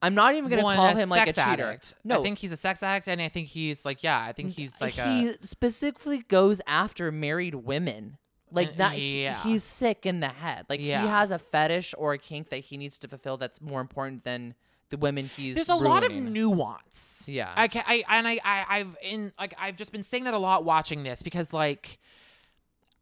I'm 0.04 0.14
not 0.16 0.36
even 0.36 0.50
gonna 0.50 0.62
call 0.62 0.96
him 0.96 1.10
like 1.10 1.30
a 1.30 1.34
sex 1.34 1.50
cheater. 1.50 1.64
addict. 1.70 1.96
No, 2.04 2.20
I 2.20 2.22
think 2.22 2.38
he's 2.38 2.52
a 2.52 2.58
sex 2.58 2.84
addict, 2.84 3.08
and 3.08 3.22
I 3.22 3.30
think 3.30 3.48
he's 3.48 3.86
like, 3.86 4.04
yeah, 4.04 4.20
I 4.22 4.34
think 4.34 4.52
he's 4.54 4.80
like 4.82 4.94
he 4.94 5.30
a. 5.30 5.34
specifically 5.42 6.20
goes 6.20 6.62
after 6.68 7.12
married 7.12 7.56
women. 7.56 8.18
Like 8.52 8.68
Uh, 8.68 8.72
that, 8.78 8.94
he- 8.94 9.24
yeah. 9.24 9.42
he's 9.42 9.64
sick 9.64 10.06
in 10.06 10.20
the 10.20 10.28
head. 10.28 10.66
Like 10.70 10.80
Yeah. 10.80 11.02
he 11.02 11.08
has 11.08 11.32
a 11.32 11.40
fetish 11.40 11.96
or 11.98 12.14
a 12.14 12.20
kink 12.20 12.50
that 12.50 12.58
he 12.60 12.78
needs 12.78 13.00
to 13.00 13.08
fulfill. 13.08 13.38
That's 13.38 13.60
more 13.60 13.82
important 13.82 14.24
than 14.26 14.54
the 14.92 14.98
women 14.98 15.26
he's. 15.36 15.56
There's 15.56 15.70
a 15.70 15.76
lot 15.76 16.04
of 16.04 16.14
nuance. 16.14 17.26
Yeah. 17.28 17.52
I, 17.56 17.68
ca- 17.68 17.84
I 17.88 18.04
and 18.10 18.28
I, 18.28 18.40
I 18.46 18.66
I've 18.70 18.96
in 19.02 19.32
like 19.40 19.56
I've 19.60 19.76
just 19.76 19.92
been 19.92 20.04
saying 20.04 20.26
that 20.26 20.36
a 20.36 20.38
lot 20.38 20.66
watching 20.66 21.02
this 21.02 21.24
because 21.24 21.52
like 21.52 21.98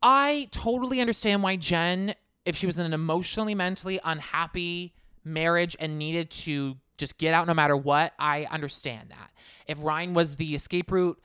I 0.04 0.48
totally 0.52 1.02
understand 1.02 1.44
why 1.44 1.56
Jen, 1.58 2.16
if 2.46 2.56
she 2.56 2.66
was 2.66 2.80
in 2.80 2.86
an 2.86 2.94
emotionally, 2.94 3.54
mentally 3.56 4.00
unhappy 4.04 4.94
marriage 5.24 5.76
and 5.80 6.00
needed 6.00 6.32
to 6.32 6.78
just 7.02 7.18
get 7.18 7.34
out 7.34 7.48
no 7.48 7.54
matter 7.54 7.76
what, 7.76 8.14
I 8.18 8.46
understand 8.46 9.10
that. 9.10 9.32
If 9.68 9.84
Ryan 9.84 10.14
was 10.14 10.38
the 10.38 10.56
escape 10.56 10.90
route, 10.92 11.22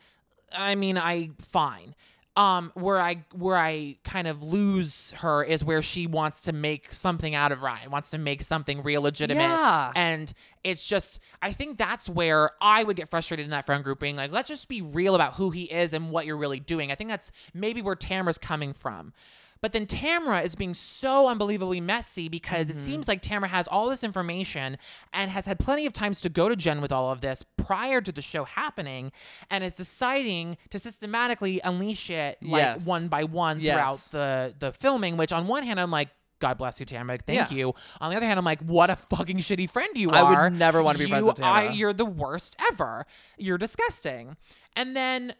I 0.52 0.74
mean, 0.74 0.98
I 0.98 1.30
fine. 1.38 1.94
Um, 2.36 2.70
where 2.74 3.00
I 3.00 3.24
where 3.32 3.56
I 3.56 3.96
kind 4.04 4.28
of 4.28 4.42
lose 4.42 5.12
her 5.18 5.42
is 5.42 5.64
where 5.64 5.80
she 5.80 6.06
wants 6.06 6.42
to 6.42 6.52
make 6.52 6.92
something 6.92 7.34
out 7.34 7.50
of 7.50 7.62
Ryan, 7.62 7.90
wants 7.90 8.10
to 8.10 8.18
make 8.18 8.42
something 8.42 8.82
real 8.82 9.00
legitimate. 9.00 9.42
Yeah. 9.42 9.92
And 9.96 10.30
it's 10.62 10.86
just 10.86 11.18
I 11.40 11.52
think 11.52 11.78
that's 11.78 12.10
where 12.10 12.50
I 12.60 12.84
would 12.84 12.96
get 12.96 13.08
frustrated 13.08 13.44
in 13.44 13.50
that 13.52 13.64
friend 13.64 13.82
group 13.82 14.00
being 14.00 14.16
like, 14.16 14.32
let's 14.32 14.48
just 14.48 14.68
be 14.68 14.82
real 14.82 15.14
about 15.14 15.34
who 15.34 15.48
he 15.50 15.64
is 15.64 15.94
and 15.94 16.10
what 16.10 16.26
you're 16.26 16.36
really 16.36 16.60
doing. 16.60 16.92
I 16.92 16.94
think 16.94 17.08
that's 17.08 17.32
maybe 17.54 17.80
where 17.80 17.96
Tamara's 17.96 18.38
coming 18.38 18.74
from. 18.74 19.14
But 19.60 19.72
then 19.72 19.86
Tamara 19.86 20.40
is 20.40 20.54
being 20.54 20.74
so 20.74 21.28
unbelievably 21.28 21.80
messy 21.80 22.28
because 22.28 22.68
Mm-hmm. 22.68 22.78
it 22.78 22.80
seems 22.80 23.08
like 23.08 23.22
Tamara 23.22 23.48
has 23.48 23.66
all 23.68 23.88
this 23.90 24.04
information 24.04 24.78
and 25.12 25.30
has 25.30 25.46
had 25.46 25.58
plenty 25.58 25.86
of 25.86 25.92
times 25.92 26.20
to 26.22 26.28
go 26.28 26.48
to 26.48 26.56
Jen 26.56 26.80
with 26.80 26.92
all 26.92 27.10
of 27.10 27.20
this 27.20 27.42
prior 27.56 28.00
to 28.00 28.12
the 28.12 28.22
show 28.22 28.44
happening 28.44 29.12
and 29.50 29.64
is 29.64 29.74
deciding 29.74 30.56
to 30.70 30.78
systematically 30.78 31.60
unleash 31.64 32.10
it 32.10 32.38
like 32.42 32.60
Yes. 32.60 32.86
one 32.86 33.08
by 33.08 33.24
one 33.24 33.60
Yes. 33.60 33.74
throughout 33.74 33.98
the 34.12 34.54
the 34.58 34.72
filming, 34.72 35.16
which 35.16 35.32
on 35.32 35.46
one 35.46 35.62
hand 35.64 35.80
I'm 35.80 35.90
like, 35.90 36.08
God 36.38 36.58
bless 36.58 36.78
you, 36.80 36.84
Tamara. 36.86 37.16
Thank 37.18 37.50
Yeah. 37.50 37.56
you. 37.56 37.74
On 38.00 38.10
the 38.10 38.16
other 38.16 38.26
hand, 38.26 38.38
I'm 38.38 38.44
like, 38.44 38.60
what 38.60 38.90
a 38.90 38.96
fucking 38.96 39.38
shitty 39.38 39.70
friend 39.70 39.96
you 39.96 40.10
are. 40.10 40.16
I 40.16 40.48
would 40.48 40.58
never 40.58 40.82
wanna 40.82 40.98
be 40.98 41.06
friends 41.08 41.24
with 41.24 41.36
Tamara. 41.36 41.70
I, 41.70 41.72
you're 41.72 41.94
the 41.94 42.04
worst 42.04 42.56
ever. 42.70 43.06
You're 43.38 43.56
disgusting. 43.58 44.36
And 44.76 44.94
then 44.94 45.32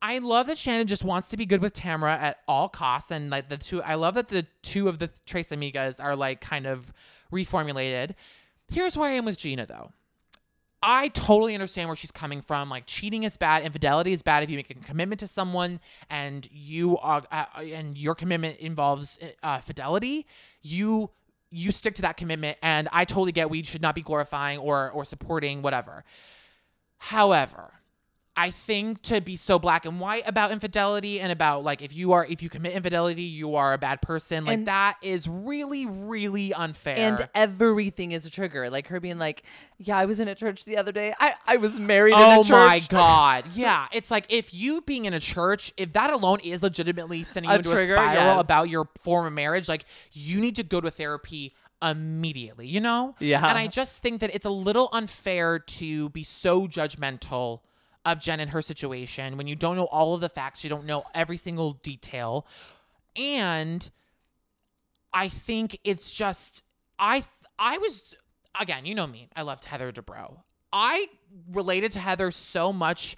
I 0.00 0.18
love 0.18 0.46
that 0.46 0.58
Shannon 0.58 0.86
just 0.86 1.04
wants 1.04 1.28
to 1.28 1.36
be 1.36 1.44
good 1.44 1.60
with 1.60 1.72
Tamara 1.72 2.16
at 2.16 2.38
all 2.46 2.68
costs, 2.68 3.10
and 3.10 3.30
like 3.30 3.48
the 3.48 3.56
two. 3.56 3.82
I 3.82 3.96
love 3.96 4.14
that 4.14 4.28
the 4.28 4.46
two 4.62 4.88
of 4.88 4.98
the 4.98 5.10
Tres 5.26 5.50
Amigas 5.50 6.02
are 6.02 6.14
like 6.14 6.40
kind 6.40 6.66
of 6.66 6.92
reformulated. 7.32 8.14
Here's 8.68 8.96
where 8.96 9.10
I 9.10 9.14
am 9.14 9.24
with 9.24 9.38
Gina 9.38 9.66
though. 9.66 9.92
I 10.80 11.08
totally 11.08 11.54
understand 11.54 11.88
where 11.88 11.96
she's 11.96 12.12
coming 12.12 12.40
from. 12.40 12.70
Like 12.70 12.86
cheating 12.86 13.24
is 13.24 13.36
bad, 13.36 13.64
infidelity 13.64 14.12
is 14.12 14.22
bad 14.22 14.44
if 14.44 14.50
you 14.50 14.56
make 14.56 14.70
a 14.70 14.74
commitment 14.74 15.18
to 15.20 15.26
someone 15.26 15.80
and 16.08 16.48
you 16.52 16.96
are 16.98 17.24
uh, 17.32 17.46
and 17.60 17.98
your 17.98 18.14
commitment 18.14 18.58
involves 18.58 19.18
uh, 19.42 19.58
fidelity. 19.58 20.26
You 20.62 21.10
you 21.50 21.72
stick 21.72 21.94
to 21.96 22.02
that 22.02 22.16
commitment, 22.16 22.58
and 22.62 22.88
I 22.92 23.04
totally 23.04 23.32
get 23.32 23.50
we 23.50 23.62
should 23.64 23.82
not 23.82 23.96
be 23.96 24.02
glorifying 24.02 24.58
or 24.58 24.90
or 24.90 25.04
supporting 25.04 25.62
whatever. 25.62 26.04
However, 26.98 27.72
I 28.40 28.50
think 28.50 29.02
to 29.02 29.20
be 29.20 29.34
so 29.34 29.58
black 29.58 29.84
and 29.84 29.98
white 29.98 30.22
about 30.24 30.52
infidelity 30.52 31.18
and 31.18 31.32
about 31.32 31.64
like 31.64 31.82
if 31.82 31.92
you 31.92 32.12
are 32.12 32.24
if 32.24 32.40
you 32.40 32.48
commit 32.48 32.72
infidelity, 32.72 33.24
you 33.24 33.56
are 33.56 33.72
a 33.72 33.78
bad 33.78 34.00
person. 34.00 34.44
Like 34.44 34.58
And- 34.58 34.68
that 34.68 34.96
is 35.02 35.26
really 35.26 35.86
really 35.86 36.54
unfair. 36.54 36.96
And 36.96 37.28
everything 37.34 38.12
is 38.12 38.24
a 38.26 38.30
trigger. 38.30 38.70
Like 38.70 38.86
her 38.86 39.00
being 39.00 39.18
like, 39.18 39.42
"Yeah, 39.78 39.98
I 39.98 40.04
was 40.04 40.20
in 40.20 40.28
a 40.28 40.36
church 40.36 40.64
the 40.64 40.76
other 40.76 40.92
day. 40.92 41.12
I, 41.18 41.34
I 41.48 41.56
was 41.56 41.80
married 41.80 42.12
in 42.14 42.20
Oh 42.20 42.42
a 42.42 42.44
church." 42.44 42.50
my 42.50 42.80
god. 42.88 43.44
Yeah. 43.54 43.86
It's 43.92 44.10
like 44.10 44.26
if 44.28 44.54
you 44.54 44.82
being 44.82 45.06
in 45.06 45.14
a 45.14 45.20
church, 45.20 45.72
if 45.76 45.92
that 45.94 46.12
alone 46.12 46.38
is 46.44 46.62
legitimately 46.62 47.24
sending 47.24 47.50
you 47.50 47.56
A 47.56 47.58
into 47.58 47.70
trigger, 47.70 47.96
a 47.96 47.98
spiral 47.98 48.36
yes. 48.36 48.40
about 48.40 48.68
your 48.68 48.88
former 49.02 49.30
marriage, 49.30 49.68
like 49.68 49.84
you 50.12 50.40
need 50.40 50.54
to 50.56 50.62
go 50.62 50.80
to 50.80 50.92
therapy 50.92 51.54
immediately, 51.82 52.66
you 52.68 52.80
know? 52.80 53.14
Yeah. 53.18 53.46
And 53.48 53.58
I 53.58 53.66
just 53.66 54.02
think 54.02 54.20
that 54.20 54.34
it's 54.34 54.46
a 54.46 54.50
little 54.50 54.88
unfair 54.92 55.58
to 55.58 56.08
be 56.10 56.24
so 56.24 56.66
judgmental 56.68 57.60
of 58.12 58.20
Jen 58.20 58.40
and 58.40 58.50
her 58.50 58.62
situation 58.62 59.36
when 59.36 59.46
you 59.46 59.56
don't 59.56 59.76
know 59.76 59.86
all 59.86 60.14
of 60.14 60.20
the 60.20 60.28
facts, 60.28 60.64
you 60.64 60.70
don't 60.70 60.86
know 60.86 61.04
every 61.14 61.36
single 61.36 61.74
detail. 61.74 62.46
And 63.16 63.88
I 65.12 65.28
think 65.28 65.78
it's 65.84 66.12
just 66.12 66.62
I 66.98 67.24
I 67.58 67.78
was 67.78 68.14
again, 68.58 68.86
you 68.86 68.94
know 68.94 69.06
me. 69.06 69.28
I 69.34 69.42
loved 69.42 69.64
Heather 69.66 69.92
Dubrow. 69.92 70.42
I 70.72 71.06
related 71.50 71.92
to 71.92 72.00
Heather 72.00 72.30
so 72.30 72.72
much 72.72 73.16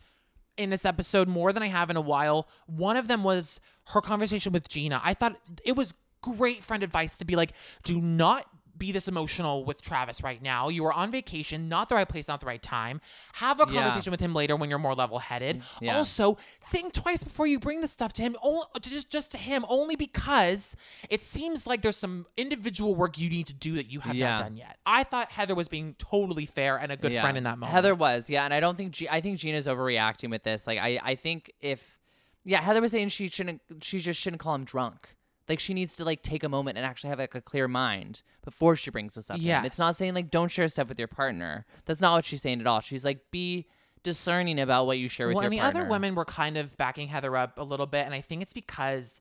in 0.56 0.70
this 0.70 0.84
episode 0.84 1.26
more 1.28 1.52
than 1.52 1.62
I 1.62 1.68
have 1.68 1.90
in 1.90 1.96
a 1.96 2.00
while. 2.00 2.48
One 2.66 2.96
of 2.96 3.08
them 3.08 3.24
was 3.24 3.60
her 3.88 4.00
conversation 4.00 4.52
with 4.52 4.68
Gina. 4.68 5.00
I 5.02 5.14
thought 5.14 5.38
it 5.64 5.74
was 5.74 5.94
great 6.20 6.62
friend 6.62 6.82
advice 6.82 7.16
to 7.18 7.24
be 7.24 7.34
like, 7.34 7.52
do 7.82 8.00
not 8.00 8.46
be 8.80 8.90
this 8.90 9.06
emotional 9.06 9.64
with 9.64 9.80
Travis 9.80 10.20
right 10.24 10.42
now. 10.42 10.68
You 10.68 10.84
are 10.86 10.92
on 10.92 11.12
vacation, 11.12 11.68
not 11.68 11.88
the 11.88 11.94
right 11.94 12.08
place, 12.08 12.26
not 12.26 12.40
the 12.40 12.46
right 12.46 12.60
time. 12.60 13.00
Have 13.34 13.60
a 13.60 13.66
Yeah. 13.68 13.74
conversation 13.82 14.10
with 14.10 14.18
him 14.18 14.34
later 14.34 14.56
when 14.56 14.68
you're 14.68 14.80
more 14.80 14.96
level 14.96 15.20
headed. 15.20 15.60
Mm, 15.60 15.64
yeah. 15.82 15.96
Also, 15.96 16.36
think 16.64 16.92
twice 16.92 17.22
before 17.22 17.46
you 17.46 17.60
bring 17.60 17.80
the 17.82 17.86
stuff 17.86 18.12
to 18.14 18.22
him, 18.22 18.34
just 18.80 19.08
just 19.10 19.30
to 19.30 19.38
him, 19.38 19.64
only 19.68 19.94
because 19.94 20.74
it 21.08 21.22
seems 21.22 21.66
like 21.66 21.82
there's 21.82 21.96
some 21.96 22.26
individual 22.36 22.96
work 22.96 23.18
you 23.18 23.30
need 23.30 23.46
to 23.46 23.54
do 23.54 23.74
that 23.74 23.92
you 23.92 24.00
have 24.00 24.16
Yeah. 24.16 24.30
not 24.30 24.38
done 24.40 24.56
yet. 24.56 24.78
I 24.84 25.04
thought 25.04 25.30
Heather 25.30 25.54
was 25.54 25.68
being 25.68 25.94
totally 25.94 26.46
fair 26.46 26.76
and 26.76 26.90
a 26.90 26.96
good 26.96 27.12
Yeah. 27.12 27.20
friend 27.22 27.38
in 27.38 27.44
that 27.44 27.58
moment. 27.58 27.70
Heather 27.72 27.94
was, 27.94 28.28
yeah, 28.28 28.44
and 28.44 28.52
I 28.52 28.58
don't 28.60 28.76
think 28.76 28.92
G- 28.92 29.08
I 29.08 29.20
think 29.20 29.38
Gina's 29.38 29.66
overreacting 29.68 30.30
with 30.30 30.42
this. 30.42 30.66
Like 30.66 30.78
I 30.78 30.98
I 31.02 31.14
think 31.14 31.52
if 31.60 31.98
yeah, 32.42 32.62
Heather 32.62 32.80
was 32.80 32.92
saying 32.92 33.10
she 33.10 33.28
shouldn't 33.28 33.60
she 33.82 33.98
just 34.00 34.18
shouldn't 34.18 34.40
call 34.40 34.54
him 34.54 34.64
drunk. 34.64 35.16
Like 35.50 35.60
she 35.60 35.74
needs 35.74 35.96
to 35.96 36.04
like 36.04 36.22
take 36.22 36.42
a 36.44 36.48
moment 36.48 36.78
and 36.78 36.86
actually 36.86 37.10
have 37.10 37.18
like 37.18 37.34
a 37.34 37.42
clear 37.42 37.68
mind 37.68 38.22
before 38.42 38.74
she 38.76 38.90
brings 38.90 39.16
this 39.16 39.28
up. 39.30 39.36
Yeah. 39.40 39.64
It's 39.64 39.78
not 39.78 39.96
saying 39.96 40.14
like 40.14 40.30
don't 40.30 40.48
share 40.48 40.68
stuff 40.68 40.88
with 40.88 40.98
your 40.98 41.08
partner. 41.08 41.66
That's 41.84 42.00
not 42.00 42.14
what 42.14 42.24
she's 42.24 42.40
saying 42.40 42.60
at 42.60 42.66
all. 42.66 42.80
She's 42.80 43.04
like 43.04 43.30
be 43.30 43.66
discerning 44.02 44.58
about 44.58 44.86
what 44.86 44.98
you 44.98 45.08
share 45.08 45.26
with 45.26 45.34
well, 45.34 45.42
your 45.44 45.52
and 45.52 45.60
the 45.60 45.62
other 45.62 45.84
women 45.86 46.14
were 46.14 46.24
kind 46.24 46.56
of 46.56 46.74
backing 46.78 47.08
Heather 47.08 47.36
up 47.36 47.58
a 47.58 47.62
little 47.62 47.86
bit, 47.86 48.06
and 48.06 48.14
I 48.14 48.22
think 48.22 48.40
it's 48.40 48.54
because 48.54 49.20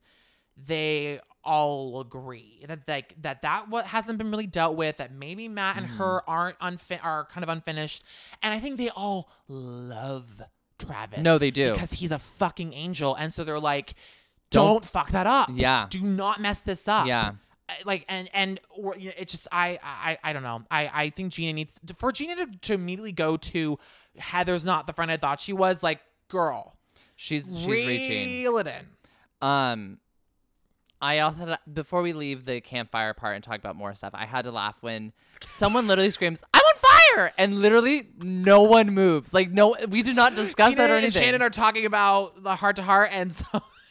they 0.56 1.20
all 1.42 2.00
agree 2.00 2.62
that 2.68 2.80
like 2.86 3.14
that 3.22 3.42
that 3.42 3.68
what 3.68 3.86
hasn't 3.86 4.18
been 4.18 4.30
really 4.30 4.46
dealt 4.46 4.76
with. 4.76 4.98
That 4.98 5.12
maybe 5.12 5.48
Matt 5.48 5.76
and 5.78 5.86
her 5.86 6.20
Mm-hmm. 6.20 6.30
aren't 6.30 6.58
unfi- 6.60 7.04
are 7.04 7.24
kind 7.26 7.42
of 7.44 7.50
unfinished, 7.50 8.04
and 8.42 8.54
I 8.54 8.60
think 8.60 8.78
they 8.78 8.88
all 8.90 9.30
love 9.48 10.42
Travis. 10.78 11.20
No, 11.20 11.38
they 11.38 11.50
do. 11.50 11.72
because 11.72 11.92
he's 11.92 12.12
a 12.12 12.18
fucking 12.18 12.72
angel, 12.72 13.14
and 13.14 13.32
so 13.34 13.44
they're 13.44 13.60
like, 13.60 13.94
don't, 14.50 14.66
Don't- 14.66 14.84
fuck 14.84 15.10
that 15.10 15.26
up. 15.26 15.50
Yeah. 15.54 15.86
do 15.88 16.00
not 16.02 16.40
mess 16.40 16.60
this 16.60 16.86
up. 16.88 17.06
Yeah. 17.06 17.32
Like 17.84 18.04
and 18.08 18.28
and 18.34 18.58
or 18.70 18.96
you 18.98 19.06
know, 19.10 19.14
it's 19.16 19.30
just 19.30 19.46
I 19.52 19.78
I 19.82 20.18
I 20.24 20.32
don't 20.32 20.42
know. 20.42 20.62
I 20.72 20.90
I 20.92 21.10
think 21.10 21.32
Gina 21.32 21.52
needs 21.52 21.80
to, 21.86 21.94
for 21.94 22.10
Gina 22.10 22.34
to, 22.34 22.46
to 22.62 22.74
immediately 22.74 23.12
go 23.12 23.36
to 23.36 23.78
Heather's 24.18 24.66
not 24.66 24.88
the 24.88 24.92
friend 24.92 25.08
I 25.10 25.16
thought 25.16 25.40
she 25.40 25.52
was. 25.52 25.80
Like, 25.80 26.00
girl, 26.28 26.76
she's 27.14 27.46
she's 27.46 27.66
reel 27.68 28.56
reaching. 28.56 28.58
it 28.58 28.66
in. 28.66 29.48
Um, 29.48 29.98
I 31.02 31.20
also 31.20 31.46
had, 31.46 31.58
before 31.72 32.02
we 32.02 32.12
leave 32.12 32.44
the 32.44 32.60
campfire 32.60 33.14
part 33.14 33.36
and 33.36 33.42
talk 33.44 33.56
about 33.58 33.76
more 33.76 33.94
stuff, 33.94 34.10
I 34.14 34.26
had 34.26 34.44
to 34.46 34.50
laugh 34.50 34.82
when 34.82 35.12
someone 35.46 35.86
literally 35.86 36.10
screams, 36.10 36.42
"I'm 36.52 36.60
on 36.60 36.74
fire!" 36.76 37.32
and 37.38 37.58
literally 37.60 38.08
no 38.18 38.62
one 38.62 38.90
moves. 38.90 39.32
Like 39.32 39.50
no, 39.52 39.76
we 39.88 40.02
did 40.02 40.16
not 40.16 40.34
discuss 40.34 40.70
Gina 40.70 40.76
that 40.82 40.90
or 40.90 40.94
anything 40.94 41.04
and. 41.22 41.24
Shannon 41.24 41.42
are 41.42 41.50
talking 41.50 41.86
about 41.86 42.42
the 42.42 42.56
heart 42.56 42.76
to 42.76 42.82
heart, 42.82 43.10
and 43.12 43.32
so 43.32 43.44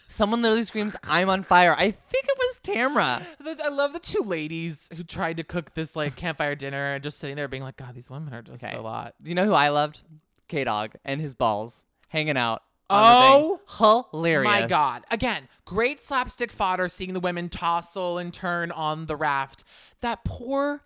someone 0.10 0.42
literally 0.42 0.64
screams, 0.64 0.96
"I'm 1.06 1.30
on 1.30 1.44
fire!" 1.44 1.74
I 1.78 1.92
think 1.92 2.26
it 2.28 2.38
was 2.38 2.60
Tamra. 2.64 3.24
the- 3.40 3.64
I 3.64 3.70
love 3.70 3.94
the 3.94 4.00
two 4.00 4.22
ladies 4.22 4.90
who 4.98 5.04
tried 5.04 5.38
to 5.38 5.44
cook 5.44 5.74
this 5.76 5.96
like 5.96 6.16
campfire 6.18 6.56
dinner 6.56 6.94
and 6.96 7.04
just 7.04 7.20
sitting 7.20 7.36
there 7.38 7.48
being 7.48 7.64
like, 7.64 7.78
God, 7.78 7.96
these 7.96 8.10
women 8.10 8.34
are 8.34 8.42
just 8.42 8.64
Okay. 8.64 8.76
a 8.76 8.82
lot. 8.82 9.16
Do 9.22 9.30
you 9.30 9.36
know 9.36 9.46
who 9.46 9.54
I 9.54 9.70
loved? 9.70 10.02
K 10.48 10.64
Dog 10.66 10.94
and 11.06 11.22
his 11.22 11.34
balls 11.36 11.86
hanging 12.10 12.36
out. 12.38 12.64
Oh, 12.92 12.96
on 12.96 13.04
the 13.04 13.28
oh 13.38 13.58
thing. 13.58 14.06
hilarious! 14.12 14.46
My 14.52 14.66
God. 14.68 15.04
Again, 15.12 15.48
great 15.64 16.00
slapstick 16.02 16.52
fodder 16.52 16.90
seeing 16.90 17.14
the 17.14 17.20
women 17.20 17.48
tossle 17.48 18.18
and 18.20 18.34
turn 18.34 18.72
on 18.72 19.06
the 19.06 19.16
raft. 19.16 19.64
That 20.02 20.26
poor 20.26 20.82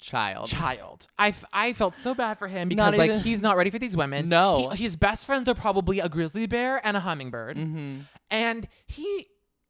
child. 0.00 0.48
child. 0.48 1.06
I, 1.18 1.28
f- 1.28 1.44
I 1.52 1.72
felt 1.72 1.94
so 1.94 2.14
bad 2.14 2.38
for 2.38 2.48
him 2.48 2.68
Not 2.68 2.92
because 2.92 2.98
like 2.98 3.10
even- 3.10 3.20
he's 3.22 3.42
not 3.42 3.56
ready 3.56 3.70
for 3.70 3.78
these 3.78 3.96
women. 3.96 4.28
No. 4.28 4.70
He- 4.70 4.82
his 4.84 4.96
best 4.96 5.26
friends 5.26 5.48
are 5.48 5.54
probably 5.54 6.00
a 6.00 6.08
grizzly 6.08 6.46
bear 6.46 6.80
and 6.84 6.96
a 6.96 7.00
hummingbird. 7.00 7.56
Mm-hmm. 7.56 8.00
And 8.30 8.68
he, 8.86 9.26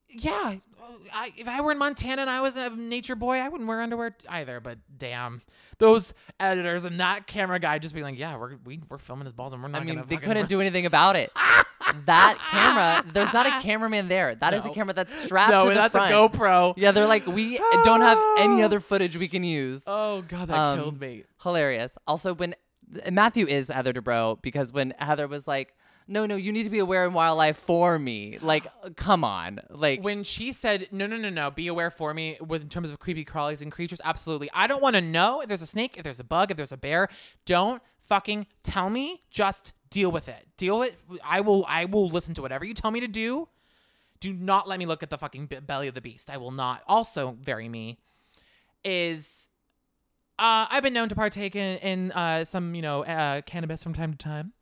yeah, 0.08 0.56
I, 1.12 1.32
if 1.36 1.48
I 1.48 1.60
were 1.60 1.72
in 1.72 1.78
Montana 1.78 2.22
and 2.22 2.30
I 2.30 2.40
was 2.40 2.56
a 2.56 2.70
nature 2.70 3.16
boy, 3.16 3.36
I 3.36 3.48
wouldn't 3.48 3.68
wear 3.68 3.80
underwear 3.82 4.16
either. 4.28 4.60
But 4.60 4.78
damn, 4.96 5.42
those 5.78 6.14
editors 6.38 6.84
and 6.84 7.00
that 7.00 7.26
camera 7.26 7.58
guy 7.58 7.78
just 7.78 7.94
being 7.94 8.04
like, 8.04 8.18
yeah, 8.18 8.36
we're 8.36 8.56
we, 8.64 8.80
we're 8.88 8.98
filming 8.98 9.24
his 9.24 9.32
balls 9.32 9.52
and 9.52 9.62
we're 9.62 9.68
not 9.68 9.82
I 9.82 9.84
mean, 9.84 9.96
gonna. 9.96 10.06
they 10.06 10.16
couldn't 10.16 10.48
do 10.48 10.60
anything 10.60 10.86
about 10.86 11.16
it. 11.16 11.30
that 12.06 12.38
camera, 12.50 13.04
there's 13.12 13.32
not 13.32 13.46
a 13.46 13.50
cameraman 13.62 14.08
there. 14.08 14.34
That 14.34 14.54
is 14.54 14.64
a 14.66 14.70
camera 14.70 14.94
that's 14.94 15.14
strapped 15.14 15.50
No, 15.50 15.62
to 15.64 15.68
the 15.70 15.74
that's 15.74 15.92
front. 15.92 16.12
a 16.12 16.14
GoPro. 16.14 16.74
Yeah, 16.76 16.92
they're 16.92 17.06
like, 17.06 17.26
we 17.26 17.58
don't 17.84 18.00
have 18.00 18.18
any 18.38 18.62
other 18.64 18.80
footage 18.80 19.16
we 19.16 19.28
can 19.28 19.44
use. 19.44 19.84
Oh 19.86 20.22
god, 20.22 20.48
that 20.48 20.58
Um, 20.58 20.78
killed 20.78 21.00
me. 21.00 21.24
Hilarious. 21.42 21.96
Also, 22.06 22.34
when 22.34 22.54
Matthew 23.10 23.46
is 23.46 23.68
Heather 23.68 23.92
Dubrow, 23.92 24.40
because 24.42 24.72
when 24.72 24.94
Heather 24.98 25.26
was 25.28 25.46
like, 25.48 25.74
no, 26.10 26.26
no, 26.26 26.34
you 26.34 26.52
need 26.52 26.64
to 26.64 26.70
be 26.70 26.80
aware 26.80 27.06
in 27.06 27.12
wildlife 27.12 27.56
for 27.56 27.96
me. 27.96 28.36
Like, 28.40 28.66
come 28.96 29.22
on. 29.22 29.60
Like, 29.70 30.02
when 30.02 30.24
she 30.24 30.52
said 30.52 30.88
no 30.90 31.06
no 31.06 31.16
no 31.16 31.30
no 31.30 31.52
be 31.52 31.68
aware 31.68 31.90
for 31.90 32.12
me 32.12 32.36
with 32.44 32.62
in 32.62 32.68
terms 32.68 32.90
of 32.90 32.98
creepy 32.98 33.24
crawlies 33.24 33.62
and 33.62 33.70
creatures 33.70 34.00
absolutely. 34.04 34.50
I 34.52 34.66
don't 34.66 34.82
want 34.82 34.96
to 34.96 35.00
know 35.00 35.40
if 35.40 35.48
there's 35.48 35.62
a 35.62 35.68
snake 35.68 35.94
if 35.96 36.02
there's 36.02 36.18
a 36.18 36.24
bug 36.24 36.50
if 36.50 36.56
there's 36.56 36.72
a 36.72 36.76
bear. 36.76 37.08
Don't 37.44 37.80
fucking 38.00 38.48
tell 38.64 38.90
me. 38.90 39.20
Just 39.30 39.72
deal 39.88 40.10
with 40.10 40.28
it. 40.28 40.48
Deal 40.56 40.80
with 40.80 41.02
i 41.24 41.40
will 41.40 41.64
i 41.68 41.84
will 41.84 42.08
listen 42.08 42.34
to 42.34 42.42
whatever 42.42 42.64
you 42.64 42.74
tell 42.74 42.90
me 42.90 42.98
to 43.00 43.08
do. 43.08 43.48
Do 44.18 44.32
not 44.32 44.66
let 44.66 44.80
me 44.80 44.86
look 44.86 45.04
at 45.04 45.10
the 45.10 45.16
fucking 45.16 45.48
belly 45.64 45.86
of 45.86 45.94
the 45.94 46.00
beast. 46.00 46.28
I 46.28 46.38
will 46.38 46.50
not. 46.50 46.82
Also 46.88 47.36
very 47.40 47.68
me 47.68 47.98
is 48.82 49.48
uh, 50.40 50.66
I've 50.70 50.82
been 50.82 50.94
known 50.94 51.08
to 51.10 51.14
partake 51.14 51.54
in, 51.54 51.78
in 51.78 52.12
uh, 52.12 52.46
some, 52.46 52.74
you 52.74 52.80
know, 52.80 53.04
uh, 53.04 53.42
cannabis 53.42 53.82
from 53.82 53.92
time 53.92 54.12
to 54.12 54.18
time. 54.18 54.54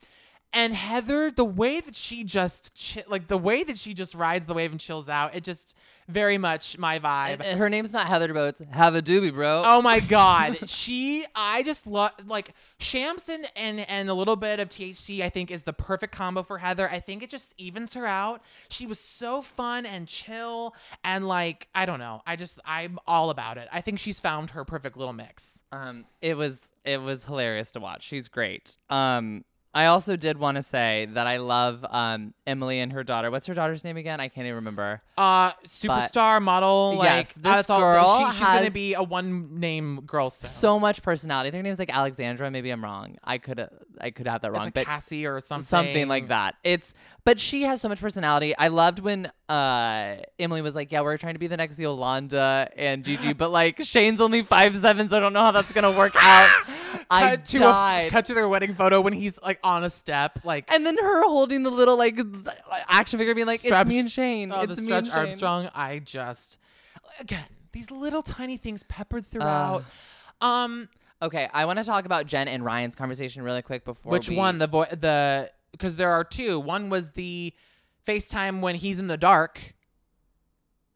And 0.52 0.74
Heather, 0.74 1.30
the 1.30 1.44
way 1.44 1.78
that 1.80 1.94
she 1.94 2.24
just 2.24 2.72
chi- 2.94 3.04
like 3.06 3.28
the 3.28 3.36
way 3.36 3.64
that 3.64 3.76
she 3.76 3.92
just 3.92 4.14
rides 4.14 4.46
the 4.46 4.54
wave 4.54 4.70
and 4.70 4.80
chills 4.80 5.08
out, 5.08 5.34
it 5.34 5.44
just 5.44 5.76
very 6.08 6.38
much 6.38 6.78
my 6.78 6.98
vibe. 6.98 7.42
and 7.44 7.58
her 7.58 7.68
name's 7.68 7.92
not 7.92 8.06
Heather 8.06 8.28
Dubrow. 8.28 8.48
It's 8.48 8.62
Have 8.70 8.94
a 8.94 9.02
doobie, 9.02 9.32
bro. 9.32 9.62
Oh 9.66 9.82
my 9.82 10.00
god, 10.08 10.66
she 10.66 11.26
I 11.34 11.62
just 11.64 11.86
love 11.86 12.12
like 12.26 12.54
Shams 12.78 13.28
and, 13.28 13.46
and 13.56 13.80
and 13.80 14.08
a 14.08 14.14
little 14.14 14.36
bit 14.36 14.58
of 14.58 14.70
THC. 14.70 15.20
I 15.20 15.28
think 15.28 15.50
is 15.50 15.64
the 15.64 15.74
perfect 15.74 16.14
combo 16.14 16.42
for 16.42 16.56
Heather. 16.56 16.88
I 16.90 16.98
think 17.00 17.22
it 17.22 17.28
just 17.28 17.54
evens 17.58 17.92
her 17.92 18.06
out. 18.06 18.42
She 18.70 18.86
was 18.86 18.98
so 18.98 19.42
fun 19.42 19.84
and 19.84 20.08
chill 20.08 20.74
and 21.04 21.28
like 21.28 21.68
I 21.74 21.84
don't 21.84 21.98
know. 21.98 22.22
I 22.26 22.36
just 22.36 22.58
I'm 22.64 22.98
all 23.06 23.28
about 23.28 23.58
it. 23.58 23.68
I 23.70 23.82
think 23.82 23.98
she's 23.98 24.18
found 24.18 24.52
her 24.52 24.64
perfect 24.64 24.96
little 24.96 25.12
mix. 25.12 25.62
Um, 25.72 26.06
it 26.22 26.38
was 26.38 26.72
it 26.84 27.02
was 27.02 27.26
hilarious 27.26 27.70
to 27.72 27.80
watch. 27.80 28.02
She's 28.02 28.28
great. 28.28 28.78
Um, 28.88 29.44
I 29.74 29.86
also 29.86 30.16
did 30.16 30.38
want 30.38 30.56
to 30.56 30.62
say 30.62 31.06
that 31.12 31.26
I 31.26 31.36
love 31.36 31.84
um, 31.88 32.32
Emily 32.46 32.80
and 32.80 32.92
her 32.92 33.04
daughter. 33.04 33.30
What's 33.30 33.46
her 33.46 33.54
daughter's 33.54 33.84
name 33.84 33.96
again? 33.98 34.18
I 34.18 34.28
can't 34.28 34.46
even 34.46 34.56
remember. 34.56 35.00
Uh, 35.16 35.52
superstar 35.66 36.40
model. 36.42 36.94
Like 36.96 37.04
Yes, 37.08 37.32
this 37.32 37.42
that's 37.42 37.70
all- 37.70 37.80
girl 37.80 38.30
she- 38.30 38.38
she's 38.38 38.46
gonna 38.46 38.70
be 38.70 38.94
a 38.94 39.02
one 39.02 39.60
name 39.60 40.00
girl. 40.06 40.30
So 40.30 40.80
much 40.80 41.02
personality. 41.02 41.48
I 41.48 41.50
think 41.50 41.58
her 41.60 41.62
name's 41.64 41.78
like 41.78 41.94
Alexandra. 41.94 42.50
Maybe 42.50 42.70
I'm 42.70 42.82
wrong. 42.82 43.16
I 43.22 43.38
could 43.38 43.68
I 44.00 44.10
could 44.10 44.26
have 44.26 44.40
that 44.42 44.52
wrong, 44.52 44.64
like 44.64 44.74
but 44.74 44.86
Cassie 44.86 45.26
or 45.26 45.40
something. 45.40 45.66
something 45.66 46.08
like 46.08 46.28
that. 46.28 46.54
It's 46.64 46.94
but 47.24 47.38
she 47.38 47.62
has 47.62 47.80
so 47.80 47.88
much 47.88 48.00
personality. 48.00 48.56
I 48.56 48.68
loved 48.68 49.00
when 49.00 49.30
uh 49.50 50.16
Emily 50.38 50.62
was 50.62 50.74
like, 50.76 50.90
"Yeah, 50.90 51.02
we're 51.02 51.18
trying 51.18 51.34
to 51.34 51.38
be 51.40 51.46
the 51.46 51.56
next 51.56 51.78
Yolanda 51.78 52.70
and 52.76 53.04
Gigi, 53.04 53.32
but 53.34 53.50
like 53.50 53.82
Shane's 53.84 54.20
only 54.20 54.42
five 54.42 54.76
seven, 54.76 55.08
so 55.08 55.18
I 55.18 55.20
don't 55.20 55.32
know 55.34 55.42
how 55.42 55.50
that's 55.50 55.72
gonna 55.72 55.92
work 55.92 56.14
out." 56.16 56.48
I 57.10 57.30
Cut 57.36 57.44
to, 57.46 57.58
died. 57.58 58.06
a, 58.06 58.10
cut 58.10 58.24
to 58.26 58.34
their 58.34 58.48
wedding 58.48 58.74
photo 58.74 59.00
when 59.00 59.12
he's 59.12 59.40
like 59.42 59.58
on 59.64 59.84
a 59.84 59.90
step, 59.90 60.40
like 60.44 60.70
and 60.72 60.84
then 60.86 60.96
her 60.98 61.22
holding 61.24 61.62
the 61.62 61.70
little 61.70 61.96
like 61.96 62.18
action 62.88 63.18
figure, 63.18 63.34
being 63.34 63.46
like, 63.46 63.60
Stretch- 63.60 63.82
"It's 63.82 63.88
me 63.88 63.98
and 63.98 64.10
Shane. 64.10 64.52
oh, 64.52 64.62
it's 64.62 64.76
the 64.76 64.82
me 64.82 64.86
Stretch 64.88 65.04
and 65.04 65.12
Shane." 65.12 65.18
Armstrong. 65.18 65.70
I 65.74 65.98
just 66.00 66.58
again 67.20 67.44
these 67.72 67.90
little 67.90 68.22
tiny 68.22 68.56
things 68.56 68.82
peppered 68.84 69.24
throughout. 69.26 69.84
um, 70.40 70.88
Okay, 71.20 71.48
I 71.52 71.64
want 71.64 71.80
to 71.80 71.84
talk 71.84 72.04
about 72.04 72.26
Jen 72.26 72.46
and 72.46 72.64
Ryan's 72.64 72.94
conversation 72.94 73.42
really 73.42 73.62
quick 73.62 73.84
before. 73.84 74.12
which 74.12 74.28
we- 74.28 74.36
one? 74.36 74.58
The 74.58 74.68
vo- 74.68 74.84
the 74.84 75.50
because 75.72 75.96
there 75.96 76.12
are 76.12 76.22
two. 76.24 76.60
One 76.60 76.88
was 76.90 77.12
the 77.12 77.52
FaceTime 78.06 78.60
when 78.60 78.76
he's 78.76 78.98
in 79.00 79.08
the 79.08 79.16
dark. 79.16 79.74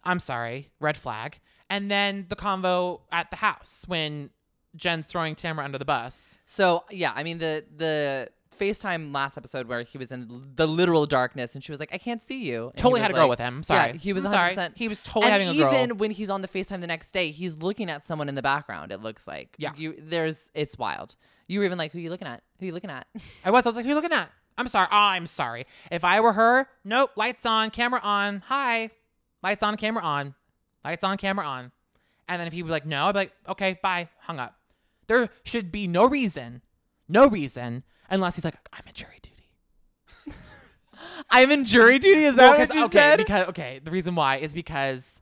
I'm 0.04 0.20
sorry, 0.20 0.70
red 0.80 0.96
flag. 0.96 1.40
And 1.68 1.90
then 1.90 2.26
the 2.28 2.36
convo 2.36 3.00
at 3.10 3.30
the 3.30 3.36
house 3.36 3.84
when 3.88 4.30
Jen's 4.76 5.06
throwing 5.06 5.34
Tamra 5.34 5.64
under 5.64 5.78
the 5.78 5.84
bus. 5.84 6.38
So 6.46 6.84
yeah, 6.90 7.12
I 7.14 7.22
mean 7.22 7.38
the 7.38 7.64
the 7.76 8.30
FaceTime 8.58 9.12
last 9.14 9.36
episode 9.38 9.66
where 9.66 9.82
he 9.82 9.98
was 9.98 10.12
in 10.12 10.44
the 10.54 10.66
literal 10.66 11.06
darkness 11.06 11.54
and 11.54 11.64
she 11.64 11.72
was 11.72 11.80
like, 11.80 11.88
I 11.92 11.98
can't 11.98 12.22
see 12.22 12.44
you. 12.44 12.66
And 12.66 12.76
Totally 12.76 13.00
had 13.00 13.10
a 13.10 13.14
girl 13.14 13.28
with 13.28 13.38
him. 13.38 13.62
Sorry. 13.62 13.92
Yeah, 13.92 13.96
he 13.96 14.12
was 14.12 14.24
I'm 14.26 14.32
100%. 14.50 14.54
sorry. 14.54 14.70
He 14.74 14.88
was 14.88 15.00
totally 15.00 15.24
and 15.32 15.42
having 15.42 15.48
a 15.48 15.58
girl. 15.58 15.74
even 15.74 15.96
when 15.96 16.10
he's 16.10 16.30
on 16.30 16.42
the 16.42 16.48
FaceTime 16.48 16.80
the 16.80 16.86
next 16.86 17.12
day, 17.12 17.30
he's 17.30 17.56
looking 17.56 17.90
at 17.90 18.06
someone 18.06 18.28
in 18.28 18.34
the 18.34 18.42
background, 18.42 18.92
it 18.92 19.00
looks 19.02 19.26
like. 19.26 19.56
Yeah. 19.58 19.72
You 19.76 19.94
there's 19.98 20.50
it's 20.54 20.76
wild. 20.78 21.16
You 21.48 21.58
were 21.60 21.64
even 21.64 21.78
like, 21.78 21.92
Who 21.92 21.98
you 21.98 22.10
looking 22.10 22.28
at? 22.28 22.42
Who 22.60 22.66
you 22.66 22.72
looking 22.72 22.90
at? 22.90 23.06
I 23.44 23.50
was. 23.50 23.66
I 23.66 23.70
was 23.70 23.76
like, 23.76 23.84
who 23.84 23.88
you 23.90 23.94
looking 23.96 24.12
at? 24.12 24.30
I'm 24.58 24.68
sorry. 24.68 24.88
Oh, 24.92 24.96
I'm 24.96 25.26
sorry. 25.26 25.64
If 25.90 26.04
I 26.04 26.20
were 26.20 26.34
her, 26.34 26.68
nope. 26.84 27.10
Lights 27.16 27.46
on, 27.46 27.70
camera 27.70 28.00
on. 28.02 28.42
Hi. 28.46 28.90
Lights 29.42 29.62
on, 29.62 29.76
camera 29.78 30.04
on. 30.04 30.34
Lights 30.84 31.02
on, 31.04 31.16
camera 31.16 31.46
on. 31.46 31.72
And 32.28 32.38
then 32.38 32.46
if 32.46 32.52
he 32.52 32.62
was 32.62 32.70
like, 32.70 32.86
no, 32.86 33.06
I'd 33.06 33.12
be 33.12 33.18
like, 33.20 33.32
okay, 33.48 33.78
bye. 33.82 34.08
Hung 34.20 34.38
up. 34.38 34.54
There 35.08 35.28
should 35.44 35.70
be 35.72 35.86
no 35.86 36.06
reason, 36.08 36.62
no 37.08 37.28
reason, 37.28 37.82
unless 38.10 38.36
he's 38.36 38.44
like, 38.44 38.54
I'm 38.72 38.82
in 38.86 38.94
jury 38.94 39.18
duty. 39.22 40.36
I'm 41.30 41.50
in 41.50 41.64
jury 41.64 41.98
duty, 41.98 42.24
is 42.24 42.36
that 42.36 42.56
'cause- 42.56 42.68
what 42.68 42.76
you 42.76 42.84
okay, 42.86 42.98
said? 42.98 43.16
because 43.18 43.48
okay, 43.48 43.80
the 43.82 43.90
reason 43.90 44.14
why 44.14 44.36
is 44.36 44.54
because 44.54 45.20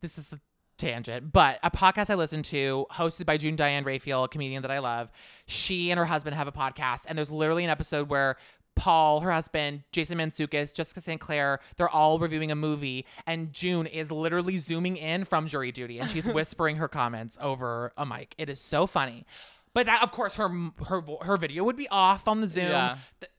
this 0.00 0.18
is 0.18 0.32
a 0.32 0.40
tangent, 0.78 1.32
but 1.32 1.58
a 1.62 1.70
podcast 1.70 2.10
I 2.10 2.14
listen 2.14 2.42
to, 2.44 2.86
hosted 2.92 3.26
by 3.26 3.36
June 3.36 3.54
Diane 3.54 3.84
Raphael, 3.84 4.24
a 4.24 4.28
comedian 4.28 4.62
that 4.62 4.70
I 4.70 4.78
love. 4.78 5.10
She 5.46 5.90
and 5.90 5.98
her 5.98 6.06
husband 6.06 6.34
have 6.36 6.48
a 6.48 6.52
podcast, 6.52 7.04
and 7.08 7.16
there's 7.18 7.30
literally 7.30 7.64
an 7.64 7.70
episode 7.70 8.08
where 8.08 8.36
Paul, 8.80 9.20
her 9.20 9.30
husband, 9.30 9.82
Jason 9.92 10.16
Mantzoukas, 10.16 10.72
Jessica 10.72 11.02
St. 11.02 11.20
Clair, 11.20 11.60
they're 11.76 11.88
all 11.90 12.18
reviewing 12.18 12.50
a 12.50 12.54
movie, 12.56 13.04
and 13.26 13.52
June 13.52 13.86
is 13.86 14.10
literally 14.10 14.56
zooming 14.56 14.96
in 14.96 15.24
from 15.26 15.48
jury 15.48 15.70
duty, 15.70 15.98
and 15.98 16.08
she's 16.10 16.26
whispering 16.32 16.76
her 16.76 16.88
comments 16.88 17.36
over 17.42 17.92
a 17.98 18.06
mic. 18.06 18.34
It 18.38 18.48
is 18.48 18.58
so 18.58 18.86
funny. 18.86 19.26
But 19.74 19.84
that, 19.84 20.02
of 20.02 20.12
course, 20.12 20.36
her 20.36 20.48
her 20.88 21.02
her 21.20 21.36
video 21.36 21.62
would 21.64 21.76
be 21.76 21.88
off 21.90 22.26
on 22.26 22.40
the 22.40 22.48
Zoom. 22.48 22.70
Yeah. 22.70 22.96
Th- 23.20 23.30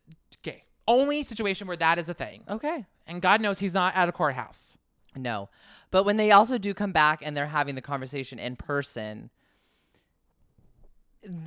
Okay, 0.45 0.63
only 0.87 1.23
situation 1.23 1.67
where 1.67 1.77
that 1.77 1.97
is 1.99 2.07
a 2.09 2.13
thing. 2.13 2.43
Okay. 2.49 2.85
And 3.07 3.21
God 3.21 3.41
knows 3.41 3.59
he's 3.59 3.73
not 3.73 3.95
at 3.95 4.07
a 4.09 4.11
courthouse. 4.11 4.77
No. 5.15 5.49
But 5.91 6.03
when 6.05 6.17
they 6.17 6.31
also 6.31 6.57
do 6.57 6.73
come 6.73 6.91
back 6.93 7.19
and 7.23 7.35
they're 7.35 7.47
having 7.47 7.75
the 7.75 7.81
conversation 7.81 8.39
in 8.39 8.55
person, 8.55 9.29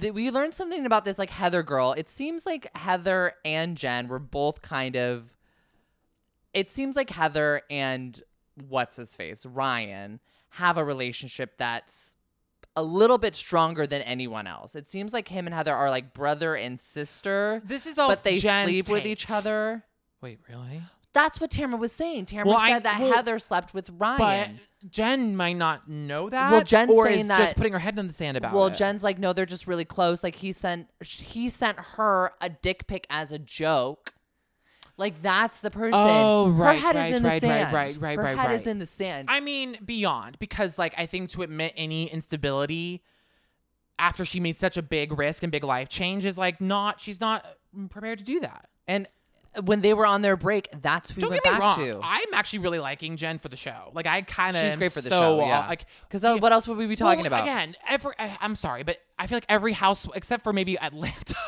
th- 0.00 0.12
we 0.12 0.30
learned 0.30 0.54
something 0.54 0.86
about 0.86 1.04
this 1.04 1.18
like 1.18 1.30
Heather 1.30 1.62
girl. 1.62 1.92
It 1.92 2.08
seems 2.08 2.46
like 2.46 2.74
Heather 2.76 3.34
and 3.44 3.76
Jen 3.76 4.08
were 4.08 4.18
both 4.18 4.62
kind 4.62 4.96
of 4.96 5.36
it 6.52 6.70
seems 6.70 6.94
like 6.94 7.10
Heather 7.10 7.62
and 7.68 8.22
what's 8.68 8.96
his 8.96 9.16
face, 9.16 9.44
Ryan, 9.44 10.20
have 10.50 10.78
a 10.78 10.84
relationship 10.84 11.54
that's 11.58 12.16
a 12.76 12.82
little 12.82 13.18
bit 13.18 13.34
stronger 13.34 13.86
than 13.86 14.02
anyone 14.02 14.46
else. 14.46 14.74
It 14.74 14.88
seems 14.90 15.12
like 15.12 15.28
him 15.28 15.46
and 15.46 15.54
Heather 15.54 15.74
are 15.74 15.90
like 15.90 16.14
brother 16.14 16.54
and 16.54 16.80
sister. 16.80 17.60
This 17.64 17.86
is 17.86 17.98
all 17.98 18.08
but 18.08 18.22
they 18.22 18.38
Jen's 18.38 18.70
sleep 18.70 18.88
with 18.88 19.06
each 19.06 19.30
other. 19.30 19.84
Wait, 20.20 20.38
really? 20.48 20.82
That's 21.14 21.40
what 21.40 21.50
Tamra 21.50 21.78
was 21.78 21.92
saying. 21.92 22.26
Tamra 22.26 22.44
Well, 22.44 22.58
said 22.58 22.74
I- 22.74 22.78
that 22.80 23.00
well, 23.00 23.14
Heather 23.14 23.38
slept 23.38 23.72
with 23.72 23.88
Ryan. 23.90 24.18
But. 24.60 24.90
Jen 24.90 25.34
might 25.34 25.54
not 25.56 25.88
know 25.88 26.28
that. 26.28 26.52
Well, 26.52 26.62
Jen's 26.62 26.90
or 26.90 27.06
saying 27.06 27.20
is 27.20 27.28
that- 27.28 27.38
just 27.38 27.56
putting 27.56 27.72
her 27.72 27.78
head 27.78 27.98
in 27.98 28.06
the 28.06 28.12
sand 28.12 28.36
about 28.36 28.52
well, 28.52 28.66
it. 28.66 28.70
Well, 28.70 28.76
Jen's 28.76 29.02
like, 29.02 29.18
no, 29.18 29.32
they're 29.32 29.46
just 29.46 29.66
really 29.66 29.86
close. 29.86 30.22
Like 30.22 30.34
he 30.34 30.52
sent 30.52 30.88
he 31.00 31.48
sent 31.48 31.78
her 31.78 32.32
a 32.42 32.50
dick 32.50 32.86
pic 32.86 33.06
as 33.08 33.32
a 33.32 33.38
joke. 33.38 34.12
Like 34.98 35.22
that's 35.22 35.60
the 35.62 35.70
person. 35.70 35.92
Oh, 35.94 36.50
right, 36.50 36.74
Her 36.74 36.86
head 36.86 36.96
right, 36.96 37.10
is 37.12 37.16
in 37.16 37.22
the 37.22 37.28
right, 37.30 37.34
right, 37.34 37.40
sand. 37.40 37.72
right, 37.72 37.96
right, 37.98 38.16
Her 38.18 38.22
right, 38.24 38.36
head 38.38 38.50
is 38.60 38.66
in 38.66 38.78
the 38.78 38.86
sand. 38.86 39.28
I 39.30 39.40
mean, 39.40 39.78
beyond 39.84 40.38
because 40.38 40.78
like 40.78 40.94
I 40.98 41.06
think 41.06 41.30
to 41.30 41.42
admit 41.42 41.72
any 41.76 42.06
instability 42.06 43.02
after 43.98 44.24
she 44.24 44.38
made 44.40 44.56
such 44.56 44.76
a 44.76 44.82
big 44.82 45.16
risk 45.18 45.42
and 45.42 45.50
big 45.50 45.64
life 45.64 45.88
change 45.88 46.24
is 46.24 46.36
like 46.36 46.60
not 46.60 47.00
she's 47.00 47.20
not 47.20 47.46
prepared 47.88 48.18
to 48.18 48.24
do 48.24 48.40
that. 48.40 48.68
and 48.86 49.08
when 49.64 49.80
they 49.80 49.94
were 49.94 50.06
on 50.06 50.22
their 50.22 50.36
break, 50.36 50.68
that's 50.82 51.10
who 51.10 51.16
we 51.16 51.20
Don't 51.20 51.30
went 51.30 51.42
get 51.44 51.52
me 51.54 51.58
back 51.58 51.76
wrong. 51.78 51.86
to. 51.86 52.00
I'm 52.02 52.34
actually 52.34 52.60
really 52.60 52.78
liking 52.78 53.16
Jen 53.16 53.38
for 53.38 53.48
the 53.48 53.56
show. 53.56 53.90
Like 53.94 54.06
I 54.06 54.22
kind 54.22 54.56
of 54.56 54.62
She's 54.62 54.76
great 54.76 54.92
for 54.92 55.00
the 55.00 55.08
so, 55.08 55.20
show. 55.38 55.40
uh, 55.42 55.46
Yeah. 55.46 55.66
Like 55.68 55.86
Because 56.10 56.40
what 56.40 56.52
else 56.52 56.66
would 56.68 56.76
we 56.78 56.86
be 56.86 56.96
talking 56.96 57.20
Well, 57.20 57.26
about? 57.28 57.42
Again, 57.42 57.76
every 57.88 58.12
I- 58.18 58.36
I'm 58.40 58.56
sorry, 58.56 58.82
but 58.82 58.98
I 59.18 59.26
feel 59.26 59.36
like 59.36 59.46
every 59.48 59.72
house 59.72 60.06
except 60.14 60.42
for 60.44 60.52
maybe 60.52 60.78
Atlanta. 60.78 61.34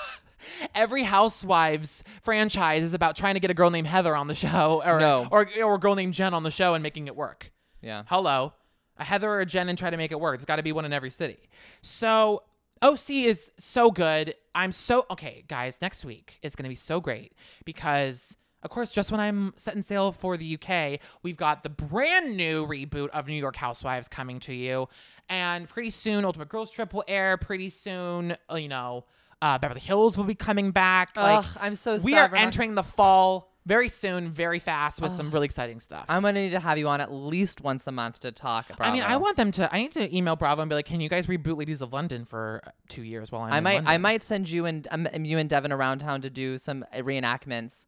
Every 0.74 1.02
Housewives 1.02 2.04
franchise 2.22 2.82
is 2.84 2.94
about 2.94 3.16
trying 3.16 3.34
to 3.34 3.40
get 3.40 3.50
a 3.50 3.54
girl 3.54 3.70
named 3.70 3.88
Heather 3.88 4.14
on 4.14 4.28
the 4.28 4.34
show, 4.34 4.80
or 4.84 5.00
No. 5.00 5.26
or, 5.30 5.48
or 5.62 5.74
a 5.74 5.78
girl 5.78 5.94
named 5.96 6.14
Jen 6.14 6.32
on 6.34 6.44
the 6.44 6.50
show 6.52 6.74
and 6.74 6.82
making 6.84 7.08
it 7.08 7.16
work. 7.16 7.50
Yeah. 7.82 8.04
Hello, 8.06 8.52
a 8.96 9.02
Heather 9.04 9.28
or 9.28 9.40
a 9.40 9.46
Jen 9.46 9.68
and 9.68 9.76
try 9.76 9.90
to 9.90 9.96
make 9.96 10.12
it 10.12 10.20
work. 10.20 10.36
There's 10.38 10.44
got 10.44 10.56
to 10.56 10.62
be 10.62 10.72
one 10.72 10.84
in 10.84 10.92
every 10.92 11.10
city. 11.10 11.38
So 11.82 12.42
OC 12.82 13.10
is 13.10 13.50
so 13.58 13.90
good. 13.90 14.34
I'm 14.54 14.72
so 14.72 15.06
okay, 15.10 15.44
guys. 15.48 15.78
Next 15.80 16.04
week 16.04 16.38
is 16.42 16.56
going 16.56 16.64
to 16.64 16.70
be 16.70 16.76
so 16.76 17.00
great 17.00 17.32
because. 17.64 18.36
Of 18.62 18.70
course, 18.70 18.90
just 18.90 19.12
when 19.12 19.20
I'm 19.20 19.52
setting 19.56 19.82
sail 19.82 20.10
for 20.10 20.36
the 20.36 20.58
UK, 20.60 20.98
we've 21.22 21.36
got 21.36 21.62
the 21.62 21.68
brand 21.68 22.36
new 22.36 22.66
reboot 22.66 23.10
of 23.10 23.28
New 23.28 23.34
York 23.34 23.54
Housewives 23.54 24.08
coming 24.08 24.40
to 24.40 24.52
you. 24.52 24.88
And 25.28 25.68
pretty 25.68 25.90
soon, 25.90 26.24
Ultimate 26.24 26.48
Girls 26.48 26.72
Trip 26.72 26.92
will 26.92 27.04
air. 27.06 27.36
Pretty 27.36 27.70
soon, 27.70 28.36
uh, 28.50 28.56
you 28.56 28.66
know, 28.66 29.04
uh, 29.40 29.58
Beverly 29.58 29.80
Hills 29.80 30.16
will 30.16 30.24
be 30.24 30.34
coming 30.34 30.72
back. 30.72 31.10
Ugh, 31.14 31.44
I'm 31.60 31.76
so 31.76 31.98
we 31.98 32.12
sad 32.12 32.32
are 32.32 32.36
entering 32.36 32.74
the 32.74 32.82
fall 32.82 33.52
very 33.66 33.88
soon, 33.88 34.30
very 34.30 34.60
fast 34.60 35.02
with 35.02 35.12
some 35.12 35.30
really 35.30 35.44
exciting 35.44 35.80
stuff. 35.80 36.06
I'm 36.08 36.22
gonna 36.22 36.40
need 36.40 36.50
to 36.50 36.60
have 36.60 36.78
you 36.78 36.88
on 36.88 37.00
at 37.00 37.12
least 37.12 37.60
once 37.60 37.86
a 37.86 37.92
month 37.92 38.20
to 38.20 38.32
talk. 38.32 38.70
About 38.70 38.86
I 38.86 38.92
mean, 38.92 39.02
I 39.02 39.16
want 39.16 39.36
them 39.36 39.50
to. 39.52 39.74
I 39.74 39.78
need 39.78 39.92
to 39.92 40.16
email 40.16 40.36
Bravo 40.36 40.62
and 40.62 40.68
be 40.68 40.76
like, 40.76 40.86
"Can 40.86 41.00
you 41.00 41.08
guys 41.08 41.26
reboot 41.26 41.58
Ladies 41.58 41.82
of 41.82 41.92
London 41.92 42.24
for 42.24 42.62
uh, 42.64 42.70
two 42.88 43.02
years 43.02 43.30
while 43.32 43.42
I'm 43.42 43.52
I 43.52 43.58
in 43.58 43.64
might 43.64 43.82
I 43.86 43.98
might 43.98 44.22
send 44.22 44.48
you 44.48 44.64
and 44.66 44.86
um, 44.90 45.08
you 45.18 45.38
and 45.38 45.50
Devin 45.50 45.72
around 45.72 45.98
town 45.98 46.22
to 46.22 46.30
do 46.30 46.58
some 46.58 46.84
reenactments 46.94 47.86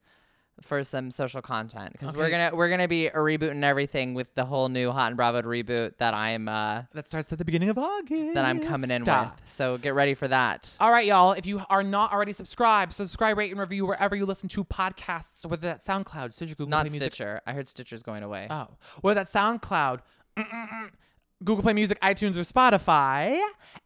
for 0.60 0.82
some 0.84 1.10
social 1.10 1.40
content 1.40 1.92
because 1.92 2.14
we're 2.14 2.30
gonna 2.30 2.50
we're 2.54 2.68
gonna 2.68 2.88
be 2.88 3.08
rebooting 3.14 3.62
everything 3.62 4.14
with 4.14 4.34
the 4.34 4.44
whole 4.44 4.68
new 4.68 4.90
Hot 4.90 5.08
and 5.08 5.16
Bravo 5.16 5.42
reboot 5.42 5.96
that 5.98 6.14
I'm 6.14 6.48
uh, 6.48 6.82
That 6.94 7.06
starts 7.06 7.32
at 7.32 7.38
the 7.38 7.44
beginning 7.44 7.68
of 7.70 7.78
August. 7.78 8.34
that 8.34 8.44
I'm 8.44 8.60
coming 8.60 8.90
in 8.90 9.02
Stop. 9.04 9.36
with. 9.40 9.48
So 9.48 9.78
get 9.78 9.94
ready 9.94 10.14
for 10.14 10.28
that. 10.28 10.76
All 10.80 10.90
right, 10.90 11.06
y'all. 11.06 11.32
If 11.32 11.46
you 11.46 11.62
are 11.70 11.82
not 11.82 12.12
already 12.12 12.32
subscribed, 12.32 12.92
subscribe, 12.92 13.38
rate, 13.38 13.50
and 13.50 13.60
review 13.60 13.86
wherever 13.86 14.16
you 14.16 14.26
listen 14.26 14.48
to 14.50 14.64
podcasts, 14.64 15.44
whether 15.46 15.66
that's 15.68 15.86
SoundCloud, 15.86 16.32
Stitcher, 16.32 16.54
Google 16.54 16.70
Not 16.70 16.86
Play 16.86 16.90
Music. 16.90 17.12
Stitcher. 17.14 17.40
I 17.46 17.52
heard 17.52 17.68
Stitcher's 17.68 18.02
going 18.02 18.22
away. 18.22 18.46
Oh, 18.50 18.68
whether 19.00 19.20
that's 19.20 19.32
SoundCloud, 19.32 20.00
mm-mm-mm, 20.36 20.90
Google 21.44 21.62
Play 21.62 21.72
Music, 21.74 22.00
iTunes, 22.00 22.36
or 22.36 22.40
Spotify. 22.40 23.40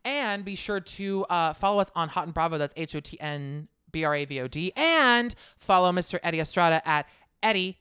And 0.04 0.44
be 0.44 0.56
sure 0.56 0.80
to 0.80 1.24
uh, 1.28 1.52
follow 1.52 1.80
us 1.80 1.90
on 1.94 2.08
Hot 2.08 2.24
and 2.24 2.32
Bravo. 2.34 2.56
That's 2.58 2.72
H 2.76 2.94
O 2.94 3.00
T 3.00 3.18
N 3.20 3.68
B 3.92 4.04
R 4.04 4.14
A 4.14 4.24
V 4.24 4.40
O 4.40 4.48
D. 4.48 4.72
And 4.76 5.34
follow 5.56 5.92
Mr. 5.92 6.18
Eddie 6.22 6.40
Estrada 6.40 6.86
at 6.88 7.06
Eddie 7.42 7.78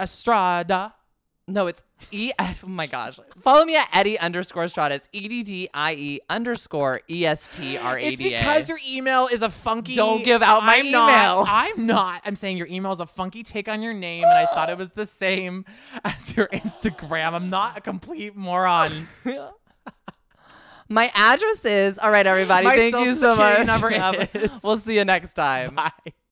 Estrada. 0.00 0.94
No, 1.48 1.68
it's 1.68 1.82
E. 2.10 2.32
Oh 2.40 2.54
my 2.68 2.86
gosh. 2.86 3.20
Follow 3.40 3.64
me 3.64 3.76
at 3.76 3.88
Eddie 3.92 4.18
underscore 4.18 4.66
Strada. 4.68 4.96
It's 4.96 5.08
E 5.12 5.28
D 5.28 5.42
D 5.44 5.68
I 5.72 5.94
E 5.94 6.20
underscore 6.28 7.02
E 7.08 7.24
S 7.24 7.48
T 7.56 7.78
R 7.78 7.96
A 7.96 8.02
It's 8.02 8.20
because 8.20 8.68
your 8.68 8.78
email 8.86 9.28
is 9.28 9.42
a 9.42 9.50
funky. 9.50 9.94
Don't 9.94 10.24
give 10.24 10.42
out 10.42 10.64
my 10.64 10.76
I'm 10.76 10.90
Not, 10.90 11.08
email. 11.08 11.44
I'm 11.48 11.86
not. 11.86 12.22
I'm 12.24 12.34
saying 12.34 12.56
your 12.56 12.66
email 12.66 12.90
is 12.92 13.00
a 13.00 13.06
funky 13.06 13.44
take 13.44 13.68
on 13.68 13.80
your 13.82 13.94
name, 13.94 14.24
and 14.24 14.32
I 14.32 14.46
thought 14.46 14.70
it 14.70 14.76
was 14.78 14.90
the 14.90 15.06
same 15.06 15.64
as 16.04 16.36
your 16.36 16.48
Instagram. 16.48 17.32
I'm 17.34 17.48
not 17.48 17.78
a 17.78 17.80
complete 17.80 18.34
moron. 18.34 19.06
My 20.88 21.10
address 21.14 21.64
is 21.64 21.98
all 21.98 22.10
right, 22.10 22.26
everybody. 22.26 22.64
My 22.66 22.76
thank 22.76 22.94
you 22.94 23.14
so 23.14 23.34
much. 23.36 23.66
we'll 24.62 24.78
see 24.78 24.96
you 24.96 25.04
next 25.04 25.34
time. 25.34 25.74
Bye. 25.74 25.90